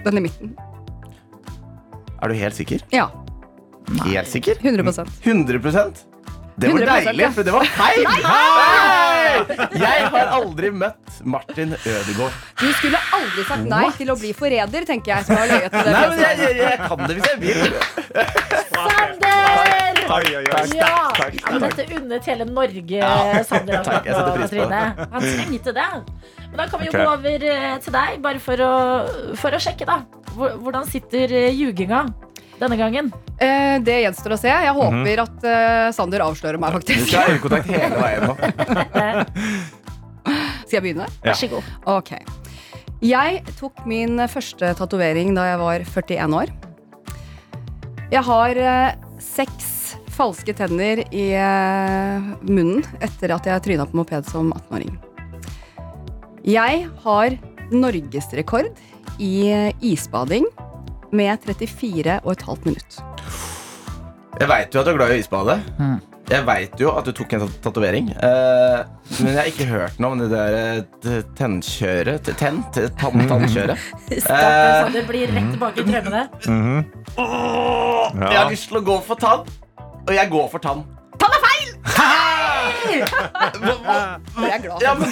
Den 0.06 0.18
i 0.18 0.22
midten. 0.28 0.54
Er 2.22 2.28
du 2.28 2.34
helt 2.38 2.54
sikker? 2.56 2.80
Ja. 2.94 3.08
Helt 4.06 4.30
sikker? 4.30 4.56
100% 4.62 5.08
100% 5.24 6.06
Det 6.56 6.68
var 6.68 6.80
100%, 6.80 7.06
deilig, 7.06 7.24
ja. 7.24 7.32
for 7.32 7.44
det 7.44 7.52
var 7.56 7.66
feil! 7.66 8.06
Jeg 9.82 10.08
har 10.14 10.34
aldri 10.36 10.70
møtt 10.76 11.22
Martin 11.24 11.74
Ødegaard. 11.74 12.36
Du 12.60 12.68
skulle 12.78 13.00
aldri 13.16 13.46
sagt 13.48 13.70
nei 13.72 13.88
til 13.98 14.12
å 14.14 14.18
bli 14.20 14.34
forræder, 14.38 14.86
tenker 14.90 15.16
jeg. 15.16 15.28
Som 15.28 15.40
har 15.40 15.50
løyet 15.50 15.72
til 15.74 15.88
det. 15.88 15.94
Nei, 15.96 16.04
men 16.12 16.22
jeg, 16.22 16.38
jeg, 16.44 16.58
jeg 16.62 16.78
kan 16.84 17.04
det 17.08 17.18
hvis 17.18 17.30
jeg 17.32 17.38
vil. 17.42 17.60
Sander! 18.76 20.02
Oi, 20.12 20.26
oi, 20.36 20.44
oi. 20.44 20.64
Ja, 20.76 20.96
takk, 21.16 21.36
ja, 21.38 21.52
men 21.54 21.64
dette 21.64 21.86
unnet 21.96 22.26
hele 22.28 22.48
Norge, 22.50 23.12
Sander. 23.48 23.80
akkurat 23.80 24.42
Takk, 24.42 24.56
nå. 24.58 25.06
Han 25.14 25.28
trengte 25.28 25.76
det. 25.78 25.88
Men 26.50 26.58
da 26.60 26.66
kan 26.68 26.82
vi 26.82 26.90
jo 26.90 26.92
okay. 26.92 27.06
gå 27.06 27.14
over 27.14 27.46
eh, 27.54 27.78
til 27.86 27.96
deg, 27.96 28.18
bare 28.26 28.42
for 28.44 28.66
å, 28.66 28.74
for 29.40 29.56
å 29.56 29.62
sjekke, 29.64 29.88
da. 29.88 30.02
Hvordan 30.36 30.84
sitter 30.90 31.32
eh, 31.46 31.54
ljuginga 31.56 32.04
denne 32.62 32.78
gangen? 32.80 33.10
Eh, 33.42 33.78
det 33.84 33.98
gjenstår 34.06 34.36
å 34.36 34.40
se. 34.40 34.52
Jeg 34.52 34.76
håper 34.78 35.24
at 35.26 35.48
eh, 35.50 35.88
Sander 35.98 36.24
avslører 36.26 36.62
meg, 36.62 36.76
Du 36.76 36.80
faktisk. 36.80 37.10
skal 37.10 37.26
ha 37.26 37.36
øyekontakt 37.36 37.72
hele 37.74 38.02
veien 38.02 38.22
nå. 38.30 38.34
Skal 40.72 40.78
jeg 40.78 40.84
begynne? 40.86 41.08
Vær 41.26 41.36
så 41.36 41.50
god. 41.52 41.70
Ok. 41.92 42.14
Jeg 43.02 43.42
tok 43.58 43.82
min 43.90 44.22
første 44.30 44.70
tatovering 44.78 45.34
da 45.36 45.48
jeg 45.50 45.60
var 45.60 45.84
41 45.90 46.36
år. 46.38 46.52
Jeg 48.12 48.24
har 48.28 48.60
eh, 48.62 48.94
seks 49.24 49.70
falske 50.12 50.54
tenner 50.56 51.02
i 51.10 51.26
eh, 51.34 52.32
munnen 52.46 52.84
etter 53.02 53.34
at 53.34 53.48
jeg 53.50 53.64
tryna 53.66 53.88
på 53.90 53.98
moped 54.02 54.28
som 54.30 54.52
18-åring. 54.54 54.94
Jeg 56.46 56.86
har 57.04 57.38
norgesrekord 57.72 58.70
i 59.22 59.34
eh, 59.50 59.72
isbading 59.86 60.46
med 61.12 61.40
34,5 61.46 62.66
minutt. 62.66 63.02
Jeg 64.40 64.48
veit 64.50 64.74
jo 64.74 64.80
at 64.82 64.88
du 64.88 64.92
er 64.94 64.98
glad 64.98 65.12
i 65.12 65.18
å 65.20 65.22
isbade. 65.22 65.56
Jeg 66.32 66.46
veit 66.48 66.80
jo 66.80 66.94
at 66.96 67.04
du 67.06 67.12
tok 67.12 67.34
en 67.36 67.42
tat- 67.44 67.58
tatovering. 67.66 68.08
Uh, 68.24 68.86
men 69.20 69.34
jeg 69.34 69.38
har 69.42 69.50
ikke 69.52 69.66
hørt 69.68 69.98
noe 70.00 70.14
om 70.16 70.22
det 70.22 70.30
der 70.32 70.56
eh, 70.56 71.18
tennkjøret 71.36 72.30
Tent? 72.40 72.70
Tenn? 72.72 72.94
tann- 73.02 73.28
Tannkjøret. 73.28 73.78
Uh, 74.32 74.88
det 74.94 75.04
blir 75.10 75.28
rett 75.36 75.52
tilbake 75.52 75.84
i 75.84 75.88
drømmene. 75.90 76.24
Jeg 78.16 78.38
har 78.38 78.50
lyst 78.52 78.70
til 78.72 78.80
å 78.80 78.84
gå 78.88 78.98
for 79.06 79.20
tann, 79.20 79.44
og 80.08 80.14
jeg 80.16 80.32
går 80.32 80.48
for 80.54 80.64
tann. 80.64 80.86
Jeg 82.82 84.52
er 84.52 84.62
glad 84.64 84.78
for 84.82 85.08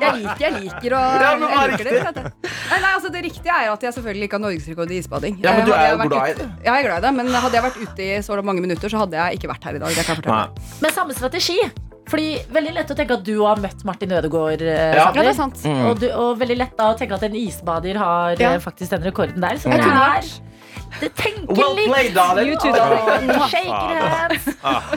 Jeg 0.00 0.12
liker, 0.16 0.40
jeg 0.44 0.52
liker 0.64 0.96
å 0.96 1.02
Ja, 1.20 1.30
men 1.40 1.52
jeg 1.54 1.72
liker 1.74 1.84
det. 1.90 2.24
Nei, 2.70 2.78
nei, 2.80 2.90
altså 2.94 3.10
Det 3.12 3.22
riktige 3.26 3.54
er 3.54 3.70
at 3.72 3.82
jeg 3.86 3.94
selvfølgelig 3.98 4.28
ikke 4.28 4.38
har 4.38 4.44
norgesrekord 4.46 4.90
i 4.94 4.98
isbading. 5.02 5.38
Ja, 5.44 5.52
men 5.52 5.60
Eh, 5.60 5.66
du 5.66 5.72
er 5.76 5.90
jo 5.92 6.08
glad 6.08 6.30
i 6.30 6.34
det. 6.40 6.48
Ja, 6.64 6.74
jeg 6.74 6.84
er 6.84 6.88
glad 6.88 6.98
i 6.98 7.06
det, 7.06 7.12
men 7.20 7.26
hadde 7.34 7.54
jeg 7.58 7.64
vært 7.68 7.78
ute 7.84 8.02
i 8.06 8.10
så 8.26 8.40
mange 8.42 8.60
minutter, 8.64 8.88
så 8.92 8.98
hadde 9.04 9.16
jeg 9.20 9.38
ikke 9.40 9.50
vært 9.52 9.64
her 9.68 9.78
i 9.78 9.82
dag. 9.84 9.94
Det 10.00 10.04
kan 10.08 10.16
jeg. 10.24 10.66
Men 10.82 10.90
samme 10.96 11.14
strategi. 11.16 11.58
Fordi 12.10 12.28
Veldig 12.50 12.72
lett 12.74 12.88
å 12.90 12.94
tenke 12.98 13.14
at 13.20 13.22
du 13.22 13.36
har 13.44 13.60
møtt 13.62 13.84
Martin 13.86 14.10
Ødegaard. 14.16 14.62
eh, 14.62 14.94
Ja. 14.96 15.04
Ja, 15.14 15.22
det 15.22 15.28
er 15.30 15.38
sant. 15.38 15.60
Og, 15.64 16.00
du, 16.00 16.08
og 16.10 16.38
veldig 16.40 16.56
lett 16.58 16.76
da 16.76 16.88
å 16.92 16.98
tenke 16.98 17.14
at 17.14 17.22
en 17.28 17.34
isbader 17.38 17.96
har 18.00 18.34
Ja. 18.40 18.54
eh, 18.54 18.58
faktisk 18.58 18.90
den 18.90 19.02
rekorden 19.06 19.40
der. 19.40 19.56
Så 19.62 19.70
det 19.70 19.78
er 19.80 20.24
Det 21.00 21.10
tenker 21.18 21.54
Well 21.54 21.76
litt. 21.78 21.90
played, 21.90 22.14
darling. 22.16 22.50
You. 22.52 23.46
Shaker 23.50 24.02
hands. 24.14 24.48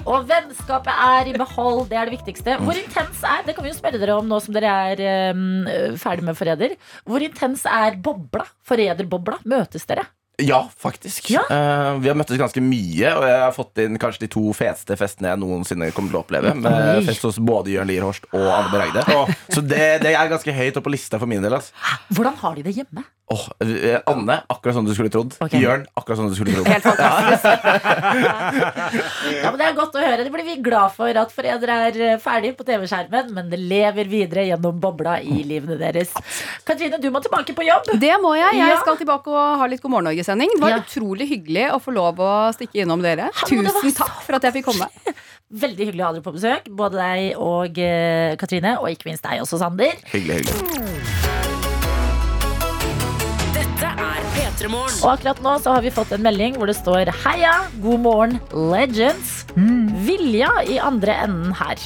Og 0.06 0.26
vennskapet 0.30 1.04
er 1.10 1.30
i 1.32 1.36
behold. 1.38 1.86
Det 1.92 2.00
er 2.00 2.10
det 2.10 2.18
viktigste. 2.18 2.58
Hvor 2.64 2.80
intens 2.80 3.22
er 3.28 3.46
Det 3.48 3.56
kan 3.58 3.66
vi 3.66 3.72
jo 3.72 3.78
spørre 3.78 4.02
dere 4.02 4.18
om 4.18 4.28
nå 4.30 4.40
som 4.44 4.56
dere 4.56 4.74
er 4.94 5.32
um, 5.36 5.70
ferdig 6.02 6.26
med 6.28 6.38
Forræder. 6.40 6.76
Hvor 7.08 7.24
intens 7.24 7.66
er 7.70 7.98
bobla? 8.04 8.46
Forræderbobla? 8.68 9.42
Møtes 9.50 9.88
dere? 9.90 10.06
Ja, 10.42 10.64
faktisk. 10.78 11.28
Ja. 11.30 11.44
Uh, 11.46 12.00
vi 12.02 12.10
har 12.10 12.16
møttes 12.18 12.40
ganske 12.42 12.62
mye, 12.64 13.12
og 13.14 13.26
jeg 13.28 13.42
har 13.44 13.52
fått 13.54 13.78
inn 13.84 14.00
kanskje 14.02 14.24
de 14.26 14.30
to 14.34 14.48
feteste 14.58 14.98
festene 14.98 15.30
jeg 15.30 15.42
noensinne 15.44 15.92
kommer 15.94 16.10
til 16.10 16.18
å 16.18 16.24
oppleve. 16.24 16.56
Med 16.58 17.04
Oi. 17.04 17.04
fest 17.06 17.28
hos 17.28 17.38
både 17.38 17.76
Jørn 17.76 17.92
Lierhorst 17.92 18.26
og 18.34 18.48
Anne 18.50 18.72
Bereide. 18.74 19.06
Så 19.54 19.62
det, 19.62 20.02
det 20.02 20.16
er 20.18 20.32
ganske 20.32 20.56
høyt 20.58 20.80
oppe 20.80 20.90
på 20.90 20.96
lista 20.96 21.22
for 21.22 21.30
min 21.30 21.44
del. 21.46 21.54
Altså. 21.60 21.76
Hvordan 22.18 22.40
har 22.42 22.58
de 22.58 22.66
det 22.66 22.74
hjemme? 22.80 23.06
Eh, 23.64 24.00
Anne, 24.10 24.40
akkurat 24.50 24.76
som 24.78 24.86
du 24.88 24.94
skulle 24.96 25.10
trodd. 25.14 25.36
Okay. 25.44 25.62
Jørn, 25.64 25.86
akkurat 25.98 26.18
som 26.20 26.30
du 26.30 26.36
skulle 26.36 26.54
trodd. 26.56 26.68
Helt 26.68 26.84
fantastisk. 26.84 27.44
Ja, 29.44 29.50
men 29.52 29.58
Det 29.60 29.66
er 29.68 29.76
godt 29.78 29.96
å 29.98 30.02
høre. 30.04 30.24
Det 30.26 30.32
blir 30.34 30.46
vi 30.48 30.56
glad 30.64 30.94
for 30.96 31.18
at 31.20 31.32
foreldre 31.34 31.78
er 31.90 32.00
eh, 32.14 32.18
ferdig 32.22 32.54
på 32.58 32.66
TV-skjermen, 32.68 33.32
men 33.36 33.50
det 33.52 33.60
lever 33.62 34.10
videre 34.12 34.46
gjennom 34.48 34.80
bobla 34.84 35.18
i 35.24 35.44
livene 35.48 35.78
deres. 35.80 36.14
Katrine, 36.68 37.00
du 37.02 37.10
må 37.14 37.22
tilbake 37.24 37.56
på 37.58 37.66
jobb. 37.68 37.84
Det 38.00 38.14
må 38.24 38.36
jeg. 38.38 38.58
Jeg 38.60 38.74
Ja. 38.74 38.80
skal 38.82 38.98
tilbake 39.00 39.32
og 39.34 39.60
ha 39.62 39.66
litt 39.72 39.82
God 39.84 39.92
morgen 39.96 40.08
Norge-sending. 40.12 40.50
Det 40.56 40.62
var 40.64 40.70
Ja. 40.78 40.82
utrolig 40.84 41.28
hyggelig 41.30 41.68
å 41.74 41.80
få 41.84 41.94
lov 41.96 42.18
å 42.24 42.32
stikke 42.56 42.84
innom 42.86 43.02
dere. 43.02 43.30
Tusen 43.48 43.94
takk 43.98 44.22
for 44.24 44.36
at 44.36 44.44
jeg 44.50 44.54
fikk 44.60 44.66
komme. 44.72 44.88
Veldig 45.54 45.86
hyggelig 45.92 46.02
å 46.02 46.06
ha 46.08 46.14
dere 46.14 46.24
på 46.26 46.34
besøk. 46.34 46.70
Både 46.74 46.98
deg 46.98 47.36
og 47.38 47.78
eh, 47.78 48.36
Katrine, 48.42 48.78
og 48.80 48.90
ikke 48.90 49.06
minst 49.12 49.24
deg 49.24 49.42
også, 49.44 49.60
Sander. 49.62 49.94
Hyggelig, 50.12 50.46
hyggelig. 50.46 51.23
Og 54.64 55.10
akkurat 55.12 55.42
nå 55.44 55.58
så 55.60 55.74
har 55.76 55.84
vi 55.84 55.92
fått 55.92 56.14
en 56.16 56.24
melding 56.24 56.56
hvor 56.56 56.70
det 56.72 56.78
står 56.78 57.10
Heia, 57.26 57.66
god 57.84 58.00
morgen, 58.06 58.38
legends. 58.72 59.42
Vilja 60.08 60.54
i 60.72 60.78
andre 60.80 61.18
enden 61.26 61.52
her. 61.60 61.82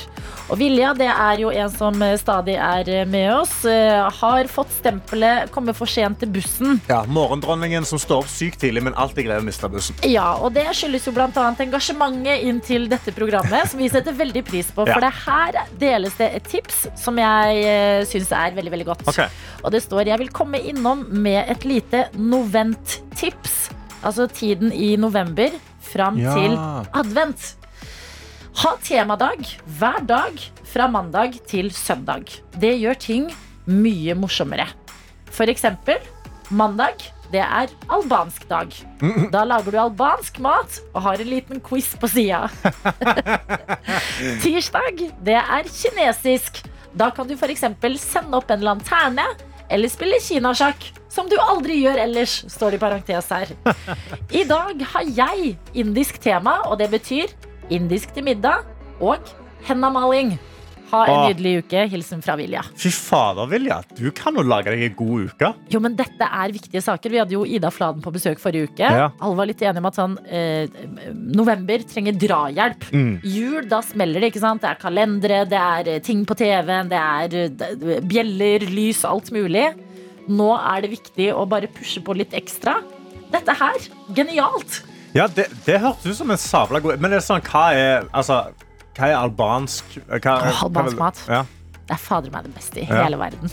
Og 0.48 0.60
Vilja 0.62 0.94
det 0.96 1.10
er 1.12 1.42
jo 1.42 1.50
en 1.52 1.72
som 1.74 1.98
eh, 2.06 2.14
stadig 2.22 2.54
er 2.56 2.88
eh, 2.88 3.08
med 3.10 3.28
oss. 3.34 3.66
eh, 3.68 4.06
Har 4.22 4.48
fått 4.48 4.70
stempelet 4.78 5.50
'kommer 5.52 5.74
for 5.76 5.86
sent 5.90 6.20
til 6.22 6.30
bussen'. 6.30 6.80
Ja, 6.88 7.02
Morgendronningen 7.04 7.84
som 7.84 8.00
står 8.00 8.24
opp 8.24 8.30
sykt 8.32 8.62
tidlig, 8.62 8.84
men 8.84 8.94
alltid 8.94 9.26
greier 9.28 9.42
å 9.42 9.44
miste 9.44 9.68
bussen. 9.68 9.96
Ja, 10.08 10.38
og 10.40 10.54
det 10.54 10.68
skyldes 10.72 11.06
jo 11.10 11.12
annet 11.18 11.60
engasjementet 11.68 12.44
inn 12.44 12.62
til 12.62 12.88
dette 12.88 13.12
programmet, 13.12 13.68
som 13.68 13.80
vi 13.80 13.90
setter 13.90 14.14
veldig 14.14 14.46
pris 14.46 14.72
på. 14.72 14.86
For 14.86 15.02
Ja. 15.02 15.10
det 15.10 15.14
her 15.26 15.66
deles 15.80 16.14
det 16.16 16.36
et 16.36 16.44
tips 16.48 16.88
som 16.96 17.18
jeg 17.18 18.08
syns 18.08 18.32
er 18.32 18.52
veldig, 18.56 18.72
veldig 18.72 18.86
godt. 18.86 19.08
Ok. 19.08 19.28
Og 19.68 19.74
det 19.76 19.82
står 19.84 20.08
'Jeg 20.08 20.20
vil 20.20 20.30
komme 20.32 20.60
innom 20.64 21.06
med 21.12 21.50
et 21.52 21.66
lite 21.66 22.06
novent-tips'. 22.16 23.70
Altså 24.04 24.28
tiden 24.32 24.72
i 24.72 24.96
november 24.96 25.50
fram 25.82 26.18
Ja. 26.18 26.34
til 26.34 26.56
advent. 26.94 27.56
Ha 28.64 28.76
temadag 28.82 29.44
hver 29.68 30.00
dag 30.08 30.40
fra 30.64 30.88
mandag 30.88 31.34
til 31.48 31.70
søndag. 31.72 32.24
Det 32.58 32.80
gjør 32.80 32.94
ting 32.98 33.28
mye 33.68 34.16
morsommere. 34.16 34.68
For 35.30 35.44
eksempel 35.46 35.98
mandag. 36.50 36.96
Det 37.30 37.42
er 37.42 37.68
albansk 37.90 38.48
dag. 38.48 38.72
Da 39.34 39.44
lager 39.44 39.72
du 39.72 39.78
albansk 39.78 40.40
mat 40.40 40.80
og 40.96 41.02
har 41.02 41.20
en 41.20 41.28
liten 41.28 41.60
quiz 41.60 41.94
på 42.00 42.08
sida. 42.08 42.48
Tirsdag, 44.42 45.12
det 45.26 45.36
er 45.36 45.64
kinesisk. 45.68 46.64
Da 46.98 47.10
kan 47.12 47.28
du 47.28 47.36
f.eks. 47.36 47.66
sende 48.00 48.34
opp 48.38 48.50
en 48.50 48.62
lanterne 48.64 49.26
eller 49.70 49.92
spille 49.92 50.20
kinasjakk. 50.24 50.92
Som 51.12 51.30
du 51.32 51.38
aldri 51.42 51.80
gjør 51.82 51.98
ellers, 52.04 52.44
står 52.52 52.76
det 52.76 52.78
i 52.78 52.84
parentes 52.84 53.30
her. 53.34 53.54
I 54.30 54.44
dag 54.46 54.84
har 54.94 55.08
jeg 55.18 55.56
indisk 55.74 56.20
tema, 56.22 56.60
og 56.68 56.78
det 56.82 56.92
betyr 56.94 57.34
indisk 57.74 58.14
til 58.14 58.28
middag 58.28 58.68
og 59.02 59.32
hennamaling. 59.68 60.36
Ha 60.92 61.02
en 61.06 61.12
Åh. 61.14 61.24
nydelig 61.28 61.54
uke. 61.66 61.82
Hilsen 61.92 62.22
fra 62.24 62.36
Vilja. 62.40 62.62
Fy 62.80 62.90
fader, 62.96 63.48
Vilja. 63.52 63.82
Du 63.98 64.06
kan 64.16 64.36
jo 64.40 64.44
lage 64.48 64.72
deg 64.72 64.86
en 64.88 64.96
god 64.96 65.26
uke. 65.32 65.50
Jo, 65.74 65.82
men 65.84 65.96
dette 66.00 66.24
er 66.28 66.54
viktige 66.56 66.82
saker. 66.86 67.12
Vi 67.12 67.20
hadde 67.20 67.36
jo 67.36 67.44
Ida 67.46 67.72
Fladen 67.76 68.02
på 68.06 68.14
besøk 68.16 68.40
forrige 68.40 68.70
uke. 68.72 68.88
Ja. 68.88 69.10
Alle 69.20 69.36
var 69.40 69.50
litt 69.50 69.62
enige 69.66 69.84
om 69.84 69.90
at 69.90 70.00
sånn, 70.00 70.16
eh, 70.32 70.68
november 71.14 71.84
trenger 71.92 72.16
drahjelp. 72.22 72.88
Mm. 72.94 73.12
Jul, 73.24 73.68
da 73.68 73.82
smeller 73.84 74.22
det. 74.24 74.32
ikke 74.34 74.44
sant? 74.44 74.62
Det 74.64 74.70
er 74.72 74.80
kalendere, 74.82 75.42
det 75.50 75.60
er 75.60 75.92
eh, 75.98 76.00
ting 76.00 76.24
på 76.26 76.38
TV-en, 76.40 76.90
det 76.92 77.02
er 77.04 77.36
eh, 77.44 78.02
bjeller, 78.08 78.68
lys, 78.72 79.04
alt 79.06 79.32
mulig. 79.36 79.68
Nå 80.28 80.50
er 80.60 80.82
det 80.84 80.92
viktig 80.92 81.30
å 81.36 81.46
bare 81.48 81.68
pushe 81.72 82.02
på 82.04 82.16
litt 82.16 82.34
ekstra. 82.36 82.80
Dette 83.32 83.52
her, 83.60 83.76
genialt! 84.16 84.82
Ja, 85.16 85.26
Det, 85.28 85.48
det 85.66 85.80
hørtes 85.82 86.06
ut 86.12 86.18
som 86.20 86.30
en 86.32 86.38
sabla 86.38 86.80
god 86.84 87.00
Men 87.02 87.10
det 87.10 87.18
er 87.22 87.24
sånn, 87.26 87.42
hva 87.48 87.62
er, 87.74 88.04
altså, 88.14 88.52
hva 88.98 89.08
er 89.12 89.16
albansk 89.22 89.98
hva, 90.10 90.36
Åh, 90.42 90.64
albansk 90.68 90.98
mat. 91.00 91.24
Ja. 91.30 91.44
Det 91.88 91.96
er 91.96 92.04
fader 92.04 92.34
meg 92.34 92.44
det 92.50 92.56
beste 92.58 92.82
i 92.84 92.88
Ja. 92.90 93.04
hele 93.06 93.18
verden. 93.22 93.52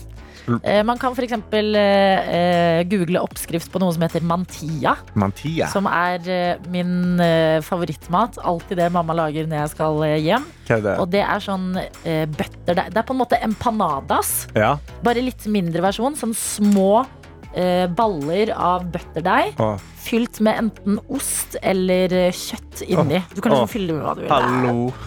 Eh, 0.63 0.83
man 0.85 0.99
kan 1.01 1.15
f.eks. 1.17 1.33
Eh, 1.33 2.35
eh, 2.37 2.83
google 2.85 3.23
oppskrift 3.25 3.71
på 3.73 3.81
noe 3.81 3.95
som 3.97 4.03
heter 4.05 4.21
mantia. 4.21 4.93
Mantia. 5.17 5.71
Som 5.73 5.87
er 5.89 6.21
eh, 6.29 6.59
min 6.69 7.19
eh, 7.23 7.63
favorittmat. 7.65 8.37
Alltid 8.45 8.77
det 8.77 8.91
mamma 8.93 9.15
lager 9.17 9.47
når 9.49 9.63
jeg 9.63 9.73
skal 9.73 10.03
eh, 10.05 10.19
hjem. 10.21 10.45
Hva 10.69 10.77
er 10.77 10.85
det? 10.85 10.97
Og 11.01 11.09
det 11.15 11.23
er 11.25 11.41
sånn 11.47 11.71
eh, 11.81 12.27
bøtter 12.29 12.77
Det 12.77 12.85
det 12.93 13.01
er 13.01 13.07
på 13.09 13.17
en 13.17 13.23
måte 13.23 13.41
empanadas. 13.41 14.35
Ja. 14.55 14.75
Bare 15.07 15.25
litt 15.25 15.47
mindre 15.49 15.81
versjon. 15.87 16.13
Sånn 16.21 16.37
små 16.37 17.07
eh, 17.55 17.87
baller 17.97 18.53
av 18.53 18.85
bøtterdeig. 18.93 19.57
Åh, 19.65 19.79
Fylt 20.05 20.41
med 20.45 20.59
enten 20.61 20.99
ost 21.09 21.55
eller 21.65 22.13
eh, 22.13 22.35
kjøtt 22.37 22.83
inni. 22.85 23.23
Du 23.33 23.41
kan 23.41 23.55
liksom 23.55 23.71
fylle 23.73 23.89
det 23.89 23.95
med 23.97 24.05
hva 24.05 24.13
du 24.19 24.21
vil. 24.21 24.31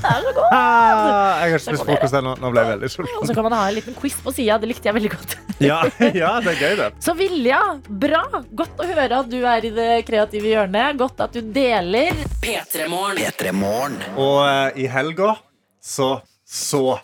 hallo. 0.02 0.46
Ah, 0.48 1.44
jeg 1.44 1.52
har 1.52 1.54
ikke 1.54 1.60
spist 1.68 1.86
frokost 1.86 2.18
ennå. 2.18 2.34
Nå 2.42 2.50
ble 2.54 2.64
jeg 2.64 2.72
veldig 2.72 2.90
Og 3.20 3.28
så 3.30 3.36
kan 3.38 3.46
man 3.46 3.56
ha 3.58 3.68
en 3.70 3.76
liten 3.78 3.98
quiz 4.00 4.18
på 4.26 4.34
sida. 4.34 4.58
Det 4.64 4.72
likte 4.72 4.90
jeg 4.90 4.98
veldig 4.98 5.14
godt. 5.14 5.38
Ja, 5.58 5.80
ja, 6.14 6.36
det 6.46 6.52
er 6.52 6.60
gøy, 6.62 6.74
det. 6.78 6.88
Så 7.02 7.16
Vilja, 7.18 7.60
bra. 7.90 8.20
Godt 8.58 8.78
å 8.78 8.86
høre 8.86 9.24
at 9.24 9.30
du 9.32 9.40
er 9.42 9.66
i 9.66 9.72
det 9.74 9.88
kreative 10.06 10.52
hjørnet. 10.52 11.00
Godt 11.00 11.24
at 11.26 11.34
du 11.34 11.42
deler. 11.42 12.14
P3morgen. 12.44 13.24
P3 13.26 13.54
Morgen. 13.58 13.98
Og 14.14 14.44
uh, 14.46 14.70
i 14.78 14.86
helga 14.92 15.34
så 15.82 16.20
Så 16.46 17.00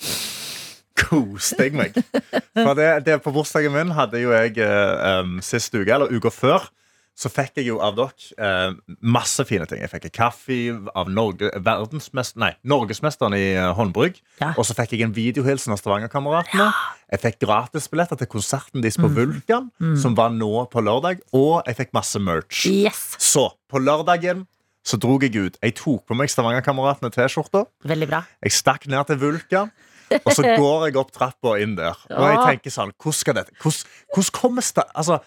koste 0.98 1.66
jeg 1.66 1.74
meg. 1.78 1.98
For 2.64 2.78
det, 2.78 2.92
det 3.08 3.18
på 3.26 3.34
bursdagen 3.34 3.74
min 3.74 3.92
hadde 3.98 4.22
jo 4.22 4.32
jeg 4.34 4.58
um, 4.62 5.40
sist 5.44 5.74
uke, 5.74 5.90
eller 5.90 6.14
uka 6.14 6.32
før, 6.34 6.70
så 7.14 7.30
fikk 7.30 7.60
jeg 7.62 7.68
jo 7.70 7.78
av 7.84 7.94
dere 7.98 8.38
eh, 8.42 8.96
masse 9.06 9.44
fine 9.46 9.68
ting. 9.70 9.84
Jeg 9.84 9.92
fikk 9.92 10.08
kaffe 10.16 10.56
av 10.98 11.12
Norge, 11.14 11.52
verdensmest, 11.62 12.40
nei, 12.42 12.54
norgesmesteren 12.66 13.36
i 13.38 13.44
eh, 13.54 13.70
håndbrygg. 13.78 14.18
Ja. 14.42 14.54
Og 14.58 14.66
så 14.66 14.76
fikk 14.78 14.96
jeg 14.96 15.06
en 15.06 15.14
videohilsen 15.14 15.76
av 15.76 15.82
Stavangerkameratene. 15.82 16.72
Ja. 16.72 16.96
Jeg 17.14 17.22
fikk 17.28 17.44
gratisbilletter 17.46 18.18
til 18.18 18.32
konserten 18.32 18.82
deres 18.82 18.98
på 18.98 19.12
Vulkan, 19.14 19.70
som 20.02 20.16
var 20.18 20.34
nå 20.34 20.66
på 20.74 20.82
lørdag. 20.82 21.22
Og 21.38 21.62
jeg 21.70 21.78
fikk 21.78 21.94
masse 21.94 22.18
merch. 22.18 22.64
Yes. 22.66 23.12
Så 23.22 23.52
på 23.70 23.82
lørdagen 23.84 24.48
så 24.84 24.98
drog 25.00 25.24
jeg 25.24 25.38
ut. 25.38 25.58
Jeg 25.64 25.78
tok 25.80 26.04
på 26.10 26.18
meg 26.18 26.32
Stavanger-kameratene 26.32 27.14
T-skjorta. 27.14 27.64
Veldig 27.88 28.10
bra. 28.10 28.24
Jeg 28.44 28.56
stakk 28.58 28.90
ned 28.92 29.08
til 29.08 29.22
Vulkan, 29.22 29.72
og 30.20 30.34
så 30.36 30.44
går 30.60 30.90
jeg 30.90 31.00
opp 31.00 31.14
trappa 31.16 31.56
inn 31.64 31.78
der. 31.80 32.02
Og 32.12 32.28
jeg 32.28 32.42
tenker 32.42 32.74
sånn 32.74 32.92
Hvordan 32.98 33.20
skal 33.22 33.38
dette 33.40 33.56
Hvordan, 33.62 33.94
hvordan 34.14 34.36
kommer 34.36 34.68
det, 34.68 34.86
altså, 34.92 35.22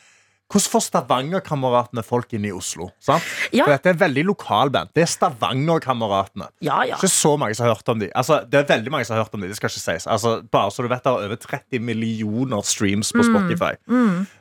hvordan 0.46 0.70
får 0.72 0.82
Stavanger-kameratene 0.86 2.02
folk 2.06 2.32
inn 2.38 2.44
i 2.46 2.52
Oslo? 2.54 2.90
Sant? 3.02 3.24
Ja. 3.50 3.64
For 3.66 3.72
dette 3.74 3.90
er 3.90 3.98
veldig 3.98 4.22
lokalband. 4.28 4.92
Det 4.94 5.02
er 5.02 5.10
Stavanger-kameratene. 5.10 6.46
Ja, 6.62 6.82
ja. 6.86 6.94
Ikke 7.00 7.10
så 7.10 7.32
mange 7.40 7.56
som 7.58 7.66
har 7.66 7.74
hørt 7.74 7.88
om 7.90 7.98
de 7.98 8.10
altså, 8.14 8.40
Det 8.48 8.60
er 8.60 8.68
veldig 8.76 8.92
mange 8.94 9.04
som 9.08 9.16
har 9.16 9.24
hørt 9.24 9.34
om 9.34 9.42
de, 9.42 9.48
det 9.50 9.56
skal 9.58 9.72
ikke 9.72 9.82
sies. 9.82 10.06
Altså, 10.06 10.36
bare 10.52 10.70
så 10.70 10.82
du 10.86 10.88
vet, 10.92 11.02
det 11.02 11.10
er 11.12 11.26
over 11.26 11.36
30 11.36 11.80
millioner 11.82 12.62
streams 12.62 13.10
Mm. 13.14 13.18
på 13.20 13.24
Spotify. 13.30 13.72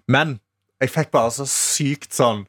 Men 0.07 0.39
jeg 0.81 0.89
fikk 0.91 1.11
bare 1.11 1.31
så 1.31 1.45
sykt 1.49 2.13
sånn 2.13 2.45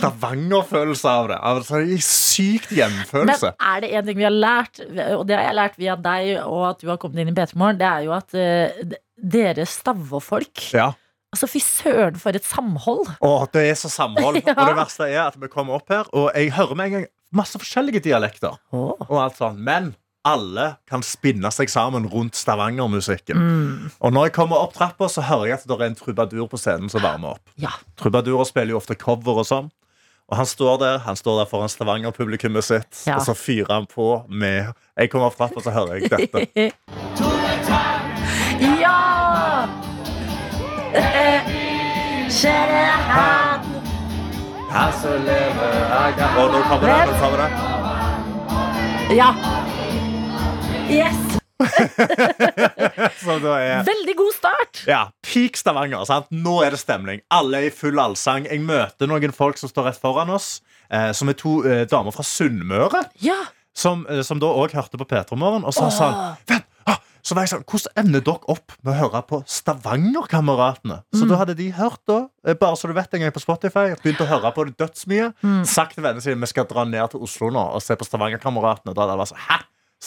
Stavanger-følelse 0.00 1.08
av 1.08 1.28
det. 1.30 1.38
Altså, 1.40 1.80
sykt 2.04 2.72
Men 2.76 3.30
er 3.32 3.80
det 3.80 3.92
en 3.96 4.06
ting 4.06 4.18
vi 4.18 4.26
har 4.26 4.34
lært, 4.34 4.80
og 5.16 5.26
det 5.28 5.36
har 5.38 5.46
jeg 5.48 5.56
lært 5.58 5.78
via 5.80 5.96
deg 5.96 6.32
og 6.44 6.64
at 6.70 6.80
du 6.82 6.88
har 6.90 6.98
kommet 7.00 7.22
inn 7.22 7.32
i 7.32 7.36
P3 7.36 7.56
Morgen, 7.60 7.78
det 7.80 7.88
er 7.88 8.04
jo 8.04 8.12
at 8.16 8.34
uh, 8.36 8.96
dere 9.20 9.66
Stavå-folk 9.68 10.66
Ja. 10.76 10.90
Altså, 11.30 11.46
fy 11.46 11.60
søren, 11.62 12.16
for 12.18 12.34
et 12.34 12.44
samhold! 12.46 13.06
Åh, 13.22 13.44
det 13.54 13.62
er 13.70 13.78
så 13.78 13.90
samhold. 13.92 14.40
Ja. 14.42 14.54
Og 14.58 14.66
det 14.72 14.76
verste 14.80 15.06
er 15.06 15.22
at 15.28 15.36
vi 15.38 15.50
kommer 15.52 15.78
opp 15.78 15.90
her, 15.92 16.08
og 16.10 16.30
jeg 16.34 16.50
hører 16.56 16.74
med 16.78 16.88
en 16.90 16.94
gang 16.98 17.08
masse 17.38 17.58
forskjellige 17.62 18.02
dialekter. 18.08 18.56
Åh. 18.74 19.04
Og 19.06 19.18
alt 19.22 19.38
sånn. 19.38 19.60
Men 19.62 19.92
alle 20.26 20.72
kan 20.90 21.04
spinne 21.06 21.48
seg 21.54 21.70
sammen 21.72 22.08
rundt 22.10 22.34
Stavanger-musikken. 22.36 23.38
Mm. 23.38 23.90
Og 24.02 24.12
når 24.12 24.26
jeg 24.28 24.34
kommer 24.36 24.58
opp 24.60 24.74
trappa, 24.76 25.06
så 25.08 25.22
hører 25.24 25.52
jeg 25.52 25.60
at 25.60 25.68
det 25.70 25.76
er 25.78 25.86
en 25.86 25.96
trubadur 25.96 26.48
på 26.50 26.58
scenen 26.60 26.90
som 26.92 27.04
varmer 27.06 27.38
opp. 27.38 27.54
Ja. 27.62 27.70
Trubadurer 28.02 28.48
spiller 28.50 28.74
jo 28.74 28.80
ofte 28.82 28.98
cover 28.98 29.40
og 29.40 29.46
sånn. 29.48 29.70
Og 30.30 30.36
han 30.38 30.46
står 30.46 30.76
der 30.82 30.98
han 31.06 31.16
står 31.18 31.40
der 31.40 31.48
foran 31.50 31.70
Stavanger-publikummet 31.72 32.66
sitt, 32.66 32.90
Ja. 33.06 33.16
og 33.18 33.24
så 33.26 33.34
fyrer 33.34 33.72
han 33.72 33.86
på 33.90 34.24
med 34.28 34.74
Jeg 34.98 35.10
kommer 35.10 35.30
opp 35.30 35.38
trappa, 35.38 35.62
så 35.62 35.72
hører 35.74 36.02
jeg 36.02 36.10
dette. 36.10 36.70
Kjære 42.30 42.84
han 43.10 43.66
Og 46.38 46.46
nå 46.50 46.60
kommer 46.66 46.86
det. 46.86 46.96
Nå 47.06 47.14
kommer 47.20 47.38
det. 47.42 47.50
Ja. 49.14 49.30
Yes! 50.90 51.18
Så 53.20 53.36
er 53.52 53.84
Veldig 53.86 54.16
god 54.16 54.32
start! 54.34 54.82
Ja, 54.88 55.02
Peak 55.22 55.56
Stavanger. 55.60 56.04
sant? 56.08 56.30
Nå 56.30 56.62
er 56.64 56.74
det 56.74 56.80
stemning. 56.80 57.20
Alle 57.30 57.60
er 57.60 57.68
i 57.68 57.74
full 57.74 57.98
allsang. 58.00 58.48
Jeg 58.50 58.62
møter 58.64 59.10
noen 59.10 59.34
folk 59.36 59.58
som 59.60 59.70
står 59.70 59.90
rett 59.90 60.00
foran 60.00 60.30
oss, 60.34 60.60
eh, 60.90 61.12
som 61.12 61.28
er 61.30 61.38
to 61.38 61.60
eh, 61.66 61.84
damer 61.90 62.14
fra 62.14 62.26
Sunnmøre. 62.26 63.04
Ja. 63.22 63.38
Som, 63.76 64.06
eh, 64.10 64.22
som 64.26 64.40
da 64.42 64.46
òg 64.50 64.74
hørte 64.74 64.98
på 64.98 65.06
P3 65.06 65.38
Morgen 65.38 65.66
og 65.66 65.74
sa 65.76 65.90
sånn 65.94 66.18
Vent! 66.50 66.69
Så 67.22 67.34
var 67.36 67.44
jeg 67.44 67.50
sånn, 67.52 67.64
Hvordan 67.68 68.04
ender 68.04 68.20
dere 68.24 68.48
opp 68.48 68.72
med 68.82 68.94
å 68.94 68.98
høre 69.00 69.20
på 69.28 69.42
Stavanger-kameratene? 69.46 71.00
Så 71.14 71.26
da 71.28 71.36
hadde 71.40 71.54
de 71.58 71.70
hørt, 71.76 72.00
da, 72.08 72.28
eh, 72.46 72.54
bare 72.54 72.76
så 72.76 72.88
du 72.88 72.94
vet 72.96 73.12
en 73.14 73.20
gang 73.20 73.32
på 73.34 73.42
Spotify, 73.42 73.94
begynt 74.02 74.22
å 74.24 74.28
høre 74.30 74.52
på 74.54 74.64
det 74.66 74.76
dødsmye. 74.80 75.32
Sagt 75.66 75.94
til 75.94 76.04
vennene 76.04 76.22
sine 76.24 76.40
vi 76.40 76.46
skal 76.50 76.64
dra 76.64 76.84
ned 76.84 77.10
til 77.10 77.20
Oslo 77.20 77.50
nå 77.50 77.66
og 77.74 77.82
se 77.82 77.94
på 77.96 78.06
Stavanger-kameratene. 78.08 78.94
Da 78.94 79.02
hadde 79.06 79.16
de 79.16 79.22
vært 79.24 79.32
sånn, 79.34 79.44
Hæ? 79.48 79.60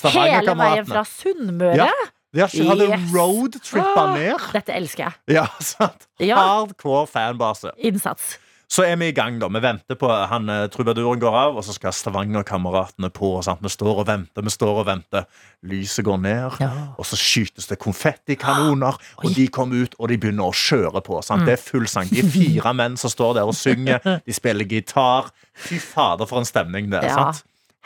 Hele 0.09 0.55
veien 0.57 0.85
fra 0.89 1.03
Sunnmøre. 1.05 1.75
Ja. 1.77 1.89
De 2.33 2.39
har 2.41 2.47
ikke 2.49 2.87
Yes. 2.89 3.11
roadtrippa 3.13 4.01
Ah, 4.07 4.15
ned. 4.15 4.39
Dette 4.53 4.73
elsker 4.73 5.03
jeg. 5.05 5.13
Ja, 5.35 5.45
sant? 5.59 6.07
Ja. 6.19 6.35
Hardcore 6.35 7.05
fanbase. 7.07 7.69
Innsats. 7.77 8.39
Så 8.73 8.81
er 8.87 8.95
vi 8.97 9.11
i 9.11 9.13
gang, 9.13 9.35
da. 9.37 9.45
Vi 9.53 9.59
venter 9.61 9.97
på 9.99 10.07
han 10.09 10.47
eh, 10.49 10.63
trubaduren 10.73 11.19
går 11.21 11.35
av, 11.37 11.57
og 11.59 11.65
så 11.67 11.75
skal 11.75 11.93
Stavanger-kameratene 11.93 13.11
på. 13.13 13.35
Sant? 13.45 13.61
Vi 13.61 13.69
står 13.69 13.99
og 14.01 14.07
venter, 14.07 14.41
vi 14.47 14.53
står 14.53 14.79
og 14.81 14.87
venter. 14.87 15.27
Lyset 15.69 16.05
går 16.07 16.17
ned, 16.23 16.55
Ja. 16.63 16.71
og 16.97 17.05
så 17.05 17.19
skytes 17.19 17.67
det 17.69 17.77
konfettikanoner. 17.83 18.97
Og 19.21 19.35
de 19.35 19.45
kommer 19.53 19.83
ut, 19.83 19.93
og 19.99 20.09
de 20.09 20.17
begynner 20.17 20.49
å 20.49 20.55
kjøre 20.57 21.03
på. 21.05 21.21
Sant? 21.25 21.45
Det 21.45 21.53
er 21.57 21.61
full 21.61 21.85
sang. 21.91 22.09
De 22.09 22.23
er 22.23 22.29
fire 22.33 22.73
menn 22.79 22.97
som 22.97 23.13
står 23.13 23.35
der 23.37 23.49
og 23.51 23.53
synger. 23.57 24.01
De 24.25 24.33
spiller 24.33 24.65
gitar. 24.65 25.29
Fy 25.53 25.77
fader, 25.77 26.25
for 26.25 26.41
en 26.41 26.49
stemning 26.49 26.89
det 26.89 27.03
er. 27.03 27.11
Ja. 27.11 27.27
Sant? 27.29 27.43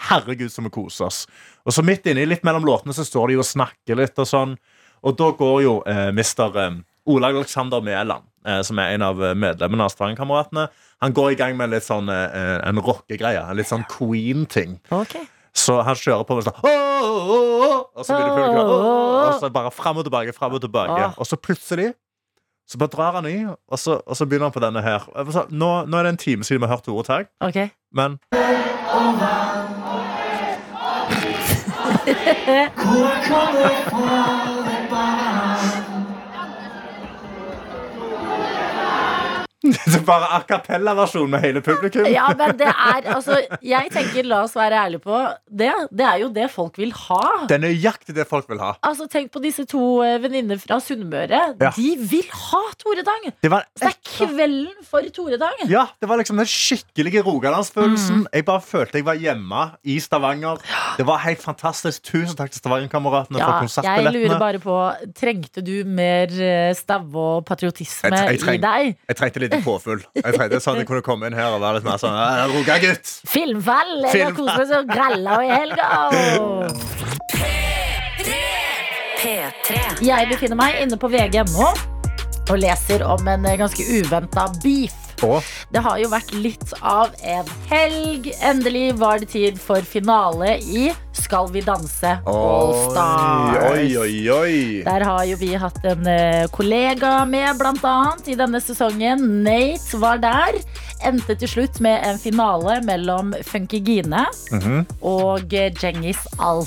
Herregud, 0.08 0.52
så 0.54 0.62
vi 0.62 0.70
koser 0.70 1.10
oss. 1.10 1.24
Og 1.66 1.74
så 1.74 1.84
midt 1.84 2.06
inni, 2.08 2.24
litt 2.30 2.44
mellom 2.48 2.64
låtene, 2.68 2.94
så 2.94 3.04
står 3.04 3.34
de 3.34 3.40
og 3.42 3.48
snakker 3.50 3.98
litt 3.98 4.20
og 4.22 4.30
sånn. 4.30 4.56
Og 5.04 5.18
da 5.18 5.32
går 5.36 5.58
jo 5.66 5.74
eh, 5.90 6.12
mister 6.16 6.54
eh, 6.62 6.78
Ola 7.10 7.32
Alexander 7.34 7.82
Mæland, 7.82 8.24
som 8.66 8.80
er 8.82 8.96
en 8.96 9.06
av 9.08 9.24
eh, 9.24 9.36
medlemmene 9.38 9.86
av 9.86 9.94
Stavanger-kameratene, 9.94 10.68
han 11.04 11.14
går 11.14 11.34
i 11.34 11.40
gang 11.40 11.58
med 11.60 11.74
litt 11.74 11.86
sånn 11.86 12.10
eh, 12.14 12.58
en 12.64 12.82
rockegreie. 12.82 13.44
En 13.44 13.60
litt 13.60 13.70
sånn 13.70 13.86
Queen-ting. 13.92 14.80
Okay. 14.90 15.28
Så 15.58 15.80
han 15.82 15.98
kjører 15.98 16.26
på 16.28 16.38
med 16.38 16.46
sånn 16.46 16.60
Og 16.62 18.04
så 18.06 18.14
begynner 18.14 18.36
publikum 18.36 18.60
«Åh, 18.62 18.74
åh», 18.74 19.24
Og 19.28 19.40
så 19.42 19.50
bare 19.54 19.72
fram 19.74 19.98
og 19.98 20.06
tilbake, 20.06 20.36
fram 20.38 20.58
og 20.58 20.62
tilbake. 20.62 21.14
Og 21.18 21.26
så 21.30 21.40
plutselig 21.40 21.94
så 22.68 22.78
bare 22.78 22.92
drar 22.92 23.14
han 23.16 23.26
i, 23.30 23.46
og 23.48 23.80
så, 23.80 24.02
og 24.04 24.18
så 24.20 24.26
begynner 24.28 24.50
han 24.50 24.52
på 24.52 24.60
denne 24.60 24.82
her. 24.84 25.06
Så 25.32 25.46
Nå, 25.50 25.70
nå 25.88 25.98
er 25.98 26.04
det 26.04 26.10
en 26.10 26.20
time 26.20 26.44
siden 26.44 26.62
vi 26.62 26.68
har 26.68 26.76
hørt 26.76 26.88
ordet 26.92 27.06
tag, 27.08 27.26
okay. 27.40 27.70
men 27.96 28.20
Det 28.28 28.38
er 34.08 34.67
bare 40.08 40.28
a 40.38 40.40
cappella-versjon 40.48 41.30
med 41.30 41.42
hele 41.44 41.62
publikum. 41.66 42.06
Ja, 42.12 42.28
men 42.38 42.56
det 42.60 42.68
er 42.70 43.08
altså 43.16 43.38
Jeg 43.66 43.92
tenker, 43.94 44.24
la 44.28 44.44
oss 44.46 44.56
være 44.58 44.78
ærlige 44.86 45.02
på 45.04 45.20
det. 45.50 45.72
Det 45.92 46.06
er 46.08 46.18
jo 46.24 46.30
det 46.36 46.48
folk 46.54 46.78
vil 46.82 46.92
ha. 47.08 47.22
Det 47.50 47.58
er 47.58 47.64
nøyaktig 47.66 48.16
det 48.18 48.28
folk 48.30 48.48
vil 48.52 48.60
ha. 48.64 48.74
Altså, 48.88 49.08
Tenk 49.12 49.32
på 49.34 49.42
disse 49.44 49.66
to 49.70 49.82
venninnene 50.24 50.60
fra 50.62 50.80
Sunnmøre. 50.84 51.42
Ja. 51.62 51.72
De 51.76 51.90
vil 52.12 52.28
ha 52.32 52.62
Tore 52.82 53.04
Dang! 53.08 53.30
Det 53.44 53.52
var, 53.52 53.66
det 53.80 53.90
er 53.92 53.98
kvelden 54.08 54.84
for 54.88 55.06
Tore 55.16 55.38
Dang. 55.42 55.64
ja, 55.72 55.86
det 56.02 56.10
var 56.10 56.20
liksom 56.22 56.38
den 56.42 56.48
skikkelige 56.50 57.24
Rogalandsfølelsen. 57.26 58.26
Jeg 58.34 58.46
bare 58.48 58.62
følte 58.62 59.00
jeg 59.02 59.06
var 59.08 59.18
hjemme 59.20 59.64
i 59.88 59.98
Stavanger. 60.04 60.62
Det 60.98 61.06
var 61.08 61.22
helt 61.26 61.42
fantastisk. 61.44 62.04
Tusen 62.08 62.36
takk 62.38 62.52
til 62.54 62.62
Stavanger-kameratene 62.62 63.40
Ja, 63.42 63.52
for 63.66 63.84
jeg 63.88 64.14
lurer 64.14 64.40
bare 64.42 64.60
på 64.64 64.76
Trengte 65.18 65.64
du 65.66 65.74
mer 65.88 66.32
eh, 66.32 66.72
stav 66.78 67.08
og 67.18 67.46
patriotisme 67.48 68.12
Jeg- 68.14 68.38
jeg 68.38 68.42
treng- 68.44 68.58
i 68.58 68.62
deg? 68.64 68.98
Jeg 69.10 69.18
trengte 69.20 69.42
litt 69.44 69.57
påfyll. 69.66 70.04
Jeg 70.18 70.36
trengte 70.36 70.60
sånn 70.64 70.82
jeg 70.82 70.88
kunne 70.90 71.04
komme 71.06 71.30
inn 71.30 71.38
her 71.38 71.56
og 71.56 71.62
være 71.64 71.80
litt 71.80 71.88
mer 71.88 72.02
sånn 72.02 72.18
Roga-gutt. 72.54 73.14
Filmfall! 73.32 73.96
Jeg 74.12 74.26
har 74.28 74.38
kost 74.38 74.54
meg 74.54 74.68
så 74.72 74.84
gralla 74.90 75.40
i 75.44 75.52
helga! 75.54 75.88
P3. 79.18 79.82
Jeg 80.06 80.30
befinner 80.30 80.60
meg 80.60 80.82
inne 80.84 81.00
på 81.02 81.10
vg.no 81.12 81.72
og 82.48 82.56
leser 82.62 83.04
om 83.04 83.28
en 83.28 83.44
ganske 83.60 83.84
uventa 83.98 84.48
beef. 84.64 85.07
Og 85.26 85.44
Det 85.74 85.82
har 85.82 85.98
jo 85.98 86.10
vært 86.12 86.34
litt 86.38 86.74
av 86.82 87.14
en 87.24 87.46
helg. 87.72 88.30
Endelig 88.46 88.94
var 89.00 89.20
det 89.24 89.30
tid 89.34 89.58
for 89.60 89.82
finale 89.82 90.58
i 90.62 90.92
Skal 91.18 91.50
vi 91.52 91.62
danse 91.66 92.12
All 92.30 92.74
Stars. 92.92 93.72
Oi, 93.72 93.88
oi, 93.98 94.30
oi. 94.30 94.58
Der 94.86 95.04
har 95.08 95.24
jo 95.26 95.38
vi 95.42 95.54
hatt 95.58 95.80
en 95.90 96.06
eh, 96.08 96.46
kollega 96.54 97.26
med, 97.26 97.58
blant 97.58 97.84
annet, 97.84 98.28
i 98.30 98.36
denne 98.38 98.62
sesongen. 98.62 99.26
Nate 99.44 99.98
var 100.02 100.22
der. 100.22 100.60
Endte 101.06 101.36
til 101.38 101.50
slutt 101.50 101.82
med 101.84 102.02
en 102.06 102.18
finale 102.22 102.80
mellom 102.86 103.34
Funky 103.46 103.82
Gine 103.86 104.26
Mhm. 104.52 104.86
og 105.02 105.54
eh, 105.54 105.72
Djengis 105.74 106.22
Al. 106.40 106.64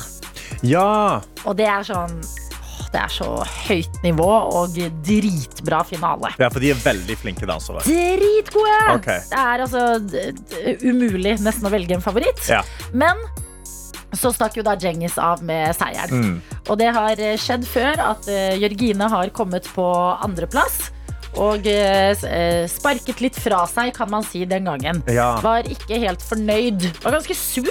Ja. 0.67 1.21
Og 1.47 1.57
det 1.57 1.67
er 1.71 1.83
sånn 1.87 2.19
Det 2.91 2.99
er 2.99 3.13
så 3.15 3.29
høyt 3.69 4.01
nivå 4.03 4.29
og 4.29 4.79
dritbra 5.07 5.83
finale. 5.87 6.33
ja, 6.39 6.49
for 6.51 6.63
de 6.63 6.73
er 6.73 6.81
veldig 6.83 7.17
flinke 7.21 7.47
dansere. 7.47 7.85
Dritgode! 7.87 8.79
Okay. 8.97 9.21
Det 9.31 9.45
er 9.45 9.65
altså 9.67 9.85
umulig 10.83 11.37
nesten 11.45 11.69
å 11.69 11.73
velge 11.73 11.95
en 11.95 12.03
favoritt. 12.05 12.43
Ja. 12.51 12.65
Men 12.91 13.21
så 14.19 14.33
stakk 14.35 14.57
jo 14.59 14.65
da 14.67 14.75
Djengis 14.75 15.15
av 15.23 15.45
med 15.47 15.71
seieren. 15.79 16.25
Mm. 16.25 16.57
Og 16.67 16.79
det 16.81 16.91
har 16.97 17.21
skjedd 17.39 17.67
før 17.69 18.03
at 18.11 18.27
eh, 18.31 18.57
Jørgine 18.59 19.07
har 19.13 19.31
kommet 19.37 19.69
på 19.71 19.87
andreplass. 20.27 20.89
Og 21.39 21.67
eh, 21.71 22.11
eh, 22.27 22.65
sparket 22.69 23.21
litt 23.23 23.37
fra 23.39 23.63
seg, 23.71 23.93
kan 23.95 24.11
man 24.11 24.25
si, 24.27 24.45
den 24.51 24.65
gangen. 24.67 25.03
Ja. 25.07 25.37
Var 25.45 25.63
ikke 25.71 26.01
helt 26.03 26.23
fornøyd. 26.27 26.89
Var 27.05 27.13
ganske 27.19 27.37
sur 27.39 27.71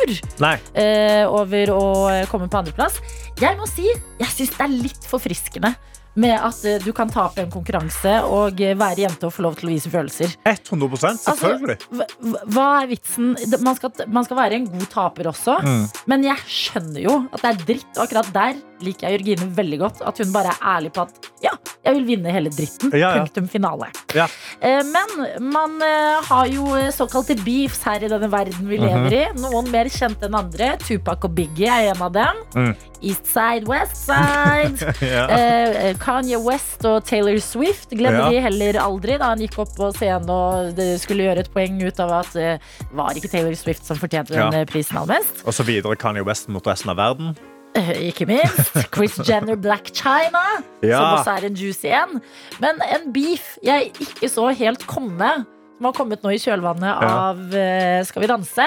eh, 0.73 1.25
over 1.27 1.73
å 1.75 1.83
eh, 2.13 2.25
komme 2.31 2.47
på 2.49 2.61
andreplass. 2.61 3.01
Jeg 3.41 3.57
må 3.59 3.67
si, 3.67 3.87
jeg 4.19 4.31
syns 4.31 4.55
det 4.57 4.65
er 4.65 4.75
litt 4.87 5.05
forfriskende 5.07 5.75
med 6.19 6.33
at 6.41 6.57
du 6.83 6.89
kan 6.91 7.07
tape 7.07 7.39
en 7.45 7.51
konkurranse 7.53 8.11
og 8.27 8.57
være 8.59 9.03
jente 9.05 9.27
og 9.29 9.31
få 9.31 9.43
lov 9.45 9.53
til 9.59 9.69
å 9.69 9.71
vise 9.75 9.91
følelser. 9.93 10.33
100 10.43 10.97
selvfølgelig. 11.21 11.77
Altså, 11.77 12.07
hva- 12.25 12.41
hva 12.55 12.65
er 12.81 12.89
vitsen? 12.89 13.29
Man 13.63 13.77
skal, 13.77 13.93
man 14.09 14.25
skal 14.27 14.37
være 14.41 14.57
en 14.57 14.65
god 14.73 14.87
taper 14.91 15.29
også, 15.31 15.59
Mm. 15.63 15.85
men 16.11 16.23
jeg 16.27 16.37
skjønner 16.49 17.01
jo 17.05 17.13
at 17.31 17.41
det 17.45 17.49
er 17.53 17.61
dritt. 17.69 17.91
Og 17.95 18.03
akkurat 18.07 18.33
der 18.35 18.59
liker 18.85 19.07
jeg 19.09 19.19
Jørgine 19.19 19.47
veldig 19.57 19.79
godt. 19.81 20.01
At 20.07 20.17
hun 20.23 20.31
bare 20.35 20.53
er 20.55 20.63
ærlig 20.77 20.91
på 20.95 21.01
at 21.07 21.29
ja, 21.43 21.51
jeg 21.85 21.95
vil 21.99 22.05
vinne 22.09 22.31
hele 22.35 22.49
dritten. 22.51 22.91
Ja, 22.93 23.13
ja. 23.15 23.23
Punktum 23.23 23.47
finale. 23.51 23.89
Ja. 24.15 24.27
Eh, 24.61 24.81
Men 24.83 25.49
man 25.53 25.77
eh, 25.85 26.19
har 26.29 26.45
jo 26.51 26.65
eh, 26.75 26.89
såkalte 26.95 27.35
beefs 27.45 27.83
her 27.87 28.03
i 28.03 28.11
denne 28.11 28.29
verden 28.31 28.67
vi 28.69 28.77
lever 28.77 29.09
Mhm. 29.09 29.13
i. 29.13 29.41
Noen 29.41 29.71
mer 29.71 29.85
kjente 29.91 30.27
enn 30.27 30.35
andre. 30.35 30.73
Tupac 30.83 31.23
og 31.23 31.35
Biggie 31.35 31.67
er 31.69 31.91
en 31.93 32.01
av 32.01 32.11
dem. 32.15 32.43
Mm. 32.55 32.75
East 33.01 33.25
side, 33.31 33.63
west 33.69 33.95
side. 34.05 34.93
Eh, 35.39 35.93
Kanye 36.01 36.37
West 36.43 36.83
og 36.85 37.05
Taylor 37.07 37.37
Swift 37.39 37.89
glemmer 37.95 38.29
vi 38.33 38.39
heller 38.43 38.79
aldri. 38.81 39.17
Da 39.21 39.29
han 39.31 39.39
gikk 39.43 39.57
opp 39.63 39.71
på 39.77 39.91
scenen 39.95 40.29
og 40.29 40.73
det 40.77 40.99
skulle 41.03 41.23
gjøre 41.29 41.45
et 41.45 41.51
poeng 41.53 41.79
ut 41.83 41.99
av 42.03 42.11
at 42.21 42.33
det 42.35 42.49
var 42.95 43.15
ikke 43.15 43.31
Taylor 43.31 43.55
Swift 43.55 43.85
som 43.87 43.97
fortjente 43.99 44.35
den 44.35 44.65
prisen 44.69 44.97
aller 44.99 45.19
mest. 45.19 45.45
Og 45.47 45.55
så 45.55 45.63
videre 45.67 45.95
Kanye 45.99 46.25
West 46.27 46.49
mot 46.51 46.65
resten 46.67 46.91
av 46.91 46.99
verden. 46.99 47.35
Eh, 47.79 48.09
Ikke 48.09 48.25
minst. 48.29 48.75
Chris 48.93 49.15
Jenner 49.27 49.55
Black 49.59 49.91
China, 49.95 50.41
som 50.83 51.05
også 51.15 51.35
er 51.37 51.47
en 51.49 51.55
juicy 51.59 51.87
en. 51.95 52.19
Men 52.59 52.81
en 52.85 53.09
beef 53.15 53.53
jeg 53.65 53.91
ikke 54.03 54.29
så 54.31 54.49
helt 54.59 54.85
komme, 54.89 55.31
som 55.77 55.87
har 55.87 55.95
kommet 55.95 56.23
nå 56.25 56.33
i 56.35 56.39
kjølvannet 56.43 56.89
Ja. 56.89 57.11
av 57.29 57.55
eh, 57.55 58.01
Skal 58.07 58.25
vi 58.25 58.31
danse, 58.31 58.65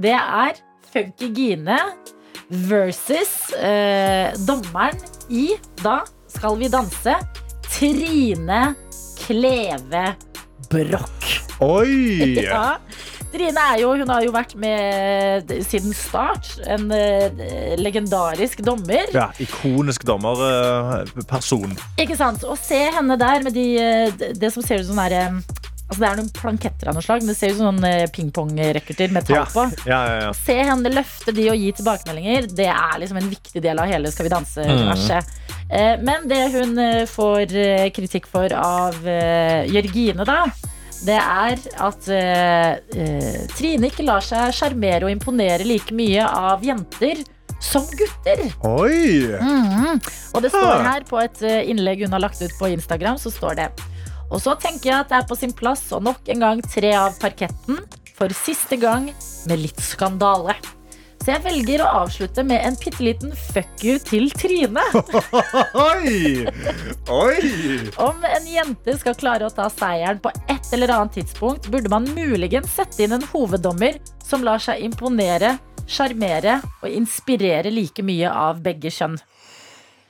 det 0.00 0.14
er 0.16 0.56
Funky 0.92 1.28
Gine 1.36 1.76
versus 2.48 3.50
eh, 3.58 4.32
dommeren 4.48 4.96
i 5.28 5.50
Da 5.82 5.98
skal 6.32 6.56
vi 6.60 6.70
danse 6.72 7.18
Trine 7.68 8.62
Kleve 9.20 10.06
Broch. 10.70 11.34
Oi! 11.60 12.38
Ja. 12.48 12.78
Trine 13.32 13.60
er 13.74 13.82
jo, 13.82 13.90
hun 14.00 14.08
har 14.08 14.24
jo 14.24 14.32
vært 14.32 14.54
med 14.56 15.50
siden 15.68 15.92
start. 15.96 16.54
En 16.64 16.86
uh, 16.88 17.28
legendarisk 17.76 18.62
dommer. 18.64 19.10
Ja, 19.12 19.26
ikonisk 19.42 20.06
dommerperson. 20.08 21.74
Ikke 22.00 22.16
sant? 22.16 22.44
Å 22.48 22.56
se 22.56 22.80
henne 22.96 23.18
der 23.20 23.44
med 23.44 23.52
de, 23.58 23.66
uh, 23.76 24.28
det- 24.32 24.52
som 24.54 24.64
ser 24.64 24.80
ut 24.80 24.88
som 24.88 24.98
er 25.04 25.12
eh, 25.12 25.40
Altså 25.88 26.02
Det 26.02 26.08
er 26.10 26.16
noen 26.18 26.32
planketter 26.36 26.88
av 26.90 26.96
noe 26.98 27.00
slag, 27.04 27.22
men 27.24 27.30
det 27.32 27.36
ser 27.38 27.54
ut 27.54 27.56
som 27.62 27.70
sånn 27.78 27.84
eh, 27.88 28.02
pingpongracketer 28.12 29.08
med 29.16 29.24
tall 29.24 29.46
på. 29.48 29.62
Ja, 29.88 30.00
ja, 30.04 30.16
ja. 30.26 30.32
Se 30.36 30.58
henne 30.68 30.90
løfte 30.92 31.32
de 31.32 31.46
og 31.48 31.56
gi 31.56 31.70
tilbakemeldinger. 31.78 32.48
Det 32.52 32.66
er 32.68 32.98
liksom 33.00 33.16
en 33.22 33.30
viktig 33.32 33.62
del 33.64 33.80
av 33.80 33.88
hele 33.88 34.10
Skal 34.12 34.28
vi 34.28 34.32
danse-universet. 34.34 35.30
Eh, 35.72 35.94
Men 36.04 36.28
det 36.28 36.42
hun 36.52 36.76
eh, 36.84 37.06
får 37.08 37.56
eh, 37.56 37.86
kritikk 37.96 38.28
for 38.28 38.52
av 38.52 39.00
eh, 39.08 39.64
Jørgine, 39.72 40.28
da, 40.28 40.42
det 41.06 41.16
er 41.18 41.60
at 41.84 42.08
eh, 42.10 42.78
eh, 42.98 43.42
Trine 43.54 43.90
ikke 43.90 44.06
lar 44.06 44.24
seg 44.24 44.54
sjarmere 44.56 45.06
og 45.06 45.12
imponere 45.12 45.66
like 45.66 45.94
mye 45.94 46.24
av 46.26 46.64
jenter 46.66 47.20
som 47.62 47.86
gutter. 47.98 48.44
Oi! 48.66 49.28
Mhm. 49.38 50.00
Og 50.34 50.42
det 50.44 50.50
står 50.54 50.82
her 50.86 51.06
på 51.08 51.20
et 51.22 51.42
eh, 51.46 51.62
innlegg 51.70 52.04
hun 52.06 52.14
har 52.14 52.22
lagt 52.22 52.42
ut 52.42 52.54
på 52.58 52.70
Instagram, 52.74 53.18
så 53.18 53.32
står 53.34 53.58
det 53.58 53.68
Og 54.30 54.42
så 54.42 54.54
tenker 54.60 54.90
jeg 54.90 54.98
at 54.98 55.12
det 55.12 55.20
er 55.20 55.28
på 55.30 55.38
sin 55.38 55.54
plass 55.56 55.86
å 55.94 56.02
nok 56.02 56.28
en 56.28 56.44
gang 56.44 56.62
tre 56.62 56.92
av 56.98 57.16
parketten 57.22 57.80
for 58.18 58.34
siste 58.34 58.76
gang 58.80 59.08
med 59.48 59.62
litt 59.62 59.80
skandale. 59.82 60.58
Så 61.28 61.34
jeg 61.34 61.44
velger 61.44 61.82
å 61.84 61.88
avslutte 62.06 62.40
med 62.40 62.62
en 62.64 62.76
bitte 62.80 63.04
liten 63.04 63.34
fuck 63.36 63.82
you 63.84 63.98
til 64.00 64.30
Trine. 64.32 64.80
Oi! 65.90 66.46
Oi! 67.12 67.50
Om 68.00 68.24
en 68.24 68.46
jente 68.48 68.94
skal 68.96 69.18
klare 69.20 69.44
å 69.44 69.52
ta 69.52 69.66
seieren 69.68 70.22
på 70.24 70.32
et 70.48 70.72
eller 70.72 70.94
annet 70.94 71.18
tidspunkt, 71.18 71.68
burde 71.68 71.92
man 71.92 72.08
muligens 72.16 72.72
sette 72.78 73.04
inn 73.04 73.12
en 73.18 73.28
hoveddommer 73.28 74.00
som 74.24 74.40
lar 74.40 74.64
seg 74.64 74.80
imponere, 74.86 75.58
sjarmere 75.84 76.62
og 76.80 76.96
inspirere 76.96 77.74
like 77.76 78.00
mye 78.08 78.32
av 78.32 78.64
begge 78.64 78.88
kjønn. 78.88 79.20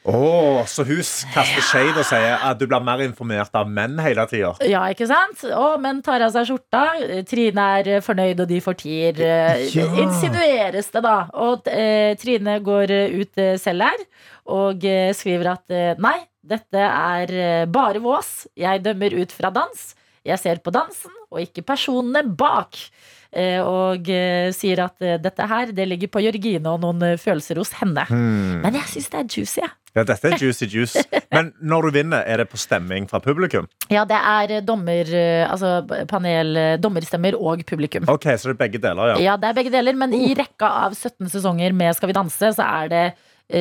Åh, 0.09 0.62
så 0.70 0.84
hun 0.88 1.03
kaster 1.34 1.64
shade 1.66 1.99
og 2.01 2.07
sier 2.09 2.38
at 2.49 2.57
du 2.61 2.64
blir 2.70 2.80
mer 2.86 3.03
informert 3.05 3.53
av 3.59 3.68
menn 3.68 3.99
hele 4.01 4.24
tida. 4.30 4.55
Ja, 4.64 4.84
ikke 4.92 5.09
sant? 5.11 5.42
Og 5.53 5.80
menn 5.84 5.99
tar 6.07 6.22
av 6.24 6.32
seg 6.32 6.46
skjorta. 6.49 6.84
Trine 7.28 7.66
er 7.80 7.90
eh, 7.99 8.01
fornøyd, 8.05 8.40
og 8.44 8.49
de 8.49 8.61
får 8.64 8.78
tier. 8.84 9.20
eh, 9.20 9.66
Ja. 9.74 9.84
Insinueres 10.05 10.88
det, 10.94 11.03
da. 11.05 11.16
Og 11.34 11.68
eh, 11.68 12.14
Trine 12.20 12.59
går 12.64 12.94
eh, 12.94 13.18
ut 13.20 13.44
selv 13.61 13.84
her 13.88 14.07
og 14.49 14.84
eh, 14.88 15.11
skriver 15.12 15.51
at 15.53 15.78
nei, 16.01 16.16
dette 16.49 16.80
er 16.80 17.66
bare 17.68 18.01
vås. 18.01 18.46
Jeg 18.57 18.80
dømmer 18.86 19.12
ut 19.20 19.34
fra 19.36 19.51
dans. 19.53 19.82
Jeg 20.24 20.40
ser 20.40 20.59
på 20.64 20.72
dansen, 20.72 21.12
og 21.30 21.42
ikke 21.44 21.62
personene 21.68 22.22
bak. 22.36 22.76
Eh, 23.29 23.61
og 23.61 24.09
eh, 24.09 24.49
sier 24.57 24.81
at 24.87 25.05
eh, 25.05 25.18
dette 25.20 25.49
her 25.51 25.72
det 25.76 25.85
ligger 25.91 26.09
på 26.09 26.22
Jørgine 26.24 26.70
og 26.72 26.81
noen 26.81 27.18
følelser 27.20 27.61
hos 27.61 27.74
henne. 27.76 28.07
Hmm. 28.09 28.62
Men 28.62 28.79
jeg 28.81 28.89
syns 28.95 29.11
det 29.12 29.20
er 29.20 29.29
juicy. 29.37 29.66
Ja, 29.97 30.05
dette 30.07 30.31
er 30.31 30.41
juicy 30.41 30.68
juice. 30.70 31.03
Men 31.35 31.51
når 31.61 31.89
du 31.89 31.99
vinner, 31.99 32.24
er 32.24 32.41
det 32.41 32.49
på 32.49 32.61
stemming 32.61 33.09
fra 33.11 33.20
publikum? 33.24 33.68
Ja, 33.93 34.07
det 34.09 34.16
er 34.16 34.62
dommer, 34.64 35.11
altså 35.49 35.83
panel, 36.09 36.57
dommerstemmer 36.81 37.37
og 37.37 37.64
publikum. 37.68 38.07
Ok, 38.09 38.31
så 38.39 38.51
det 38.51 38.57
er 38.57 38.62
begge 38.62 38.81
deler, 38.85 39.12
ja. 39.12 39.18
Ja, 39.26 39.37
det 39.41 39.51
er 39.51 39.59
begge 39.59 39.72
deler, 39.74 39.97
men 39.99 40.14
i 40.16 40.31
rekka 40.39 40.70
av 40.87 40.97
17 40.97 41.29
sesonger 41.33 41.76
med 41.76 41.97
Skal 41.97 42.12
vi 42.12 42.16
danse, 42.16 42.53
så 42.57 42.68
er 42.85 42.93
det 42.93 43.05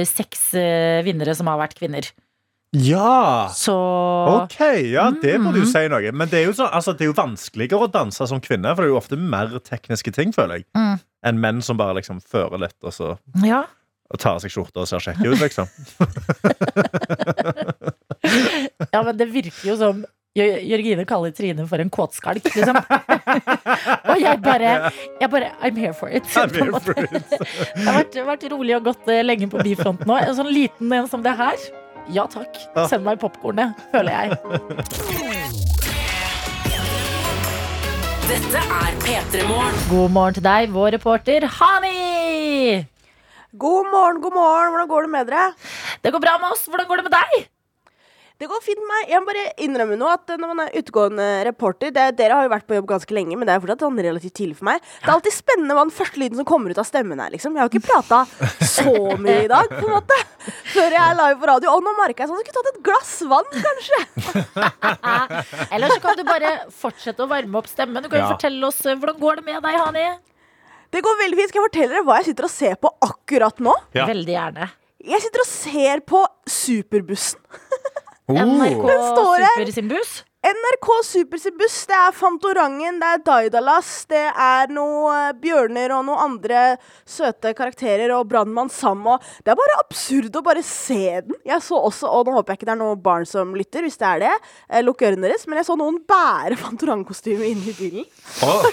seks 0.08 0.50
vinnere 1.08 1.36
som 1.36 1.48
har 1.52 1.60
vært 1.64 1.76
kvinner. 1.80 2.08
Ja! 2.76 3.48
Så 3.56 3.72
Ok, 4.44 4.60
ja, 4.92 5.08
det 5.22 5.38
må 5.40 5.54
du 5.56 5.60
Mhm. 5.62 5.68
si 5.72 5.88
noe. 5.88 6.12
Men 6.12 6.28
det 6.28 6.40
er, 6.42 6.46
jo 6.50 6.54
så, 6.54 6.68
altså, 6.72 6.92
det 6.98 7.02
er 7.08 7.12
jo 7.14 7.22
vanskeligere 7.22 7.80
å 7.88 7.92
danse 7.92 8.28
som 8.28 8.42
kvinne, 8.42 8.76
for 8.76 8.82
det 8.84 8.90
er 8.90 8.94
jo 8.94 8.98
ofte 9.00 9.18
mer 9.18 9.48
tekniske 9.64 10.12
ting, 10.14 10.34
føler 10.36 10.56
jeg, 10.60 10.66
Mm. 10.76 11.00
enn 11.26 11.40
menn 11.40 11.62
som 11.62 11.78
bare 11.78 11.94
liksom 11.96 12.20
fører 12.22 12.58
litt, 12.60 12.76
og 12.84 12.92
så 12.94 13.18
ja. 13.44 13.64
og 14.12 14.20
tar 14.20 14.34
av 14.36 14.40
seg 14.42 14.52
skjorta 14.52 14.78
og 14.84 14.88
ser 14.88 15.00
kjekke 15.00 15.28
ut, 15.32 15.40
liksom. 15.40 15.68
ja, 18.94 19.02
men 19.04 19.18
det 19.18 19.28
virker 19.32 19.68
jo 19.72 19.78
som 19.80 20.06
Jørgine 20.38 21.02
kaller 21.10 21.32
Trine 21.34 21.64
for 21.68 21.78
en 21.82 21.90
kåtskalk, 21.90 22.44
liksom. 22.46 22.78
og 24.12 24.20
jeg 24.22 24.38
bare, 24.44 24.92
jeg 25.20 25.30
bare 25.34 25.48
I'm 25.66 25.76
here 25.82 25.94
for 25.98 26.10
it. 26.14 26.24
I'm 26.38 26.54
here 26.54 26.78
for 26.80 26.94
it. 26.94 27.12
det 27.76 27.88
har 27.88 28.04
vært, 28.04 28.14
vært 28.28 28.46
rolig 28.54 28.76
og 28.78 28.84
godt 28.92 29.08
eh, 29.10 29.24
lenge 29.26 29.50
på 29.50 29.58
bifronten 29.66 30.06
nå. 30.06 30.14
En 30.22 30.36
sånn 30.38 30.52
liten 30.54 30.94
en 30.94 31.08
som 31.10 31.24
det 31.26 31.34
her. 31.40 31.58
Ja 32.14 32.24
takk. 32.32 32.56
Send 32.88 33.04
meg 33.04 33.20
popkornet, 33.20 33.76
føler 33.92 34.12
jeg. 34.16 34.30
Dette 38.28 38.62
er 38.62 38.96
P3 39.04 39.44
Morgen. 39.48 39.76
God 39.90 40.14
morgen 40.16 40.38
til 40.38 40.46
deg, 40.46 40.72
vår 40.76 40.94
reporter 40.98 41.46
Hani! 41.60 42.86
God 43.58 43.88
morgen, 43.92 44.20
god 44.22 44.36
morgen. 44.36 44.74
Hvordan 44.74 44.90
går 44.92 45.06
det 45.08 45.12
med 45.14 45.30
dere? 45.32 45.46
Det 46.04 46.12
går 46.14 46.24
bra 46.24 46.36
med 46.42 46.52
oss. 46.54 46.66
Hvordan 46.68 46.88
går 46.90 47.02
det 47.02 47.08
med 47.08 47.16
deg? 47.16 47.48
Det 48.38 48.46
går 48.46 48.62
fint 48.62 48.78
med 48.78 48.90
meg. 48.92 49.08
Jeg 49.10 49.22
må 49.24 49.28
bare 49.32 49.44
innrømme 49.66 49.96
nå 49.98 50.08
at 50.14 50.30
når 50.38 50.50
man 50.52 50.60
er 50.68 50.76
utegående 50.78 51.26
reporter 51.48 51.90
det, 51.96 52.04
Dere 52.20 52.36
har 52.38 52.46
jo 52.46 52.52
vært 52.54 52.68
på 52.70 52.76
jobb 52.78 52.86
ganske 52.92 53.16
lenge, 53.18 53.34
men 53.34 53.50
det 53.50 53.56
er 53.56 53.62
fortsatt 53.64 53.82
sånn 53.82 53.98
relativt 54.06 54.36
tidlig 54.38 54.58
for 54.60 54.68
meg. 54.70 54.84
Det 55.02 55.08
er 55.10 55.14
alltid 55.16 55.34
spennende 55.34 55.74
hva 55.78 55.86
den 55.88 55.94
første 55.98 56.22
lyden 56.22 56.38
som 56.38 56.46
kommer 56.46 56.70
ut 56.70 56.78
av 56.84 56.86
stemmen 56.86 57.18
er, 57.24 57.32
liksom. 57.34 57.58
Jeg 57.58 57.64
har 57.66 57.72
ikke 57.72 57.88
prata 57.88 58.20
så 58.62 58.94
mye 59.18 59.48
i 59.48 59.50
dag, 59.50 59.72
på 59.74 59.82
en 59.88 59.96
måte. 59.96 60.20
Før 60.76 60.94
jeg 60.94 61.02
er 61.02 61.18
live 61.18 61.40
på 61.42 61.50
radio. 61.50 61.74
Og 61.74 61.82
nå 61.88 61.96
merka 61.98 62.24
jeg 62.24 62.30
sånn 62.30 62.38
at 62.38 62.46
jeg 62.46 62.54
skulle 62.54 62.62
tatt 62.62 62.78
et 62.78 62.86
glass 62.86 63.14
vann, 63.34 63.50
kanskje. 63.66 64.00
Eller 65.74 65.96
så 65.96 66.00
kan 66.06 66.18
du 66.22 66.24
bare 66.30 66.54
fortsette 66.78 67.26
å 67.26 67.30
varme 67.34 67.58
opp 67.62 67.70
stemmen. 67.74 68.06
Du 68.06 68.10
kan 68.12 68.22
jo 68.22 68.26
Ja. 68.28 68.34
fortelle 68.36 68.68
oss 68.70 68.86
eh, 68.86 68.96
Hvordan 69.02 69.20
går 69.22 69.42
det 69.42 69.46
med 69.50 69.64
deg, 69.66 69.82
Hani? 69.82 70.06
Det 70.94 71.02
går 71.04 71.18
veldig 71.26 71.38
fint. 71.42 71.50
Skal 71.52 71.62
jeg 71.64 71.70
fortelle 71.72 71.94
dere 71.98 72.06
hva 72.08 72.22
jeg 72.22 72.30
sitter 72.30 72.46
og 72.48 72.54
ser 72.54 72.76
på 72.86 72.94
akkurat 73.04 73.58
nå? 73.66 73.74
Ja. 73.98 74.06
Veldig 74.08 74.34
gjerne. 74.38 74.70
Jeg 75.08 75.22
sitter 75.24 75.44
og 75.44 75.48
ser 75.50 76.00
på 76.06 76.22
Superbussen. 76.48 77.40
NRK 78.28 78.84
Supersimbus? 79.56 80.24
NRK 80.44 80.88
Supersimbus. 81.04 81.76
Det 81.88 81.96
er 81.96 82.16
Fantorangen, 82.16 82.98
det 83.00 83.12
er 83.16 83.22
Daidalas, 83.24 83.92
det 84.12 84.26
er 84.28 84.74
noe 84.76 85.14
eh, 85.16 85.30
bjørner 85.40 85.94
og 85.96 86.04
noen 86.10 86.24
andre 86.26 86.64
søte 87.08 87.54
karakterer 87.56 88.12
og 88.18 88.28
Brannmann 88.28 88.72
Sam 88.72 89.06
og 89.08 89.24
Det 89.46 89.54
er 89.54 89.60
bare 89.60 89.80
absurd 89.80 90.36
å 90.36 90.44
bare 90.44 90.64
se 90.66 91.00
den. 91.24 91.40
Jeg 91.48 91.64
så 91.64 91.80
også, 91.80 92.12
og 92.12 92.28
nå 92.28 92.36
håper 92.36 92.52
jeg 92.52 92.60
ikke 92.60 92.70
det 92.70 92.76
er 92.76 92.82
noen 92.84 93.04
barn 93.08 93.28
som 93.30 93.56
lytter, 93.56 93.88
hvis 93.88 94.00
det 94.02 94.10
er 94.10 94.26
det, 94.26 94.36
eh, 94.68 94.84
lukk 94.84 95.08
ørene 95.08 95.30
deres, 95.30 95.48
men 95.48 95.62
jeg 95.62 95.70
så 95.72 95.80
noen 95.80 96.04
bære 96.04 96.60
Fantorang-kostyme 96.60 97.48
inne 97.48 97.72
i 97.72 97.78
bilen. 97.80 98.12
Åh, 98.44 98.68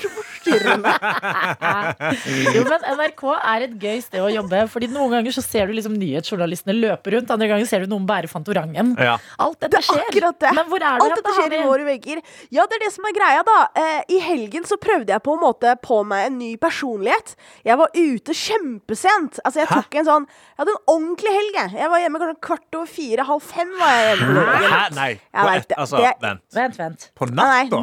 Styrrende. 0.45 0.93
Jo, 2.55 2.63
men 2.69 2.85
NRK 2.99 3.23
er 3.35 3.65
et 3.67 3.75
gøy 3.81 3.99
sted 4.05 4.21
å 4.23 4.29
jobbe. 4.33 4.61
Fordi 4.71 4.89
Noen 4.93 5.13
ganger 5.17 5.35
så 5.35 5.43
ser 5.45 5.69
du 5.71 5.75
liksom 5.77 5.95
nyhetsjournalistene 5.99 6.75
løpe 6.77 7.13
rundt, 7.15 7.31
andre 7.33 7.49
ganger 7.51 7.67
ser 7.69 7.85
du 7.85 7.91
noen 7.93 8.05
bære 8.09 8.29
Fantorangen. 8.31 8.93
Ja. 9.01 9.17
Alt 9.43 9.59
dette 9.65 9.73
Det 9.75 9.81
er 9.81 9.87
skjer. 9.89 10.29
det. 10.41 10.53
Men 10.57 10.69
hvor 10.71 10.83
er 10.85 10.99
du 11.01 11.05
Alt 11.07 11.17
dette 11.19 11.35
skjer 11.39 11.57
i 11.59 11.63
våre 11.67 11.87
vegger. 11.89 12.21
Ja, 12.55 12.67
det 12.71 12.79
er 12.79 12.85
det 12.87 12.93
som 12.95 13.09
er 13.09 13.15
greia, 13.17 13.43
da. 13.47 13.57
Eh, 13.81 14.01
I 14.17 14.21
helgen 14.25 14.67
så 14.69 14.77
prøvde 14.81 15.13
jeg 15.15 15.25
på 15.25 15.35
en 15.37 15.43
måte 15.43 15.75
på 15.85 16.01
meg 16.07 16.29
en 16.29 16.39
ny 16.41 16.53
personlighet. 16.61 17.35
Jeg 17.67 17.79
var 17.81 17.89
ute 17.97 18.37
kjempesent. 18.37 19.41
Altså, 19.45 19.63
jeg 19.65 19.71
tok 19.73 19.99
en 20.01 20.09
sånn 20.11 20.27
Jeg 20.29 20.61
hadde 20.63 20.75
en 20.77 20.83
ordentlig 20.95 21.33
helg, 21.35 21.55
jeg. 21.59 21.75
Jeg 21.81 21.91
var 21.95 22.03
hjemme 22.05 22.21
kanskje 22.23 22.41
kvart 22.49 22.79
over 22.79 22.91
fire, 22.95 23.25
halv 23.31 23.43
fem 23.43 23.71
var 23.81 23.95
jeg 23.99 24.05
hjemme. 24.13 24.45
Hæ? 24.75 24.83
Nei. 24.99 25.09
Jeg 25.19 25.49
vet 25.51 25.65
et, 25.73 25.79
altså, 25.83 25.97
Det- 26.05 26.15
vent. 26.23 26.43
Vent, 26.55 26.79
vent. 26.79 27.09
På 27.19 27.27
Nei, 27.31 27.65
natta? 27.69 27.81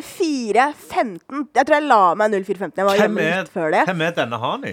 04.15. 0.00 1.46
Jeg 1.54 1.66
tror 1.66 1.76
jeg 1.76 1.86
la 1.90 2.00
meg 2.18 2.32
04.15. 2.38 2.70
Jeg 2.80 2.86
var 2.88 2.96
Hvem 3.00 3.04
hjemme 3.04 3.26
er, 3.26 3.42
litt 3.44 3.52
før 3.54 3.74
det. 3.74 3.82
hvem 3.90 4.06
er 4.08 4.16
denne 4.22 4.40
Hani? 4.42 4.72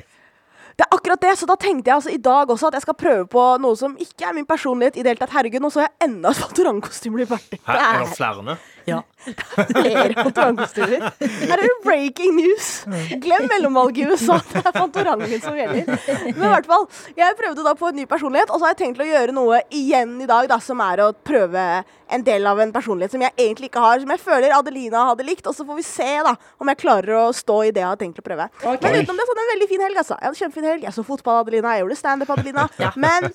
Det 0.77 0.85
er 0.85 0.93
akkurat 0.93 1.21
det, 1.25 1.31
så 1.39 1.47
da 1.49 1.55
tenkte 1.57 1.89
jeg 1.89 1.95
altså 1.97 2.11
i 2.13 2.19
dag 2.21 2.51
også 2.53 2.67
at 2.69 2.75
jeg 2.77 2.83
skal 2.85 2.95
prøve 3.01 3.23
på 3.33 3.43
noe 3.63 3.77
som 3.79 3.95
ikke 3.97 4.27
er 4.29 4.35
min 4.37 4.45
personlighet 4.45 4.99
i 4.99 5.01
det 5.05 5.09
hele 5.15 5.21
tatt. 5.23 5.33
Herregud, 5.33 5.63
nå 5.63 5.71
så 5.73 5.87
jeg 5.87 5.93
enda 6.05 6.29
et 6.29 6.37
Fantorang-kostyme 6.43 7.17
bli 7.17 7.25
ferdig. 7.31 7.57
Er 7.65 8.03
det 8.03 8.11
flere? 8.13 8.57
Ja. 8.87 9.01
flere 9.71 10.13
Fantorang-kostymer. 10.15 11.01
Her 11.19 11.57
er 11.57 11.63
det 11.65 11.73
breaking 11.83 12.37
news. 12.37 12.69
Glem 13.23 13.47
mellomvalget 13.51 13.97
i 14.05 14.07
USA. 14.13 14.39
Det 14.53 14.63
er 14.63 14.77
Fantorangen 14.77 15.41
som 15.43 15.57
gjelder. 15.57 15.89
Men 16.07 16.45
i 16.47 16.53
hvert 16.53 16.69
fall, 16.69 16.87
jeg 17.17 17.37
prøvde 17.41 17.65
da 17.65 17.73
på 17.77 17.91
en 17.91 17.99
ny 17.99 18.07
personlighet, 18.09 18.51
og 18.51 18.61
så 18.61 18.69
har 18.69 18.75
jeg 18.75 18.81
tenkt 18.85 19.03
å 19.03 19.07
gjøre 19.09 19.35
noe 19.35 19.59
igjen 19.75 20.15
i 20.23 20.29
dag, 20.29 20.47
da, 20.49 20.59
som 20.63 20.79
er 20.85 21.03
å 21.03 21.11
prøve 21.11 21.65
en 22.07 22.23
del 22.23 22.47
av 22.47 22.61
en 22.63 22.71
personlighet 22.71 23.11
som 23.11 23.23
jeg 23.25 23.35
egentlig 23.35 23.67
ikke 23.67 23.83
har, 23.83 23.99
som 23.99 24.13
jeg 24.13 24.23
føler 24.23 24.55
Adelina 24.55 25.03
hadde 25.09 25.27
likt. 25.27 25.49
Og 25.49 25.57
så 25.57 25.67
får 25.67 25.81
vi 25.81 25.85
se 25.89 26.09
da, 26.29 26.37
om 26.61 26.71
jeg 26.71 26.81
klarer 26.85 27.19
å 27.19 27.25
stå 27.35 27.59
i 27.67 27.73
det 27.75 27.83
jeg 27.83 27.89
har 27.89 27.99
tenkt 27.99 28.23
å 28.23 28.25
prøve. 28.25 28.47
Men 28.63 28.79
utenom 28.79 29.19
det 29.19 29.27
så 29.27 29.33
hadde 29.33 29.43
jeg 29.43 29.49
en 29.49 29.53
veldig 29.55 29.69
fin 29.73 29.85
helg, 29.87 30.01
altså. 30.05 30.15
Jeg 30.21 30.29
hadde 30.29 30.41
kjempefin 30.45 30.69
helg. 30.71 30.87
Jeg 30.87 30.95
så 30.95 31.05
fotball, 31.11 31.43
Adelina. 31.43 31.75
Jeg 31.75 31.83
gjorde 31.83 31.99
standup, 31.99 32.33
Adelina. 32.37 32.67
Men 33.03 33.29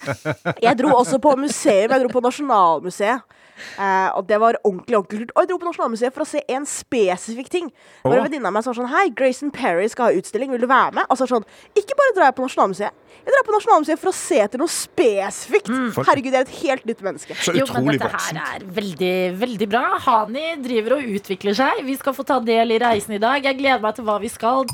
jeg 0.57 0.81
dro 0.81 0.97
også 0.97 1.21
på 1.21 1.37
museum. 1.45 1.93
Jeg 1.93 2.07
dro 2.07 2.13
på 2.17 2.25
Nasjonalmuseet. 2.25 3.39
Eh, 3.79 4.09
og 4.19 4.27
det 4.29 4.39
var 4.43 4.59
ordentlig 4.63 4.99
ordentlig 4.99 5.21
kult. 5.23 5.33
Og 5.35 5.43
jeg 5.43 5.51
dro 5.51 5.59
på 5.63 5.69
Nasjonalmuseet 5.69 6.15
for 6.15 6.25
å 6.25 6.29
se 6.29 6.43
en 6.53 6.67
spesifikk 6.69 7.51
ting. 7.53 7.71
Det 8.03 8.11
var 8.11 8.19
en 8.21 8.27
venninne 8.27 8.51
av 8.51 8.57
meg 8.57 8.67
sa 8.67 8.75
sånn 8.77 8.91
Hei, 8.93 9.09
Grayson 9.17 9.53
Perry 9.55 9.89
skal 9.93 10.11
ha 10.11 10.19
utstilling, 10.19 10.53
vil 10.55 10.63
du 10.65 10.69
være 10.71 10.93
med? 10.99 11.07
Og 11.09 11.19
så 11.21 11.29
sånn 11.31 11.47
Ikke 11.79 11.97
bare 11.99 12.15
drar 12.17 12.31
jeg 12.31 12.37
på 12.39 12.47
Nasjonalmuseet. 12.47 12.99
Jeg 13.23 13.35
drar 13.37 13.47
på 13.47 13.55
Nasjonalmuseet 13.55 14.03
for 14.03 14.11
å 14.11 14.17
se 14.17 14.41
etter 14.43 14.63
noe 14.63 14.73
spesifikt. 14.73 15.71
Herregud, 15.99 16.33
jeg 16.33 16.41
er 16.41 16.49
et 16.49 16.57
helt 16.63 16.89
nytt 16.91 17.05
menneske. 17.07 17.37
Så 17.39 17.55
Jo, 17.55 17.67
men 17.71 17.93
utrolig 17.93 18.01
dette 18.01 18.23
her 18.27 18.41
er 18.59 18.67
veldig, 18.81 19.15
veldig 19.43 19.69
bra. 19.71 19.85
Hani 20.09 20.47
driver 20.65 20.99
og 20.99 21.13
utvikler 21.19 21.57
seg. 21.59 21.85
Vi 21.87 21.97
skal 22.01 22.17
få 22.17 22.27
ta 22.27 22.41
del 22.43 22.75
i 22.75 22.81
reisen 22.83 23.15
i 23.15 23.23
dag. 23.23 23.45
Jeg 23.45 23.61
gleder 23.61 23.85
meg 23.85 23.95
til 23.99 24.09
hva 24.09 24.19
vi 24.23 24.33
skal. 24.33 24.67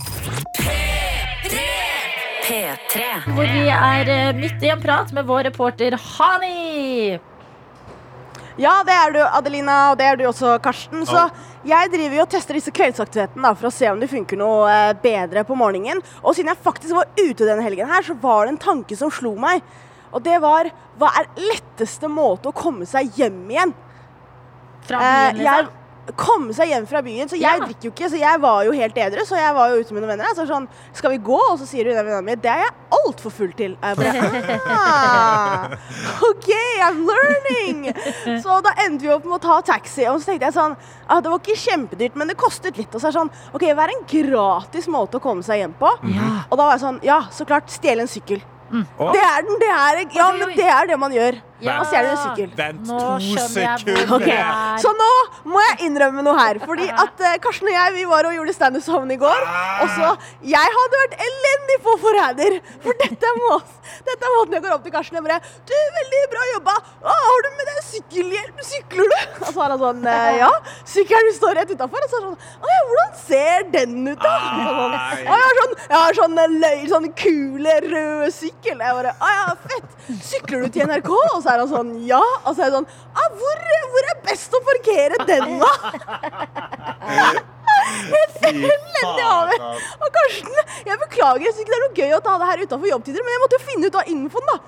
P3. 2.48 3.08
Hvor 3.36 3.44
vi 3.44 3.66
er 3.68 4.08
eh, 4.08 4.30
midt 4.36 4.62
i 4.64 4.70
en 4.72 4.80
prat 4.80 5.10
med 5.12 5.26
vår 5.28 5.50
reporter 5.50 5.98
Hani. 6.00 7.18
Ja, 8.58 8.80
det 8.82 8.94
er 8.94 9.12
du, 9.14 9.20
Adelina, 9.22 9.76
og 9.92 9.98
det 10.00 10.06
er 10.08 10.16
du 10.18 10.24
også, 10.26 10.56
Karsten. 10.62 11.04
Så 11.06 11.28
jeg 11.68 11.90
driver 11.92 12.16
jo 12.18 12.24
og 12.24 12.30
tester 12.32 12.58
disse 12.58 12.72
kveldsaktivitetene 12.74 13.52
for 13.54 13.68
å 13.68 13.74
se 13.74 13.86
om 13.92 14.00
det 14.02 14.08
funker 14.10 14.40
noe 14.40 14.66
eh, 14.72 14.94
bedre 14.98 15.44
på 15.46 15.54
morgenen. 15.58 16.00
Og 16.24 16.34
siden 16.34 16.50
jeg 16.50 16.64
faktisk 16.64 16.96
var 16.98 17.06
ute 17.20 17.46
denne 17.46 17.62
helgen 17.62 17.90
her, 17.90 18.02
så 18.02 18.16
var 18.18 18.46
det 18.48 18.56
en 18.56 18.62
tanke 18.64 18.98
som 18.98 19.12
slo 19.14 19.36
meg. 19.38 19.62
Og 20.10 20.24
det 20.24 20.40
var 20.42 20.72
hva 20.98 21.12
er 21.20 21.30
letteste 21.38 22.10
måte 22.10 22.50
å 22.50 22.56
komme 22.56 22.88
seg 22.88 23.12
hjem 23.20 23.44
igjen? 23.52 23.74
Fra 24.88 24.98
Eh, 25.04 25.32
byen, 25.36 25.42
liksom. 25.44 25.74
Komme 26.16 26.54
seg 26.56 26.68
hjem 26.72 26.86
fra 26.88 27.02
byen. 27.04 27.28
Så 27.28 27.36
jeg 27.36 27.58
Ja. 27.58 27.64
drikker 27.64 27.84
jo 27.88 27.90
ikke, 27.90 28.08
så 28.10 28.18
jeg 28.18 28.40
var 28.40 28.64
jo 28.64 28.72
helt 28.72 28.96
edru. 28.96 29.24
Så 29.26 29.36
jeg 29.36 29.54
var 29.54 29.68
jo 29.70 29.80
ute 29.82 29.92
med 29.94 30.02
noen 30.02 30.12
venner. 30.16 30.34
Så 30.34 30.46
sånn, 30.48 30.68
skal 30.92 31.10
vi 31.10 31.18
gå? 31.18 31.38
Og 31.50 31.58
så 31.58 31.66
sier 31.66 31.84
hun 31.84 31.94
venninna 31.98 32.22
mi 32.24 32.34
det 32.34 32.50
er 32.50 32.64
jeg 32.64 32.72
altfor 32.98 33.30
full 33.30 33.52
til. 33.52 33.76
Og 33.82 33.88
jeg 33.88 33.96
bare 33.96 34.60
ah, 34.66 35.68
OK, 36.30 36.48
I'm 36.82 37.02
learning! 37.08 37.92
Så 38.42 38.60
da 38.64 38.72
endte 38.84 39.02
vi 39.06 39.12
opp 39.14 39.24
med 39.28 39.38
å 39.38 39.42
ta 39.42 39.60
taxi. 39.74 40.06
Og 40.08 40.20
så 40.20 40.32
tenkte 40.32 40.48
jeg 40.48 40.56
sånn 40.56 40.76
ah, 41.08 41.20
Det 41.20 41.30
var 41.30 41.38
ikke 41.42 41.58
kjempedyrt, 41.58 42.16
men 42.16 42.28
det 42.32 42.36
kostet 42.40 42.78
litt. 42.80 42.94
Og 42.94 43.00
så 43.02 43.08
er 43.10 43.16
sånn 43.18 43.32
OK, 43.54 43.66
hva 43.74 43.86
er 43.88 43.94
en 43.96 44.06
gratis 44.08 44.88
måte 44.88 45.18
å 45.18 45.24
komme 45.24 45.42
seg 45.46 45.62
hjem 45.64 45.74
på? 45.78 45.90
Og 46.50 46.54
da 46.56 46.62
var 46.64 46.76
jeg 46.76 46.84
sånn 46.86 47.00
Ja, 47.06 47.22
så 47.34 47.46
klart, 47.48 47.68
stjele 47.72 48.04
en 48.06 48.10
sykkel. 48.10 48.40
Mm. 48.68 48.84
Det 49.00 49.20
er 49.24 49.44
den, 49.46 49.58
det 49.62 49.68
er 49.72 50.02
Ja, 50.12 50.30
det 50.56 50.66
er 50.68 50.86
det 50.90 50.98
man 51.00 51.12
gjør. 51.14 51.38
Ja. 51.60 51.80
og 51.80 51.86
stjeler 51.90 52.12
en 52.12 52.20
sykkel. 52.22 52.50
Vent 52.58 52.84
Nå 52.86 52.98
to 52.98 53.34
jeg 53.34 53.48
sekunder. 53.50 54.28
er. 54.30 54.78
Så 54.82 54.92
nå 54.94 55.08
må 55.50 55.62
jeg 55.64 55.88
innrømme 55.88 56.22
noe 56.22 56.36
her. 56.38 56.60
Fordi 56.62 56.86
at 56.88 57.18
uh, 57.24 57.32
Karsten 57.42 57.66
og 57.70 57.74
jeg 57.74 57.94
vi 57.96 58.04
var 58.10 58.28
og 58.28 58.36
gjorde 58.36 58.54
standup 58.54 58.84
sammen 58.86 59.10
i 59.10 59.18
går. 59.18 59.40
Og 59.82 59.88
så 59.96 60.12
Jeg 60.46 60.74
hadde 60.76 61.00
vært 61.02 61.16
elendig 61.26 61.78
på 61.82 61.96
forræder. 62.04 62.58
For 62.84 62.94
dette 63.02 63.26
er, 63.32 63.40
måten, 63.42 63.74
dette 64.06 64.28
er 64.28 64.36
måten 64.36 64.54
jeg 64.58 64.64
går 64.68 64.76
opp 64.76 64.84
til 64.86 64.94
Karsten 64.94 65.18
og 65.18 65.26
bare 65.26 65.40
Du, 65.66 65.74
veldig 65.98 66.22
bra 66.36 66.46
jobba. 66.52 66.76
Å, 67.02 67.16
har 67.26 67.42
du 67.42 67.50
med 67.58 67.70
deg 67.72 67.82
sykkelhjelm? 67.88 68.62
Sykler 68.68 69.10
du? 69.10 69.18
Og 69.48 69.50
så 69.50 69.64
er 69.66 69.74
han 69.74 69.82
sånn 69.82 70.06
eh, 70.14 70.30
Ja. 70.38 70.52
Sykkelen 70.94 71.34
står 71.36 71.58
rett 71.58 71.74
utafor. 71.74 72.06
Og 72.06 72.12
så 72.14 72.20
er 72.20 72.26
han 72.28 72.38
sånn 72.38 72.62
Å 72.62 72.72
ja, 72.76 72.80
hvordan 72.92 73.18
ser 73.24 73.66
den 73.74 73.98
ut, 74.12 74.22
da? 74.22 74.36
Og 74.38 74.62
så 74.62 74.78
sånn, 74.78 74.96
jeg 75.18 75.34
har 75.34 75.58
sånn, 75.62 75.76
jeg 75.88 75.98
har 75.98 76.18
sånn 76.22 76.38
eh, 76.44 76.56
løy, 76.62 76.80
sånn 76.94 77.10
kule, 77.18 77.76
rød 77.88 78.34
sykkel. 78.38 78.78
Jeg 78.86 78.98
bare 79.02 79.16
Å 79.18 79.34
ja, 79.34 79.46
fett. 79.66 79.94
Sykler 80.24 80.64
du 80.64 80.72
til 80.78 80.86
NRK? 80.88 81.10
Og 81.18 81.40
så 81.42 81.47
er 81.52 81.62
han 81.62 81.70
sånn 81.70 81.92
Ja. 82.08 82.22
Og 82.44 82.50
så 82.54 82.62
er 82.62 82.68
jeg 82.68 82.76
sånn 82.76 82.88
ah, 82.88 83.28
hvor, 83.40 83.62
hvor 83.92 84.10
er 84.12 84.18
best 84.26 84.54
å 84.54 84.62
parkere 84.66 85.20
den, 85.28 85.58
da? 85.62 85.72
Elendig 88.48 89.04
av. 89.24 89.52
Og 89.98 90.08
Karsten, 90.14 90.58
jeg 90.86 91.00
beklager, 91.04 91.44
jeg 91.46 91.54
synes 91.54 91.64
ikke 91.64 91.74
det 91.74 91.78
er 91.78 91.86
noe 91.86 91.98
gøy 92.00 92.16
å 92.16 92.24
ta 92.24 92.36
det 92.40 92.50
her 92.50 92.64
utenfor 92.64 92.90
jobbtider, 92.92 93.24
men 93.24 93.34
jeg 93.34 93.42
måtte 93.44 93.58
jo 93.58 93.66
finne 93.68 93.90
ut 93.90 93.98
av 94.00 94.12
infoen, 94.12 94.50
da. 94.52 94.58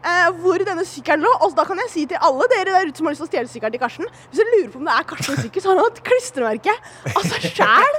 Eh, 0.00 0.28
hvor 0.40 0.62
denne 0.64 0.84
sykkelen 0.88 1.24
lå. 1.26 1.30
Og 1.44 1.52
da 1.56 1.64
kan 1.68 1.80
jeg 1.82 1.90
si 1.92 2.04
til 2.08 2.20
alle 2.24 2.46
dere 2.52 2.72
der 2.72 2.88
ute 2.88 2.96
som 3.00 3.08
har 3.08 3.12
lyst 3.12 3.20
til 3.20 3.28
å 3.28 3.32
stjele 3.32 3.50
sykkelen 3.52 3.74
til 3.74 3.82
Karsten 3.82 4.06
Hvis 4.30 4.40
du 4.40 4.44
lurer 4.48 4.70
på 4.72 4.78
om 4.80 4.86
det 4.88 4.94
er 4.96 5.06
Karstens 5.10 5.42
sykkel, 5.44 5.62
så 5.64 5.72
har 5.72 5.80
han 5.80 5.90
et 5.90 6.00
klistremerke 6.06 6.76
av 7.10 7.26
seg 7.28 7.48
sjæl 7.58 7.98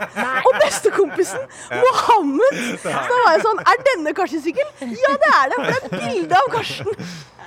og 0.50 0.58
bestekompisen 0.64 1.44
Mohammed. 1.84 2.62
Så 2.82 2.96
da 2.96 3.20
var 3.26 3.36
jeg 3.36 3.44
sånn 3.46 3.62
Er 3.74 3.84
denne 3.92 4.16
Karstens 4.18 4.48
sykkel? 4.48 4.72
Ja, 4.82 5.14
det 5.22 5.30
er 5.36 5.54
det. 5.54 5.60
For 5.60 5.68
det 5.68 5.76
er 5.76 5.86
et 5.86 5.96
bilde 6.08 6.42
av 6.42 6.50
Karsten. 6.56 6.92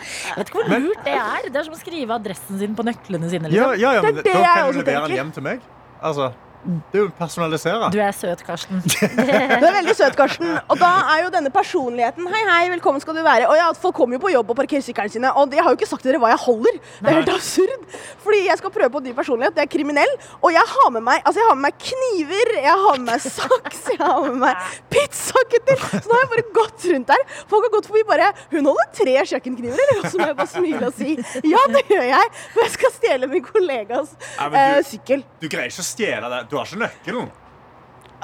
Jeg 0.04 0.36
vet 0.38 0.50
ikke 0.50 0.60
hvor 0.60 0.82
lurt 0.84 1.04
det 1.06 1.14
er. 1.18 1.46
Det 1.50 1.60
er 1.60 1.66
som 1.66 1.74
å 1.76 1.80
skrive 1.80 2.16
adressen 2.20 2.58
sin 2.60 2.74
på 2.78 2.84
nøklene 2.86 3.30
sine. 3.32 3.50
Ja, 3.50 3.70
Liksom. 3.72 3.80
ja, 3.82 3.92
ja, 3.96 4.00
Det 4.04 4.10
er 4.10 4.12
men 4.12 4.22
det 4.22 4.34
da 4.34 4.42
kan 4.44 4.70
du 4.70 4.78
levere 4.82 5.06
den 5.08 5.16
hjem 5.18 5.30
til 5.34 5.46
meg. 5.46 5.62
Altså, 6.04 6.30
det 6.64 6.98
er 6.98 7.02
jo 7.02 7.10
personalisere. 7.18 7.90
Du 7.92 7.98
er 8.00 8.14
søt, 8.16 8.40
Karsten. 8.46 8.80
Du 9.60 9.66
er 9.68 9.74
veldig 9.74 9.94
søt, 9.96 10.16
Karsten. 10.16 10.48
Og 10.72 10.78
da 10.80 10.90
er 11.14 11.24
jo 11.26 11.32
denne 11.34 11.50
personligheten 11.52 12.26
Hei, 12.32 12.40
hei, 12.48 12.62
velkommen 12.72 13.02
skal 13.02 13.16
du 13.18 13.22
være. 13.24 13.48
Og 13.50 13.56
ja, 13.58 13.66
Folk 13.76 13.96
kommer 13.98 14.16
jo 14.16 14.22
på 14.24 14.32
jobb 14.32 14.52
og 14.54 14.58
parkerer 14.62 14.84
sykkelen 14.84 15.12
sine, 15.12 15.32
og 15.36 15.52
jeg 15.52 15.64
har 15.64 15.74
jo 15.74 15.78
ikke 15.78 15.88
sagt 15.90 16.04
til 16.04 16.12
dere 16.14 16.22
hva 16.22 16.30
jeg 16.32 16.40
holder. 16.44 16.78
Det 17.00 17.10
er 17.10 17.18
helt 17.18 17.32
absurd. 17.34 17.84
Fordi 18.24 18.40
jeg 18.46 18.60
skal 18.60 18.72
prøve 18.74 18.90
på 18.94 19.02
ny 19.04 19.12
personlighet. 19.16 19.56
Det 19.56 19.64
er 19.66 19.70
kriminell. 19.74 20.14
Og 20.40 20.54
jeg 20.54 20.64
har 20.72 20.88
med 20.94 21.04
meg 21.04 21.20
altså 21.24 21.42
jeg 21.42 21.50
har 21.50 21.58
med 21.58 21.66
meg 21.68 21.78
kniver, 21.84 22.52
jeg 22.64 22.78
har 22.84 22.98
med 23.00 23.06
meg 23.10 23.24
saks, 23.24 23.82
jeg 23.92 24.00
har 24.00 24.24
med 24.24 24.40
meg 24.46 24.80
pizzakutter. 24.94 25.84
Så 25.92 26.02
nå 26.08 26.16
har 26.16 26.24
jeg 26.24 26.32
bare 26.32 26.46
gått 26.60 26.88
rundt 26.94 27.12
der. 27.12 27.26
Folk 27.52 27.68
har 27.68 27.74
gått 27.76 27.90
forbi 27.90 28.04
bare 28.08 28.30
Hun 28.54 28.70
holder 28.70 28.90
tre 28.96 29.16
kjøkkenkniver, 29.34 29.84
eller? 29.84 30.00
Og 30.00 30.10
så 30.10 30.20
må 30.22 30.30
jeg 30.30 30.38
bare 30.40 30.52
smile 30.54 30.88
og 30.88 30.96
si 30.98 31.12
ja, 31.54 31.60
det 31.74 31.84
gjør 31.92 32.08
jeg. 32.08 32.32
For 32.54 32.64
jeg 32.64 32.74
skal 32.78 32.94
stjele 32.96 33.28
min 33.30 33.44
kollegas 33.44 34.14
eh, 34.40 34.80
sykkel. 34.88 35.24
Du 35.42 35.48
greier 35.50 35.70
ikke 35.72 35.84
å 35.84 35.86
stjele 35.86 36.30
det. 36.32 36.42
Du 36.54 36.58
har 36.60 36.68
ikke 36.70 36.78
nøkkelen. 36.84 37.32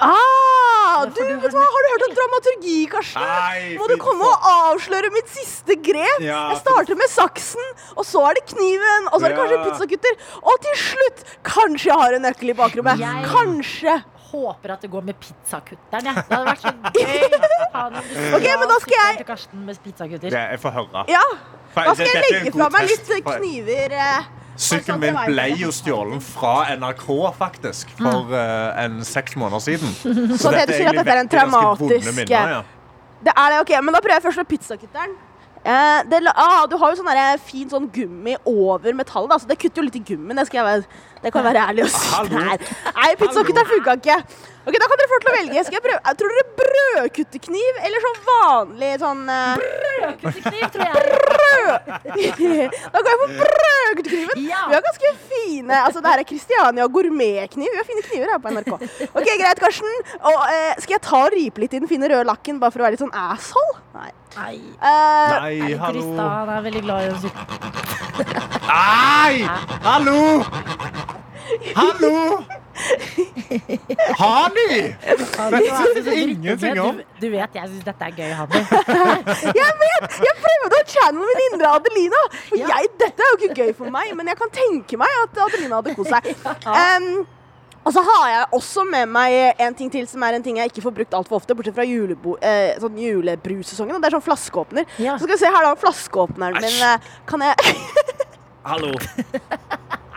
Ah, 0.01 1.03
du, 1.05 1.19
du 1.19 1.41
vet 1.43 1.53
du 1.53 1.57
hva? 1.59 1.65
Har 1.75 1.83
du 1.85 1.89
hørt 1.93 2.05
om 2.07 2.13
dramaturgi, 2.17 2.77
Karsten? 2.89 3.25
Nei, 3.27 3.75
Må 3.77 3.89
du 3.91 3.97
komme 4.01 4.25
og 4.25 4.47
avsløre 4.53 5.11
mitt 5.13 5.29
siste 5.29 5.77
grep? 5.85 6.23
Ja, 6.25 6.39
jeg 6.55 6.61
starter 6.63 6.97
med 6.97 7.11
saksen, 7.13 7.75
og 7.99 8.07
så 8.09 8.23
er 8.31 8.39
det 8.39 8.47
kniven, 8.55 9.11
og 9.11 9.19
så 9.21 9.29
er 9.29 9.35
det 9.35 9.41
kanskje 9.43 9.59
pizzakutter. 9.67 10.17
Og 10.41 10.57
til 10.65 10.79
slutt 10.87 11.21
kanskje 11.51 11.91
jeg 11.91 11.99
har 12.01 12.17
en 12.17 12.25
nøkkel 12.31 12.55
i 12.55 12.57
bakrommet. 12.63 13.03
Jeg- 13.05 13.29
Kanskje. 13.35 13.99
Håper 14.31 14.71
at 14.77 14.81
det 14.87 14.91
går 14.93 15.03
med 15.11 15.17
pizzakutteren. 15.21 16.07
Ja. 16.07 16.15
Det 16.23 16.37
hadde 16.37 16.47
vært 16.49 16.63
så 16.63 16.73
gøy. 16.95 17.23
Ok, 18.37 18.45
men 18.47 18.69
da 18.71 18.77
skal 18.87 18.99
jeg- 19.03 19.27
Karsten 19.27 19.65
med 19.67 19.83
pizzakutter. 19.85 20.31
Det, 20.31 20.45
jeg 20.55 20.61
får 20.65 20.77
høre. 20.81 21.05
Ja, 21.11 21.25
Da 21.75 21.95
skal 21.95 22.07
jeg 22.15 22.25
legge 22.31 22.53
fra 22.57 22.69
meg 22.71 22.89
litt 22.89 23.11
kniver. 23.27 23.93
eh. 23.93 24.37
Sykkelen 24.61 25.01
min 25.01 25.17
ble 25.25 25.47
jo 25.57 25.71
stjålet 25.73 26.25
fra 26.25 26.53
NRK, 26.77 27.07
faktisk, 27.39 27.95
for 27.97 28.29
uh, 28.35 28.85
en 28.85 29.01
seks 29.07 29.39
måneder 29.41 29.65
siden. 29.65 29.95
Så 30.37 30.45
Så 30.45 30.53
dette 30.53 30.77
er 30.77 30.85
egentlig 30.85 31.01
dette 31.01 31.17
er 31.17 31.25
en 31.25 31.33
traumatisk- 31.33 32.13
minner, 32.19 32.53
ja. 32.53 32.61
Det 33.21 33.33
er 33.37 33.51
det, 33.53 33.59
ok, 33.65 33.73
men 33.85 33.95
da 33.95 34.01
prøver 34.01 34.17
jeg 34.17 34.27
først 34.29 34.41
med 34.41 34.49
pizzakutteren. 34.49 35.19
Eh, 35.61 35.99
det, 36.09 36.23
ah, 36.41 36.65
du 36.71 36.79
har 36.81 36.89
jo 36.89 36.97
sånn 37.03 37.11
der 37.13 37.41
fin 37.45 37.69
sånn 37.69 37.85
gummi 37.93 38.33
over 38.49 38.95
metallet, 38.97 39.35
altså 39.35 39.45
så 39.45 39.51
det 39.51 39.59
kutter 39.61 39.83
jo 39.83 39.89
litt 39.91 39.99
i 39.99 40.05
gummien. 40.09 40.41
Det, 40.41 40.77
det 41.21 41.33
kan 41.35 41.45
være 41.45 41.67
ærlig 41.69 41.85
og 41.85 41.91
si. 41.93 42.31
Nei 42.33 43.11
pizzakutteren 43.21 43.69
funka 43.69 43.97
ikke. 44.01 44.17
Ok, 44.71 44.77
Da 44.79 44.87
kan 44.87 45.01
dere 45.01 45.11
få 45.11 45.19
til 45.25 45.31
å 45.31 45.35
velge. 45.35 45.63
Skal 45.67 45.77
jeg 45.81 45.83
prøve? 45.83 46.01
Jeg 46.07 46.19
tror 46.21 46.31
dere 46.31 46.45
brødkuttekniv 46.61 47.79
eller 47.89 48.05
sånn 48.05 48.19
vanlig 48.29 48.91
sånn 49.03 49.23
uh... 49.27 49.59
Brødkuttekniv, 49.59 50.65
tror 50.77 50.85
jeg. 50.87 50.95
Da 52.95 53.03
går 53.03 53.11
jeg 53.11 53.19
for 53.21 53.31
brødkuttekniven. 53.41 54.45
Ja. 54.47 54.63
Vi 54.71 54.77
har 54.77 54.85
ganske 54.87 55.11
fine 55.33 55.81
Altså, 55.81 56.03
det 56.05 56.13
her 56.13 56.23
er 56.23 56.29
Christiania 56.29 56.87
gourmetkniv. 56.95 57.71
Vi 57.75 57.81
har 57.81 57.89
fine 57.89 58.05
kniver 58.07 58.31
her 58.35 58.41
på 58.45 58.55
NRK. 58.55 58.73
Ok, 59.11 59.27
Greit, 59.43 59.61
Karsten. 59.65 59.91
Og, 60.21 60.39
uh, 60.39 60.73
skal 60.79 60.97
jeg 60.97 61.03
ta 61.09 61.25
og 61.27 61.35
ripe 61.35 61.65
litt 61.65 61.75
i 61.75 61.83
den 61.83 61.91
fine 61.91 62.07
røde 62.11 62.29
lakken 62.31 62.63
bare 62.63 62.71
for 62.75 62.85
å 62.85 62.87
være 62.87 62.95
litt 62.97 63.03
sånn 63.03 63.15
asshole? 63.27 63.77
Nei. 63.99 64.11
Nei. 64.37 64.55
uh, 64.79 64.87
Nei, 64.87 65.55
Krista 65.67 65.83
hallo. 65.83 66.07
han 66.31 66.55
er 66.55 66.65
veldig 66.69 66.85
glad 66.87 66.99
i 67.03 67.11
å 67.11 67.21
suppe. 67.27 67.43
Nei! 68.71 69.35
Hallo! 69.89 70.23
Hallo! 71.75 72.15
Hani! 74.21 74.95
Du, 76.05 76.11
ingenting 76.13 76.81
om. 76.81 77.01
du 77.21 77.27
vet 77.33 77.57
jeg 77.59 77.69
syns 77.73 77.85
dette 77.87 78.07
er 78.09 78.15
gøy, 78.17 78.31
Hanni. 78.37 78.63
Jeg 79.61 79.73
vet! 79.83 80.17
Jeg 80.25 80.37
prøvde 80.45 80.79
å 80.81 80.85
channele 80.93 81.27
min 81.41 81.43
indre 81.51 81.73
Adelina. 81.79 82.23
For 82.49 82.61
Ja. 82.61 82.71
jeg, 82.77 82.93
dette 83.01 83.25
er 83.27 83.33
jo 83.35 83.37
ikke 83.41 83.59
gøy 83.65 83.75
for 83.79 83.91
meg, 83.93 84.15
men 84.19 84.31
jeg 84.31 84.39
kan 84.41 84.51
tenke 84.55 84.99
meg 85.01 85.19
at 85.25 85.43
Adelina 85.47 85.81
hadde 85.81 85.95
kost 85.99 86.15
seg. 86.15 86.31
Um, 86.71 87.27
og 87.81 87.95
så 87.97 88.03
har 88.05 88.25
jeg 88.29 88.43
også 88.59 88.83
med 88.85 89.09
meg 89.09 89.57
en 89.65 89.75
ting 89.79 89.89
til 89.93 90.05
som 90.09 90.21
er 90.27 90.37
en 90.37 90.43
ting 90.45 90.59
jeg 90.61 90.69
ikke 90.69 90.83
får 90.85 90.93
brukt 90.99 91.15
altfor 91.17 91.39
ofte, 91.39 91.55
bortsett 91.57 91.75
fra 91.79 91.87
julebo, 91.89 92.35
eh, 92.45 92.75
sånn 92.83 92.99
julebrussesongen. 93.01 93.97
og 93.97 94.03
Det 94.05 94.11
er 94.11 94.17
sånn 94.19 94.27
flaskeåpner. 94.27 94.85
Ja. 95.01 95.15
Så 95.17 95.25
skal 95.25 95.33
vi 95.33 95.41
se 95.41 95.53
her 95.55 95.65
da, 95.65 95.73
flaskeåpneren 95.81 96.61
min. 96.61 96.77
eh, 96.85 97.09
Kan 97.31 97.41
jeg 97.41 97.57
Hallo. 98.69 98.93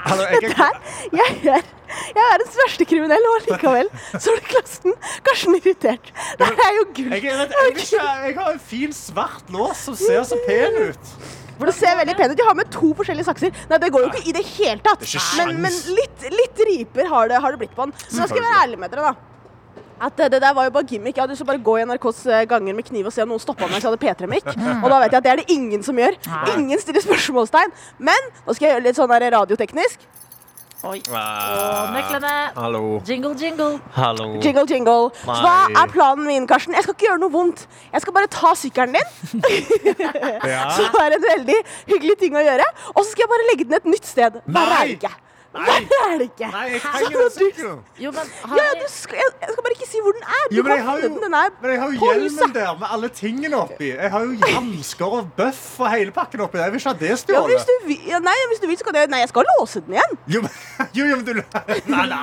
Jeg, 0.04 0.52
Der! 0.58 0.80
Jeg 1.14 1.38
er, 1.54 1.70
jeg 2.18 2.26
er 2.26 2.42
den 2.42 2.50
største 2.50 2.86
kriminell, 2.90 3.28
og 3.30 3.48
likevel 3.48 3.90
så 4.18 4.34
er 4.34 4.40
det 4.40 4.48
klassen 4.50 4.96
Karsten 5.28 5.56
irritert. 5.60 6.12
Det 6.40 6.50
er 6.50 6.74
jo 6.80 6.86
gull. 6.98 7.14
jeg, 7.14 7.24
jeg, 7.30 7.88
jeg 7.94 8.36
har 8.40 8.52
en 8.52 8.64
fin 8.74 8.94
svart 8.96 9.50
lås 9.54 9.86
som 9.88 9.98
ser 10.00 10.24
så 10.28 10.40
pen 10.48 10.80
ut. 10.90 11.14
For 11.60 11.70
det 11.70 11.76
ser 11.78 11.96
veldig 12.00 12.16
pen 12.18 12.32
ut. 12.34 12.38
De 12.40 12.48
har 12.48 12.58
med 12.58 12.72
to 12.74 12.94
forskjellige 12.98 13.28
sakser. 13.30 13.54
Nei, 13.70 13.78
det 13.80 13.92
går 13.94 14.08
jo 14.08 14.10
ikke 14.10 14.24
i 14.32 14.34
det 14.36 14.46
hele 14.56 14.82
tatt. 14.84 15.04
Det 15.06 15.22
Men, 15.38 15.62
men 15.68 15.78
litt, 16.00 16.26
litt 16.34 16.64
riper 16.72 17.08
har 17.12 17.30
det, 17.30 17.44
har 17.44 17.54
det 17.54 17.62
blitt 17.62 17.78
på 17.78 17.86
den. 17.88 17.94
Så 18.08 18.24
da 18.24 18.28
skal 18.28 18.42
jeg 18.42 18.48
være 18.50 18.64
ærlig 18.66 18.82
med 18.82 18.92
dere, 18.96 19.14
da. 19.14 19.33
At 20.02 20.18
det, 20.18 20.32
det 20.34 20.42
der 20.44 20.56
var 20.58 20.70
jo 20.70 20.74
bare 20.76 20.90
gimmick. 20.90 21.18
Jeg 21.18 21.24
hadde 21.24 21.36
lyst 21.36 21.44
til 21.44 21.48
å 21.48 21.52
bare 21.52 21.64
gå 21.64 21.78
i 21.80 21.86
NRKs 21.90 22.24
eh, 22.30 22.46
ganger 22.50 22.78
med 22.78 22.88
kniv 22.88 23.10
og 23.10 23.16
se 23.16 23.26
om 23.26 23.34
noen 23.34 23.44
stoppa 23.44 23.68
meg 23.68 23.78
hvis 23.78 23.86
jeg 23.86 23.94
hadde 23.94 24.04
P3-mikk. 24.04 24.50
Og 24.82 24.90
da 24.90 25.04
vet 25.04 25.14
jeg 25.14 25.20
at 25.22 25.28
det 25.28 25.36
er 25.36 25.44
det 25.44 25.54
ingen 25.54 25.86
som 25.86 26.00
gjør. 26.00 26.18
Nei. 26.28 26.42
Ingen 26.58 26.82
stiller 26.82 27.06
spørsmålstegn. 27.06 27.78
Men 28.04 28.34
nå 28.44 28.58
skal 28.58 28.70
jeg 28.70 28.78
gjøre 28.78 28.88
litt 28.90 29.00
sånn 29.00 29.14
der 29.14 29.30
radioteknisk. 29.38 30.10
Oi. 30.84 31.00
Og 31.08 31.92
nøklene. 31.96 32.32
Hallo. 32.58 32.82
Jingle, 33.08 33.32
jingle. 33.40 33.80
Hallo. 33.96 34.26
Jingle, 34.44 34.66
jingle. 34.68 35.14
Så 35.24 35.38
hva 35.40 35.56
er 35.80 35.92
planen 35.94 36.28
min, 36.28 36.48
Karsten? 36.50 36.76
Jeg 36.76 36.84
skal 36.84 36.98
ikke 36.98 37.08
gjøre 37.08 37.22
noe 37.22 37.32
vondt. 37.32 37.64
Jeg 37.94 38.04
skal 38.04 38.16
bare 38.18 38.28
ta 38.28 38.52
sykkelen 38.60 38.98
din. 39.00 39.08
Ja. 40.44 40.66
det 40.76 41.00
er 41.00 41.16
en 41.16 41.24
veldig 41.24 41.60
hyggelig 41.88 42.18
ting 42.20 42.36
å 42.36 42.44
gjøre. 42.44 42.66
Og 42.98 43.00
så 43.06 43.14
skal 43.14 43.24
jeg 43.24 43.32
bare 43.32 43.48
legge 43.54 43.68
den 43.70 43.80
et 43.80 43.94
nytt 43.96 44.10
sted. 44.10 44.42
Nei! 44.44 44.98
er 45.00 45.23
Nei. 45.54 45.80
det 45.92 45.98
er 46.04 46.14
det 46.18 46.26
ikke. 46.32 46.48
Nei, 46.54 46.64
jeg 46.74 46.80
trenger 46.82 47.18
den 47.22 47.32
sykkelen. 47.36 47.80
Jo, 48.02 48.12
men 48.16 48.30
har 48.50 48.58
ja, 48.58 48.70
du 48.80 48.86
skal, 48.90 49.18
jeg, 49.22 49.30
jeg 49.44 49.50
skal 49.54 49.66
bare 49.68 49.76
ikke 49.78 49.88
si 49.92 50.00
hvor 50.06 50.16
den 50.18 50.24
er. 50.26 50.46
Du 50.50 50.56
Jo, 50.58 50.64
men 50.66 50.72
jeg 50.74 50.86
har 50.88 51.02
jo, 51.04 51.10
den. 51.14 51.36
Er 51.38 51.50
men 51.62 51.72
jeg 51.74 51.80
har 51.84 51.92
jo 51.94 52.08
hjelmen 52.08 52.54
der 52.56 52.72
med 52.80 52.88
alle 52.98 53.10
tingene 53.20 53.60
oppi. 53.60 53.90
Jeg 53.94 54.12
har 54.16 54.26
jo 54.26 54.50
hansker 54.56 55.18
og 55.20 55.30
bøff 55.38 55.64
og 55.80 55.92
hele 55.94 56.16
pakken 56.16 56.42
oppi. 56.48 56.58
Jeg 56.64 56.74
vil 56.74 56.82
ikke 56.82 56.90
ha 56.90 56.98
det 57.04 57.10
Ja, 57.10 57.14
hvis 57.14 57.26
stjålet. 57.28 57.70
du 57.86 58.10
ja, 58.10 58.20
nei, 58.30 58.36
hvis 58.52 58.64
du 58.64 58.68
vil, 58.72 58.78
så 58.82 58.88
kan 58.90 58.98
jeg 59.02 59.12
Nei, 59.14 59.20
jeg 59.24 59.30
skal 59.30 59.46
låse 59.60 59.82
den 59.86 59.94
igjen. 60.00 60.18
Jo, 60.34 60.42
men, 60.42 60.52
jo, 60.98 61.06
jo, 61.12 61.16
men 61.22 61.26
du 61.26 61.34
Nei, 61.94 62.06
nei. 62.10 62.18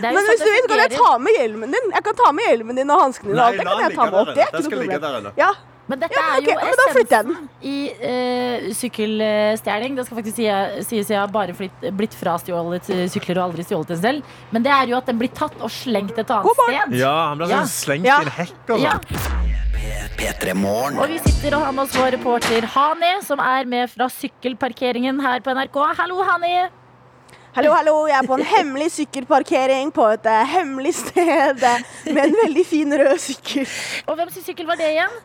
Men 0.00 0.20
sånn 0.20 0.30
hvis 0.32 0.44
du 0.44 0.50
vil, 0.50 0.62
så 0.64 0.70
kan 0.72 0.84
jeg 0.86 0.96
ta 0.96 1.10
med 1.26 1.36
hjelmen 1.40 1.74
din. 1.76 1.90
Jeg 1.96 2.04
kan 2.08 2.16
ta 2.24 2.32
med 2.32 2.48
hjelmen 2.48 2.80
din 2.80 2.94
og 2.94 3.02
hanskene 3.04 3.34
dine. 3.34 3.42
Nei. 3.42 3.50
Det 3.58 3.66
la 3.66 3.70
kan 3.70 3.82
den 3.82 3.90
jeg 3.90 3.98
ta 3.98 4.04
ligge 4.04 4.16
med 4.16 4.20
opp. 4.20 4.30
der 4.30 4.34
Det 4.34 4.44
er 4.44 4.48
inne. 4.48 4.56
Den 4.56 4.60
ikke 4.60 4.70
skal 4.70 4.78
noe 4.78 4.86
ligge 4.86 5.00
problem. 5.00 5.12
der 5.12 5.20
inne. 5.20 5.32
Ja, 5.44 5.52
Men 5.90 5.98
dette 5.98 6.14
Ja, 6.14 6.26
men 6.36 6.46
er 6.46 6.52
jo 6.52 6.70
essensen 6.70 7.30
i 7.66 7.76
uh, 7.98 8.68
sykkelstjeling. 8.78 9.96
Det 9.98 10.06
skal 10.06 10.20
faktisk 10.20 10.38
si, 10.38 10.46
sies 10.86 11.10
jeg 11.10 11.18
har 11.18 11.30
bare 11.34 11.56
flytt, 11.56 11.88
blitt 11.98 12.14
frastjålet 12.14 12.90
eh, 12.94 13.06
sykler 13.10 13.40
og 13.40 13.48
aldri 13.48 13.66
stjålet 13.66 13.96
en 13.96 14.02
selv. 14.04 14.34
Men 14.54 14.66
det 14.66 14.70
er 14.74 14.92
jo 14.92 14.98
at 15.00 15.10
den 15.10 15.18
blir 15.18 15.32
tatt 15.34 15.56
og 15.58 15.72
slengt 15.74 16.18
et 16.20 16.30
annet 16.30 16.62
sted. 16.62 16.98
Ja, 17.00 17.14
han 17.32 17.40
blir 17.40 17.50
Ja. 17.50 17.64
sånn 17.64 17.74
slengt 17.74 18.06
Ja. 18.06 18.20
i 18.20 18.28
en 18.28 18.36
hekk 18.38 18.74
og 18.76 18.84
Ja. 18.84 18.98
sånn. 19.00 19.50
Og 21.00 21.08
vi 21.08 21.18
sitter 21.24 21.56
og 21.56 21.64
har 21.64 21.72
med 21.72 21.84
oss 21.86 21.96
vår 21.96 22.12
reporter 22.12 22.66
Hani, 22.74 23.22
som 23.24 23.40
er 23.40 23.64
med 23.64 23.88
fra 23.90 24.06
sykkelparkeringen 24.12 25.20
her 25.24 25.40
på 25.40 25.54
NRK. 25.56 25.80
Hallo, 25.96 26.22
Hani. 26.22 26.68
Hallo, 27.56 27.72
hallo. 27.74 28.06
Jeg 28.06 28.14
er 28.20 28.28
på 28.28 28.36
en 28.38 28.44
hemmelig 28.46 28.90
sykkelparkering 28.94 29.90
på 29.90 30.04
et 30.12 30.26
uh, 30.30 30.44
hemmelig 30.46 30.94
sted 31.00 31.64
eh, 31.66 31.82
med 32.12 32.28
en 32.28 32.36
veldig 32.44 32.66
fin 32.66 32.92
rød 33.00 33.18
sykkel. 33.18 33.66
Og 34.06 34.14
hvem 34.20 34.30
sin 34.30 34.44
sykkel 34.46 34.68
var 34.68 34.78
det 34.78 34.92
igjen? 34.92 35.16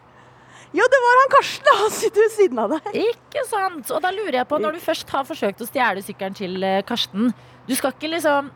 Jo, 0.73 0.85
det 0.91 0.99
var 1.05 1.21
han 1.21 1.31
Karsten. 1.35 1.71
Han 1.81 1.91
sitter 1.93 2.25
ved 2.25 2.33
siden 2.33 2.59
av 2.63 2.73
deg. 2.73 2.99
Ikke 3.11 3.45
sant? 3.49 3.91
Og 3.93 4.01
da 4.03 4.11
lurer 4.15 4.39
jeg 4.41 4.49
på, 4.49 4.59
når 4.61 4.77
du 4.77 4.83
først 4.83 5.09
har 5.13 5.27
forsøkt 5.27 5.61
å 5.61 5.67
stjele 5.69 6.03
sykkelen 6.03 6.37
til 6.37 6.65
eh, 6.65 6.81
Karsten, 6.87 7.29
du 7.67 7.75
skal 7.77 7.93
ikke 7.95 8.11
liksom 8.15 8.51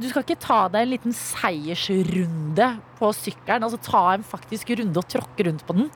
du 0.00 0.06
skal 0.08 0.24
ikke 0.24 0.40
ta 0.40 0.58
deg 0.72 0.86
en 0.86 0.90
liten 0.94 1.12
seiersrunde 1.14 2.68
på 2.98 3.10
sykkelen? 3.14 3.66
Altså 3.66 3.78
ta 3.84 4.04
en 4.16 4.24
faktisk 4.24 4.72
runde 4.80 4.98
og 4.98 5.08
tråkke 5.12 5.46
rundt 5.46 5.66
på 5.68 5.76
den? 5.76 5.90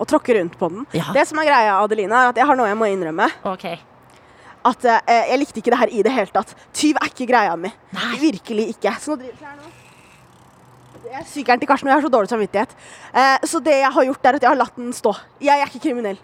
Og 0.00 0.08
tråkke 0.08 0.36
rundt 0.36 0.56
på 0.60 0.68
den. 0.72 0.84
Ja. 0.96 1.08
Det 1.16 1.26
som 1.28 1.40
er 1.40 1.48
greia, 1.48 1.78
Adelina, 1.80 2.26
er 2.26 2.34
at 2.34 2.40
jeg 2.40 2.48
har 2.48 2.58
noe 2.60 2.68
jeg 2.68 2.78
må 2.80 2.88
innrømme. 2.92 3.26
Ok. 3.48 3.66
At 4.68 4.84
eh, 4.84 5.26
Jeg 5.32 5.40
likte 5.40 5.62
ikke 5.62 5.72
det 5.72 5.80
her 5.80 5.92
i 5.96 6.04
det 6.04 6.12
hele 6.12 6.32
tatt. 6.34 6.52
Tyv 6.76 7.00
er 7.00 7.08
ikke 7.12 7.28
greia 7.32 7.56
mi. 7.56 7.72
Nei. 7.96 8.14
Virkelig 8.20 8.70
ikke. 8.76 8.94
Så 9.00 9.14
nå 9.14 9.20
driver 9.22 9.36
jeg 9.36 9.48
her 9.48 9.60
nå. 9.60 9.76
Det 11.10 11.18
er 11.18 11.24
sykeren 11.26 11.58
til 11.58 11.66
Karsten, 11.66 11.88
og 11.88 11.90
jeg 11.90 11.98
har 11.98 12.04
så 12.06 12.08
dårlig 12.14 12.30
samvittighet. 12.30 12.74
Eh, 13.18 13.46
så 13.50 13.58
det 13.66 13.72
jeg 13.80 13.88
har 13.96 14.04
gjort, 14.06 14.26
er 14.28 14.36
at 14.38 14.44
jeg 14.44 14.50
har 14.52 14.58
latt 14.60 14.76
den 14.78 14.92
stå. 14.94 15.10
Jeg 15.42 15.58
er 15.58 15.66
ikke 15.66 15.88
kriminell. 15.88 16.20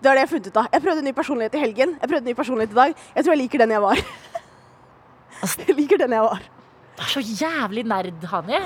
Det 0.00 0.08
var 0.08 0.16
det 0.16 0.22
jeg 0.22 0.28
har 0.28 0.30
funnet 0.30 0.46
ut 0.48 0.56
av. 0.56 0.68
Jeg 0.72 0.84
prøvde 0.86 1.02
en 1.02 1.08
ny 1.10 1.12
personlighet 1.12 1.56
i 1.58 1.60
helgen. 1.60 1.90
Jeg 2.00 2.08
prøvde 2.08 2.24
en 2.24 2.30
ny 2.30 2.36
personlighet 2.38 2.72
i 2.72 2.78
dag. 2.78 2.94
Jeg 3.18 3.26
tror 3.26 3.34
jeg 3.34 3.40
liker 3.42 3.60
den 3.60 3.74
jeg 3.76 3.82
var. 3.84 4.00
Jeg 5.40 5.74
liker 5.76 5.96
den 5.96 6.12
jeg 6.12 6.20
var. 6.20 6.42
Du 6.96 7.02
er 7.04 7.08
så 7.08 7.20
jævlig 7.24 7.84
nerd, 7.88 8.24
Hani. 8.28 8.58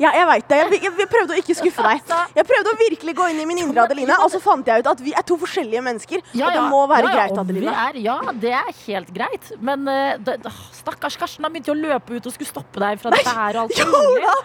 Ja, 0.00 0.10
jeg 0.16 0.26
vet 0.30 0.48
det. 0.48 0.58
Jeg, 0.62 0.80
jeg, 0.86 0.92
jeg 1.02 1.08
prøvde 1.12 1.34
å 1.34 1.38
ikke 1.42 1.56
skuffe 1.58 1.84
deg. 1.84 2.12
Jeg 2.38 2.46
prøvde 2.48 2.72
å 2.72 2.78
virkelig 2.80 3.14
gå 3.18 3.26
inn 3.32 3.40
i 3.42 3.46
min 3.48 3.60
indre 3.64 3.84
Adelina, 3.84 4.16
og 4.24 4.30
så 4.32 4.40
fant 4.42 4.66
jeg 4.66 4.82
ut 4.84 4.90
at 4.92 5.02
vi 5.04 5.12
er 5.16 5.26
to 5.28 5.36
forskjellige 5.40 5.82
mennesker. 5.84 6.22
og 6.22 6.52
det 6.56 6.64
må 6.72 6.82
være 6.90 7.06
ja, 7.06 7.12
ja, 7.12 7.16
greit, 7.20 7.40
Adelina. 7.44 7.74
Er, 7.88 7.98
ja, 8.02 8.16
det 8.42 8.54
er 8.58 8.70
helt 8.86 9.12
greit. 9.14 9.50
Men 9.60 9.84
uh, 9.88 10.14
det, 10.22 10.38
stakkars 10.80 11.18
Karsten 11.20 11.44
har 11.46 11.52
begynt 11.54 11.70
å 11.72 11.76
løpe 11.78 12.16
ut 12.16 12.26
og 12.30 12.34
skulle 12.34 12.50
stoppe 12.50 12.82
deg 12.82 13.00
fra 13.02 13.12
dette 13.14 13.34
her. 13.36 13.60
og 13.60 13.68
alt 13.68 13.92
mulig. 13.92 14.36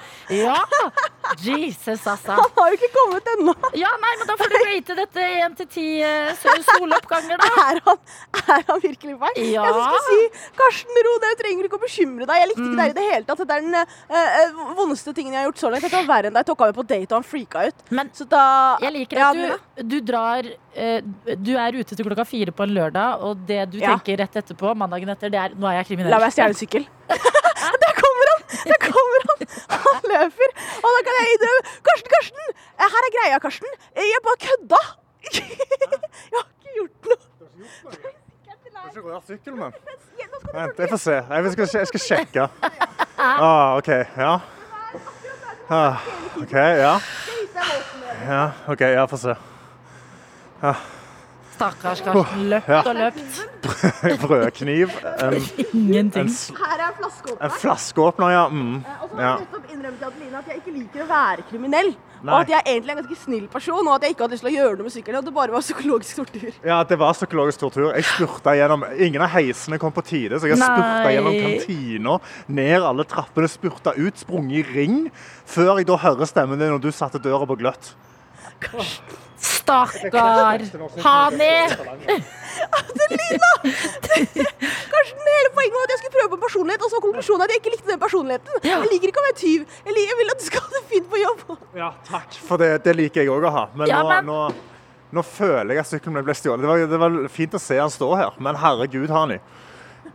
Ja! 0.42 0.60
Jesus, 1.44 2.06
altså. 2.08 2.32
Han 2.38 2.52
har 2.56 2.70
jo 2.72 2.78
ikke 2.78 2.90
kommet 2.94 3.28
ennå. 3.34 3.54
Ja, 3.76 3.90
nei, 4.02 4.14
men 4.20 4.30
Da 4.30 4.36
får 4.40 4.52
du 4.54 4.58
rate 4.64 4.96
dette 4.96 5.26
én 5.42 5.56
til 5.60 5.68
ti 5.72 5.88
eh, 6.04 6.30
sol- 6.40 6.64
soloppganger, 6.70 7.40
da. 7.42 7.50
Er 7.68 7.82
han, 7.84 8.00
er 8.56 8.64
han 8.70 8.82
virkelig 8.84 9.18
feil? 9.24 9.42
Ja. 9.52 9.66
Jeg 9.68 9.76
skulle 9.76 10.04
si 10.06 10.52
Karsten, 10.58 11.02
ro 11.08 11.16
deg, 11.24 11.36
trenger 11.42 11.68
ikke 11.68 11.80
å 11.80 11.84
bekymre 11.84 12.28
deg. 12.30 12.42
Jeg 12.42 12.50
likte 12.54 12.68
ikke 12.70 12.80
deg 12.80 12.94
i 12.94 12.98
det 12.98 13.06
hele 13.10 13.28
tatt. 13.28 13.44
Dette 13.44 13.58
er 13.58 13.66
den 13.66 13.76
uh, 13.78 14.72
vondeste 14.80 15.14
tingen 15.18 15.36
jeg 15.36 15.37
har 15.40 15.48
gjort 15.48 15.62
så 15.62 15.70
langt. 15.74 15.84
Dette 15.88 15.98
var 16.02 16.08
verre 16.10 16.28
enn 16.30 16.36
da 16.38 16.42
Jeg 16.44 16.48
tok 16.52 16.60
ham 16.64 16.70
med 16.72 16.78
på 16.80 16.86
date, 16.90 17.08
og 17.12 17.18
han 17.22 17.28
freaka 17.28 17.66
ut. 17.70 17.84
Men 18.00 18.10
Så 18.18 18.28
da 18.30 18.42
jeg 18.84 18.94
liker 18.96 19.18
at 19.18 19.40
ja, 19.42 19.58
du, 19.78 19.84
du 19.94 19.98
drar 20.12 20.48
eh, 20.76 21.02
Du 21.48 21.54
er 21.58 21.78
ute 21.80 21.96
til 21.96 22.06
klokka 22.08 22.26
fire 22.28 22.52
på 22.56 22.64
en 22.68 22.74
lørdag, 22.78 23.22
og 23.24 23.46
det 23.48 23.62
du 23.72 23.78
Ja. 23.82 23.96
tenker 23.96 24.18
rett 24.24 24.36
etterpå, 24.44 24.74
mandagen 24.76 25.10
etter, 25.14 25.30
det 25.34 25.40
er 25.40 25.56
nå 25.56 25.68
er 25.72 25.80
jeg 25.82 25.88
kriminell. 25.94 26.12
La 26.16 26.20
meg 26.24 26.32
stjele 26.36 26.54
en 26.56 26.60
sykkel. 26.62 26.88
Der 27.84 27.94
kommer 27.98 28.28
han! 28.32 28.42
Der 28.70 28.80
kommer 28.84 29.22
han! 29.30 29.40
Han 29.88 30.06
løper. 30.12 30.50
Og 30.78 30.90
da 30.96 31.00
kan 31.08 31.18
jeg 31.20 31.34
innrømme 31.36 31.62
Karsten, 31.88 32.12
Karsten! 32.14 32.46
eh, 32.78 32.88
Her 32.94 33.08
er 33.08 33.12
greia, 33.18 33.40
Karsten. 33.44 33.72
Eh, 33.96 34.06
Jeg 34.08 34.22
bare 34.28 34.40
kødda. 34.46 34.82
Jeg 35.38 36.38
har 36.38 36.48
ikke 36.48 36.72
gjort 36.78 37.10
noe. 37.10 37.22
Sykkelen 39.28 39.60
min. 39.60 39.72
Du 39.72 40.54
Vent, 40.54 40.78
jeg 40.80 40.90
får 40.90 40.98
se. 41.02 41.16
Jeg 41.30 41.52
skal, 41.54 41.68
jeg 41.80 41.88
skal 41.92 42.02
sjekke. 42.02 42.46
Ah, 43.20 43.76
OK. 43.78 43.90
Ja. 44.18 44.32
Ah, 45.70 45.98
OK, 46.42 46.54
ja. 46.54 46.94
Ja, 48.28 48.44
OK, 48.72 48.82
jeg 48.82 49.10
får 49.10 49.18
se. 49.18 49.34
Stakkars 51.58 52.02
Karsten. 52.06 52.44
Løpt 52.52 52.68
Ja. 52.70 52.82
og 52.86 52.96
løpt. 52.96 53.42
Brødkniv. 54.22 54.90
En, 55.24 55.34
Ingenting. 55.74 56.30
en, 56.30 56.58
Her 56.58 56.78
er 56.80 56.88
en 56.88 56.98
flaskeåpner. 57.00 57.50
flaskeåpner, 57.62 58.30
ja. 58.30 58.48
Mm. 58.48 58.76
Og 59.02 59.10
så 59.10 59.16
har 59.16 59.24
ja. 59.24 59.30
jeg 59.32 59.40
nettopp 59.40 59.72
innrømmet 59.74 60.00
til 60.00 60.06
Adeline 60.12 60.38
at 60.38 60.48
jeg 60.52 60.56
ikke 60.62 60.76
liker 60.78 61.04
å 61.04 61.08
være 61.10 61.46
kriminell. 61.50 61.92
Og 62.24 62.40
at 62.40 62.50
jeg 62.50 62.62
egentlig 62.66 62.92
er 62.92 62.96
en 62.98 63.02
ganske 63.04 63.20
snill 63.24 63.48
person, 63.52 63.88
og 63.88 63.94
at 63.96 64.02
jeg 64.06 64.12
ikke 64.16 64.24
hadde 64.26 64.36
lyst 64.38 64.44
til 64.46 64.52
å 64.52 64.56
gjøre 64.56 64.76
noe 64.80 64.86
med 64.88 64.94
sykkelen. 64.96 65.18
Og 65.18 65.22
at 65.22 65.28
det 65.30 65.36
bare 65.38 65.54
var 65.56 65.62
psykologisk 65.66 66.14
tortur. 66.22 66.48
Ja, 66.66 66.78
det 66.90 66.98
var 67.02 67.12
psykologisk 67.18 67.58
tortur. 67.62 67.88
Jeg 67.94 68.04
spurta 68.10 68.50
gjennom 68.58 68.82
Ingen 69.08 69.22
av 69.26 69.32
heisene 69.36 69.78
kom 69.82 69.94
på 69.96 70.04
tide, 70.08 70.36
så 70.42 70.46
jeg 70.50 70.58
Nei. 70.60 70.70
spurta 70.72 71.10
gjennom 71.14 71.34
kantina, 71.46 72.14
ned 72.60 72.82
alle 72.90 73.04
trappene, 73.10 73.48
spurta 73.52 73.90
ut, 73.98 74.16
sprunget 74.24 74.58
i 74.62 74.64
ring, 74.80 74.96
før 75.46 75.72
jeg 75.78 75.86
da 75.92 75.96
hører 76.02 76.26
stemmen 76.30 76.58
din 76.62 76.72
når 76.74 76.82
du 76.88 76.92
satte 76.96 77.22
døra 77.22 77.46
på 77.50 77.56
gløtt. 77.62 77.84
Stakkar! 79.38 80.60
Hani! 81.06 81.56
Karsten, 85.18 85.34
hele 85.38 85.50
poenget 85.58 85.74
var 85.78 85.84
at 85.88 85.94
jeg 85.94 86.00
skulle 86.02 86.16
prøve 86.18 86.30
på 86.36 86.40
personlighet, 86.46 86.82
og 86.86 86.90
så 86.92 86.96
var 86.98 87.04
konklusjonen 87.08 87.42
at 87.48 87.50
jeg 87.54 87.62
ikke 87.62 87.74
likte 87.76 87.92
den 87.92 88.00
personligheten. 88.00 88.64
Jeg 88.64 88.90
liker 88.94 89.08
ikke 89.12 89.22
å 89.22 89.28
være 89.28 89.38
tyv. 89.42 89.66
Jeg, 89.86 89.94
liker, 89.98 90.10
jeg 90.14 90.18
vil 90.22 90.32
at 90.34 90.40
du 90.40 90.46
skal 90.48 90.62
ha 90.62 90.70
det 90.78 90.84
fint 90.94 91.10
på 91.12 91.22
jobb. 91.22 91.44
Ja, 91.76 91.92
takk. 92.10 92.34
For 92.48 92.58
det, 92.62 92.72
det 92.86 92.96
liker 92.96 93.22
jeg 93.24 93.30
òg 93.34 93.48
å 93.50 93.52
ha. 93.58 93.66
Men, 93.76 93.88
Ja, 93.92 94.02
nå, 94.04 94.10
men- 94.10 94.26
nå, 94.26 94.40
nå 95.18 95.24
føler 95.24 95.74
jeg 95.74 95.80
at 95.80 95.88
sykkelen 95.92 96.14
min 96.20 96.24
ble 96.28 96.34
stjålet. 96.38 96.62
Det, 96.62 96.68
var- 96.68 96.88
det 96.88 97.00
var 97.00 97.30
fint 97.30 97.54
å 97.54 97.60
se 97.60 97.78
han 97.80 97.90
stå 97.90 98.16
her, 98.18 98.32
men 98.40 98.56
herregud, 98.56 99.10
Hani. 99.10 99.40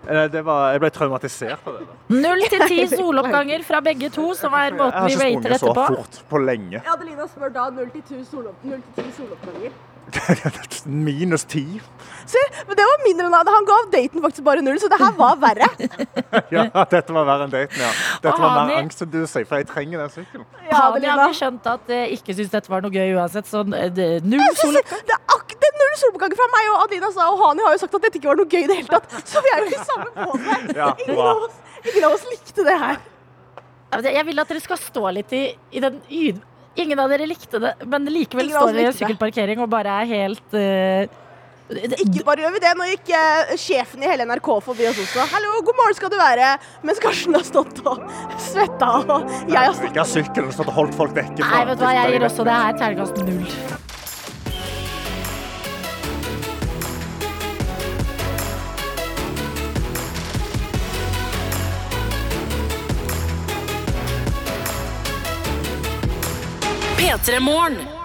Eh, 0.08 0.26
Det 0.28 0.42
var, 0.42 0.72
jeg 0.72 0.80
ble 0.80 0.90
traumatisert 0.90 1.66
av 1.66 1.78
det. 1.78 1.86
Null 2.08 2.40
til 2.50 2.60
ti 2.66 2.86
soloppganger 2.90 3.62
fra 3.62 3.80
begge 3.80 4.08
to, 4.10 4.32
som 4.34 4.52
er 4.54 4.70
Jeg 4.72 4.78
har 4.80 5.08
ikke 5.08 5.18
sprunget 5.20 5.60
så 5.60 5.74
fort 5.74 6.22
på 6.30 6.38
lenge. 6.42 6.82
Adelina 6.86 7.26
spør 7.28 7.52
da 7.52 7.70
null 7.70 7.90
til 7.90 8.02
10 8.02 8.24
solopp- 8.24 8.64
0 8.64 8.82
til 8.96 9.04
10 9.04 9.12
soloppganger. 9.20 9.70
Minus 10.86 11.44
ti. 11.44 11.64
Se, 12.26 12.38
men 12.68 12.76
det 12.78 12.84
var 12.86 13.00
mindre 13.02 13.26
enn 13.28 13.34
han. 13.34 13.48
Han 13.50 13.66
ga 13.66 13.76
daten 13.92 14.22
faktisk 14.22 14.44
bare 14.46 14.62
null, 14.64 14.78
så 14.80 14.88
det 14.92 14.98
her 15.00 15.14
var 15.18 15.38
verre. 15.42 15.66
Ja, 16.54 16.64
dette 16.88 17.12
var 17.14 17.26
verre 17.28 17.46
enn 17.48 17.52
daten, 17.52 17.80
ja. 17.82 17.88
Dette 18.22 18.38
mer 18.40 18.54
var 18.56 18.70
enn 18.78 18.90
du 19.12 19.18
sier, 19.28 19.46
for 19.48 19.60
jeg 19.60 19.68
trenger 19.70 20.02
den 20.04 20.12
sykkelen. 20.14 20.46
Ja, 20.70 20.82
Hani 20.94 21.10
har 21.10 21.34
skjønt 21.36 21.66
at 21.72 21.90
jeg 21.92 22.18
ikke 22.18 22.36
syns 22.38 22.52
dette 22.54 22.70
var 22.72 22.84
noe 22.84 22.94
gøy 22.94 23.14
uansett, 23.16 23.48
så 23.50 23.64
eh, 23.76 23.90
det- 23.92 24.24
null 24.24 24.40
Jeg 24.42 24.58
soloppgang. 24.62 25.02
Det 25.10 25.16
er 25.18 25.36
ak 25.36 25.56
det 25.62 25.70
er 25.70 25.78
null 25.82 25.96
soloppganger 26.04 26.40
fra 26.40 26.48
meg 26.54 26.70
og 26.72 26.78
Adelina 26.86 27.10
sa, 27.14 27.26
og 27.32 27.42
Hani 27.42 27.66
har 27.66 27.74
jo 27.76 27.82
sagt 27.84 27.98
at 27.98 28.06
dette 28.06 28.20
ikke 28.20 28.30
var 28.32 28.40
noe 28.40 28.50
gøy 28.54 28.62
i 28.64 28.70
det 28.70 28.78
hele 28.80 28.88
tatt. 28.94 29.18
Så 29.28 29.42
vi 29.44 29.52
er 29.56 29.64
jo 29.64 29.72
i 29.72 29.82
samme 29.90 30.08
båt 30.16 30.76
Ja, 30.78 30.88
Ingen, 31.02 32.06
av 32.06 32.14
oss- 32.16 32.28
likte 32.30 32.64
det 32.68 32.78
her. 32.86 33.02
Jeg 34.08 34.24
vil 34.24 34.40
at 34.40 34.48
dere 34.48 34.62
skal 34.64 34.78
stå 34.80 35.10
litt 35.18 35.32
i, 35.36 35.44
i 35.76 35.80
den 35.84 35.98
yd... 36.08 36.40
Ingen 36.80 36.98
av 37.02 37.10
dere 37.12 37.26
likte 37.28 37.58
det, 37.60 37.74
men 37.84 38.06
likevel 38.08 38.46
Ingen 38.48 38.56
står 38.58 38.72
dere 38.72 38.86
i 38.86 38.90
en 38.92 38.96
sykkelparkering 38.96 39.60
og 39.60 39.68
bare 39.72 39.98
er 40.02 40.08
helt 40.08 40.54
uh, 40.56 41.18
det- 41.72 41.98
Ikke 42.04 42.24
bare 42.24 42.44
gjør 42.44 42.54
vi 42.56 42.62
det, 42.64 42.72
nå 42.76 42.86
gikk 42.90 43.12
eh, 43.16 43.52
sjefen 43.60 44.02
i 44.04 44.08
hele 44.10 44.24
NRK 44.28 44.48
forbi 44.64 44.88
oss 44.90 44.98
også. 45.04 45.24
Hallo, 45.32 45.52
god 45.64 45.78
morgen 45.78 45.96
skal 45.96 46.10
du 46.12 46.18
være. 46.20 46.50
Mens 46.84 47.00
Karsten 47.00 47.36
har 47.36 47.44
stått 47.48 47.80
og 47.88 48.02
svetta, 48.40 48.90
og 49.04 49.30
jeg 49.48 49.56
har 49.56 49.72
stått 49.76 49.88
Ikke 49.92 50.02
har 50.04 50.10
sykkelen 50.10 50.52
stått 50.52 50.68
og 50.72 50.76
holdt 50.80 50.96
folk 50.98 51.16
vekke. 51.16 51.40
Nei, 51.40 51.64
vet 51.70 51.80
du 51.80 51.86
hva, 51.86 51.94
jeg 52.00 52.16
gir 52.16 52.28
også 52.28 52.48
det 52.48 52.58
her 52.58 52.76
terningkast 52.82 53.24
null. 53.24 53.91
P3 67.12 67.40
Morgen. 67.40 68.01